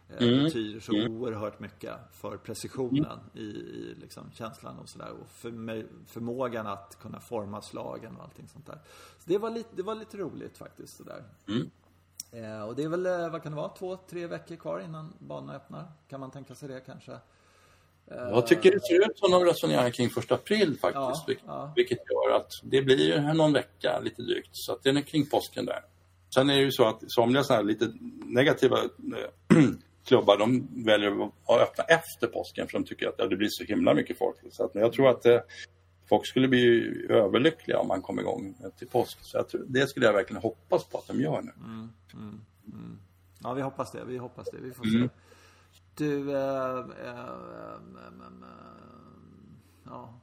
eh, 0.08 0.28
mm. 0.28 0.44
betyder 0.44 0.80
så 0.80 0.94
mm. 0.94 1.16
oerhört 1.16 1.60
mycket 1.60 1.94
för 2.12 2.36
precisionen 2.36 3.04
mm. 3.04 3.20
i, 3.34 3.48
i 3.48 3.94
liksom 4.00 4.30
känslan 4.34 4.78
och 4.78 4.88
sådär. 4.88 5.10
Och 5.10 5.28
för, 5.28 5.50
förmågan 6.06 6.66
att 6.66 6.98
kunna 7.00 7.20
forma 7.20 7.62
slagen 7.62 8.16
och 8.16 8.22
allting 8.22 8.48
sånt 8.48 8.66
där. 8.66 8.78
Så 9.18 9.24
det 9.24 9.38
var 9.38 9.50
lite, 9.50 9.68
det 9.72 9.82
var 9.82 9.94
lite 9.94 10.16
roligt 10.16 10.58
faktiskt 10.58 10.96
sådär. 10.96 11.24
Mm. 11.48 11.70
Eh, 12.32 12.62
och 12.62 12.76
det 12.76 12.82
är 12.82 12.88
väl, 12.88 13.06
eh, 13.06 13.30
vad 13.30 13.42
kan 13.42 13.52
det 13.52 13.56
vara, 13.56 13.68
två, 13.68 13.96
tre 13.96 14.26
veckor 14.26 14.56
kvar 14.56 14.80
innan 14.80 15.12
banan 15.18 15.56
öppnar? 15.56 15.92
Kan 16.08 16.20
man 16.20 16.30
tänka 16.30 16.54
sig 16.54 16.68
det 16.68 16.80
kanske? 16.80 17.18
Jag 18.10 18.46
tycker 18.46 18.70
det 18.70 18.80
ser 18.80 19.10
ut 19.10 19.18
som 19.18 19.30
de 19.30 19.44
resonerar 19.44 19.90
kring 19.90 20.10
första 20.10 20.34
april 20.34 20.78
faktiskt. 20.78 20.94
Ja, 20.94 21.24
vilket, 21.26 21.44
ja. 21.46 21.72
vilket 21.76 21.98
gör 21.98 22.36
att 22.36 22.52
det 22.62 22.82
blir 22.82 23.34
någon 23.34 23.52
vecka 23.52 24.00
lite 24.02 24.22
drygt. 24.22 24.48
Så 24.52 24.72
att 24.72 24.82
den 24.82 24.96
är 24.96 25.02
kring 25.02 25.26
påsken 25.26 25.66
där. 25.66 25.84
Sen 26.34 26.50
är 26.50 26.54
det 26.54 26.62
ju 26.62 26.72
så 26.72 26.88
att 26.88 27.10
somliga 27.10 27.44
sådana 27.44 27.62
här 27.62 27.68
lite 27.68 27.92
negativa 28.26 28.78
äh, 28.78 29.58
klubbar 30.06 30.38
de 30.38 30.68
väljer 30.84 31.24
att 31.24 31.60
öppna 31.60 31.84
efter 31.84 32.26
påsken 32.26 32.66
för 32.68 32.78
de 32.78 32.84
tycker 32.84 33.08
att 33.08 33.14
ja, 33.18 33.26
det 33.26 33.36
blir 33.36 33.48
så 33.50 33.64
himla 33.64 33.94
mycket 33.94 34.18
folk. 34.18 34.36
Så 34.50 34.64
att, 34.64 34.74
men 34.74 34.82
jag 34.82 34.92
tror 34.92 35.08
att 35.08 35.26
äh, 35.26 35.40
folk 36.08 36.26
skulle 36.26 36.48
bli 36.48 36.94
överlyckliga 37.08 37.78
om 37.78 37.88
man 37.88 38.02
kom 38.02 38.18
igång 38.18 38.54
till 38.78 38.88
påsk. 38.88 39.18
Så 39.22 39.36
jag 39.36 39.48
tror, 39.48 39.64
det 39.68 39.86
skulle 39.88 40.06
jag 40.06 40.12
verkligen 40.12 40.42
hoppas 40.42 40.84
på 40.84 40.98
att 40.98 41.06
de 41.06 41.20
gör 41.20 41.42
nu. 41.42 41.52
Mm, 41.64 41.92
mm, 42.14 42.40
mm. 42.72 42.98
Ja, 43.42 43.52
vi 43.52 43.62
hoppas 43.62 43.92
det. 43.92 44.04
Vi 44.04 44.18
hoppas 44.18 44.50
det. 44.50 44.58
Vi 44.60 44.72
får 44.72 44.84
se. 44.84 44.96
Mm. 44.96 45.08
Du, 45.94 46.30
äh, 46.30 46.78
äh, 46.78 47.24
ja. 49.84 50.20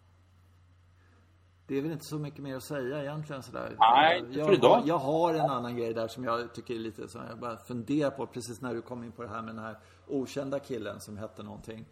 Det 1.67 1.77
är 1.77 1.81
väl 1.81 1.91
inte 1.91 2.05
så 2.05 2.19
mycket 2.19 2.39
mer 2.39 2.55
att 2.55 2.63
säga 2.63 3.01
egentligen 3.01 3.43
sådär. 3.43 3.75
Nej, 3.79 4.19
inte 4.19 4.39
jag, 4.39 4.47
för 4.47 4.53
idag. 4.53 4.83
Jag 4.85 4.97
har 4.97 5.33
en 5.33 5.49
annan 5.49 5.75
grej 5.75 5.93
där 5.93 6.07
som 6.07 6.23
jag 6.23 6.53
tycker 6.53 6.73
är 6.73 6.79
lite 6.79 7.07
som 7.07 7.21
jag 7.29 7.39
bara 7.39 7.57
funderar 7.57 8.09
på 8.09 8.27
precis 8.27 8.61
när 8.61 8.73
du 8.73 8.81
kom 8.81 9.03
in 9.03 9.11
på 9.11 9.23
det 9.23 9.29
här 9.29 9.41
med 9.41 9.55
den 9.55 9.63
här 9.63 9.77
okända 10.07 10.59
killen 10.59 11.01
som 11.01 11.17
hette 11.17 11.43
någonting. 11.43 11.85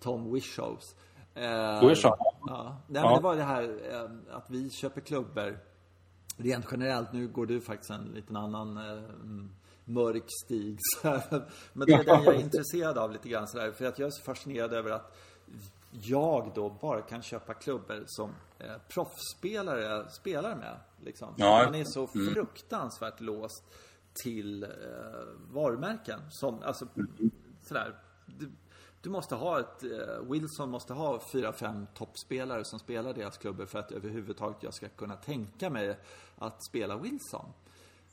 Tom 0.00 0.32
Wishows. 0.32 0.96
Eh? 1.34 1.44
Ja. 1.44 2.76
Nej, 2.86 3.02
men 3.02 3.14
det 3.14 3.20
var 3.20 3.36
det 3.36 3.42
här 3.42 3.62
eh, 3.92 4.36
att 4.36 4.50
vi 4.50 4.70
köper 4.70 5.00
klubbor 5.00 5.58
rent 6.36 6.66
generellt. 6.70 7.12
Nu 7.12 7.28
går 7.28 7.46
du 7.46 7.60
faktiskt 7.60 7.90
en 7.90 8.04
liten 8.04 8.36
annan 8.36 8.76
eh, 8.76 9.02
mörk 9.84 10.24
stig. 10.44 10.78
Men 11.72 11.86
det 11.86 11.92
är 11.92 12.04
den 12.04 12.24
jag 12.24 12.34
är 12.34 12.40
intresserad 12.40 12.98
av 12.98 13.12
lite 13.12 13.28
grann 13.28 13.48
sådär. 13.48 13.72
För 13.72 13.84
att 13.84 13.98
jag 13.98 14.06
är 14.06 14.10
så 14.10 14.22
fascinerad 14.22 14.72
över 14.72 14.90
att 14.90 15.16
jag 15.90 16.52
då 16.54 16.70
bara 16.80 17.02
kan 17.02 17.22
köpa 17.22 17.54
klubbor 17.54 18.04
som 18.06 18.30
eh, 18.60 18.76
proffsspelare 18.88 20.10
spelar 20.10 20.56
med. 20.56 20.76
Liksom. 21.00 21.34
Ja. 21.36 21.62
Man 21.64 21.74
är 21.74 21.84
så 21.84 22.08
mm. 22.14 22.34
fruktansvärt 22.34 23.20
låst 23.20 23.64
till 24.22 24.62
eh, 24.62 24.68
varumärken. 25.50 26.20
Som, 26.30 26.62
alltså, 26.62 26.88
mm. 26.96 27.30
sådär. 27.62 27.98
Du, 28.26 28.50
du, 29.00 29.10
måste 29.10 29.34
ha 29.34 29.60
ett, 29.60 29.82
eh, 29.82 30.30
Wilson 30.30 30.70
måste 30.70 30.92
ha 30.92 31.20
fyra, 31.32 31.52
fem 31.52 31.86
toppspelare 31.94 32.64
som 32.64 32.78
spelar 32.78 33.14
deras 33.14 33.38
klubbor 33.38 33.66
för 33.66 33.78
att 33.78 33.92
överhuvudtaget 33.92 34.62
jag 34.62 34.74
ska 34.74 34.88
kunna 34.88 35.16
tänka 35.16 35.70
mig 35.70 35.98
att 36.38 36.64
spela 36.64 36.96
Wilson. 36.96 37.52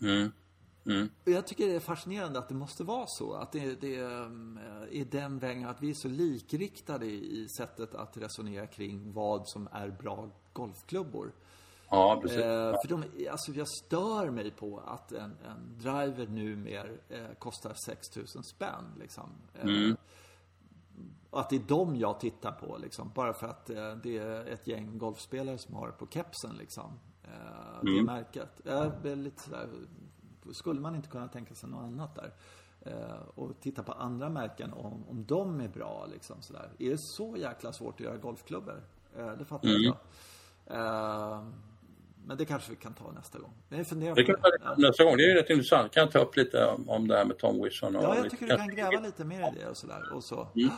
Mm. 0.02 0.32
Mm. 0.88 1.10
Jag 1.26 1.48
tycker 1.48 1.68
det 1.68 1.76
är 1.76 1.80
fascinerande 1.80 2.40
att 2.40 2.50
det 2.50 2.56
måste 2.56 2.84
vara 2.84 3.06
så. 3.08 3.34
Att 3.34 3.52
det, 3.52 3.82
det 3.82 3.96
är 3.96 5.12
den 5.12 5.40
vägen, 5.40 5.66
att 5.66 5.82
vi 5.82 5.90
är 5.90 5.94
så 5.94 6.08
likriktade 6.08 7.06
i 7.06 7.48
sättet 7.58 7.96
att 7.96 8.18
resonera 8.18 8.68
kring 8.68 9.14
vad 9.14 9.48
som 9.48 9.70
är 9.72 9.90
bra 9.90 10.30
golfklubbor. 10.54 11.32
Ja, 11.90 12.20
precis. 12.22 12.38
Eh, 12.38 12.76
för 12.82 12.88
de, 12.88 13.04
alltså 13.32 13.52
jag 13.52 13.68
stör 13.68 14.30
mig 14.30 14.52
på 14.52 14.80
att 14.86 15.12
en, 15.12 15.38
en 15.46 15.78
driver 15.78 16.28
numera 16.28 16.88
eh, 17.10 17.34
kostar 17.40 17.74
6000 17.86 18.44
spänn. 18.44 18.86
Liksom. 19.00 19.30
Eh, 19.54 19.62
mm. 19.62 19.98
Att 21.32 21.50
det 21.50 21.56
är 21.56 21.60
dem 21.60 21.96
jag 21.96 22.20
tittar 22.20 22.52
på, 22.52 22.78
liksom. 22.78 23.12
Bara 23.16 23.34
för 23.34 23.48
att 23.48 23.70
eh, 23.70 23.96
det 24.04 24.18
är 24.18 24.46
ett 24.46 24.68
gäng 24.68 24.98
golfspelare 24.98 25.58
som 25.58 25.76
har 25.76 25.88
det 25.88 25.94
på 25.94 26.08
kepsen, 26.08 26.56
liksom. 26.56 27.00
Eh, 27.24 27.82
det 27.82 27.92
mm. 27.92 28.06
märket. 28.06 28.62
Jag 28.64 29.06
är 29.06 29.16
lite 29.16 29.42
sådär, 29.42 29.70
skulle 30.54 30.80
man 30.80 30.96
inte 30.96 31.10
kunna 31.10 31.28
tänka 31.28 31.56
sig 31.56 31.70
något 31.70 31.84
annat 31.84 32.16
där? 32.16 32.32
Eh, 32.82 33.20
och 33.36 33.60
titta 33.62 33.84
på 33.84 33.92
andra 33.92 34.30
märken 34.30 34.74
om, 34.74 35.04
om 35.10 35.26
de 35.28 35.62
är 35.62 35.68
bra, 35.68 36.08
liksom 36.12 36.42
sådär. 36.42 36.70
Är 36.80 36.90
det 36.90 36.98
så 36.98 37.38
jäkla 37.38 37.74
svårt 37.74 37.94
att 37.94 38.00
göra 38.00 38.18
golfklubbor? 38.18 38.84
det 39.40 39.46
fattar 39.46 39.70
mm. 39.70 39.82
jag. 39.84 39.98
Men 42.28 42.38
det 42.38 42.46
kanske 42.46 42.70
vi 42.70 42.76
kan 42.76 42.94
ta 42.94 43.12
nästa 43.12 43.40
gång. 43.40 43.54
Men 43.70 43.78
jag 43.78 43.88
funderar 43.88 44.16
det 44.16 44.24
kan 44.24 44.36
ta 44.36 44.50
det. 44.50 44.82
nästa 44.88 45.04
gång. 45.04 45.18
Det 45.18 45.32
är 45.32 45.36
rätt 45.36 45.50
intressant. 45.50 45.94
Kan 45.94 46.02
jag 46.02 46.12
ta 46.12 46.20
upp 46.20 46.36
lite 46.36 46.66
om 46.88 47.08
det 47.08 47.18
här 47.18 47.26
med 47.26 47.38
Tom 47.38 47.64
Wilson? 47.64 47.96
Och 47.96 48.04
ja, 48.04 48.16
jag 48.16 48.30
tycker 48.30 48.48
du 48.48 48.58
kan 48.58 48.76
gräva 48.76 49.00
lite 49.00 49.26
mer 49.26 49.40
i 49.40 49.60
det 49.60 49.68
och 49.68 49.78
sådär. 49.78 50.14
Och 50.14 50.24
så. 50.24 50.48
Mm. 50.56 50.70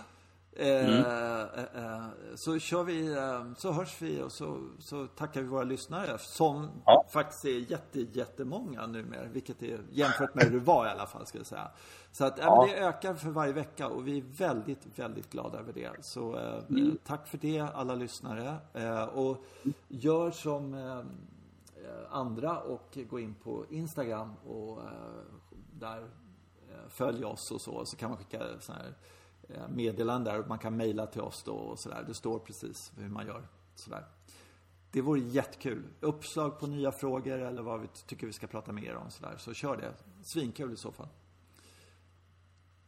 Mm. 0.55 1.05
Eh, 1.05 1.63
eh, 1.83 2.07
så 2.35 2.59
kör 2.59 2.83
vi, 2.83 3.15
eh, 3.15 3.53
så 3.57 3.71
hörs 3.71 4.01
vi 4.01 4.21
och 4.21 4.31
så, 4.31 4.69
så 4.79 5.07
tackar 5.07 5.41
vi 5.41 5.47
våra 5.47 5.63
lyssnare 5.63 6.17
som 6.17 6.69
ja. 6.85 7.05
faktiskt 7.09 7.45
är 7.45 7.71
jätte, 7.71 7.99
jättemånga 7.99 8.87
numera. 8.87 9.23
Vilket 9.27 9.63
är 9.63 9.79
jämfört 9.91 10.35
med 10.35 10.43
hur 10.43 10.51
det 10.51 10.65
var 10.65 10.85
i 10.85 10.89
alla 10.89 11.05
fall, 11.05 11.25
ska 11.25 11.37
jag 11.37 11.47
säga. 11.47 11.71
Så 12.11 12.25
att 12.25 12.37
ja. 12.37 12.67
det 12.67 12.79
ökar 12.79 13.13
för 13.13 13.29
varje 13.29 13.53
vecka 13.53 13.87
och 13.87 14.07
vi 14.07 14.17
är 14.17 14.23
väldigt, 14.37 14.99
väldigt 14.99 15.29
glada 15.29 15.59
över 15.59 15.73
det. 15.73 15.89
Så 16.01 16.35
mm. 16.35 16.97
tack 17.05 17.27
för 17.27 17.37
det 17.37 17.59
alla 17.59 17.95
lyssnare. 17.95 18.55
och 19.13 19.37
gör 19.87 20.31
som 20.31 20.75
andra 22.09 22.59
och 22.59 22.97
gå 23.09 23.19
in 23.19 23.35
på 23.43 23.65
Instagram 23.69 24.33
och 24.37 24.79
där 25.79 26.07
följ 26.87 27.25
oss 27.25 27.51
och 27.51 27.61
så. 27.61 27.85
Så 27.85 27.97
kan 27.97 28.09
man 28.09 28.17
skicka 28.17 28.39
sådana 28.59 28.83
här 28.83 28.93
Eh, 29.55 29.67
meddelande 29.67 30.31
där 30.31 30.39
och 30.39 30.47
man 30.47 30.59
kan 30.59 30.77
mejla 30.77 31.05
till 31.07 31.21
oss 31.21 31.43
då 31.43 31.53
och 31.53 31.79
sådär. 31.79 32.03
Det 32.07 32.13
står 32.13 32.39
precis 32.39 32.91
hur 32.97 33.09
man 33.09 33.27
gör. 33.27 33.47
Sådär. 33.75 34.05
Det 34.91 35.01
vore 35.01 35.19
jättekul. 35.19 35.83
Uppslag 35.99 36.59
på 36.59 36.67
nya 36.67 36.91
frågor 36.91 37.39
eller 37.39 37.61
vad 37.61 37.81
vi 37.81 37.87
tycker 38.07 38.27
vi 38.27 38.33
ska 38.33 38.47
prata 38.47 38.71
mer 38.71 38.95
om 38.95 39.11
sådär. 39.11 39.35
Så 39.37 39.53
kör 39.53 39.77
det. 39.77 39.93
Svinkul 40.23 40.73
i 40.73 40.77
så 40.77 40.91
fall. 40.91 41.07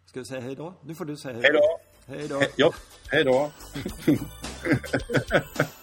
Ska 0.05 0.19
vi 0.19 0.25
säga 0.25 0.41
hej 0.41 0.55
då? 0.55 0.73
Nu 0.81 0.95
får 0.95 1.05
du 1.05 1.17
säga 1.17 1.41
hej 1.41 1.51
då. 1.53 1.79
Hej 2.05 2.27
då. 2.27 2.41
Ja, 2.55 2.73
hej 3.11 3.23
då. 3.23 3.51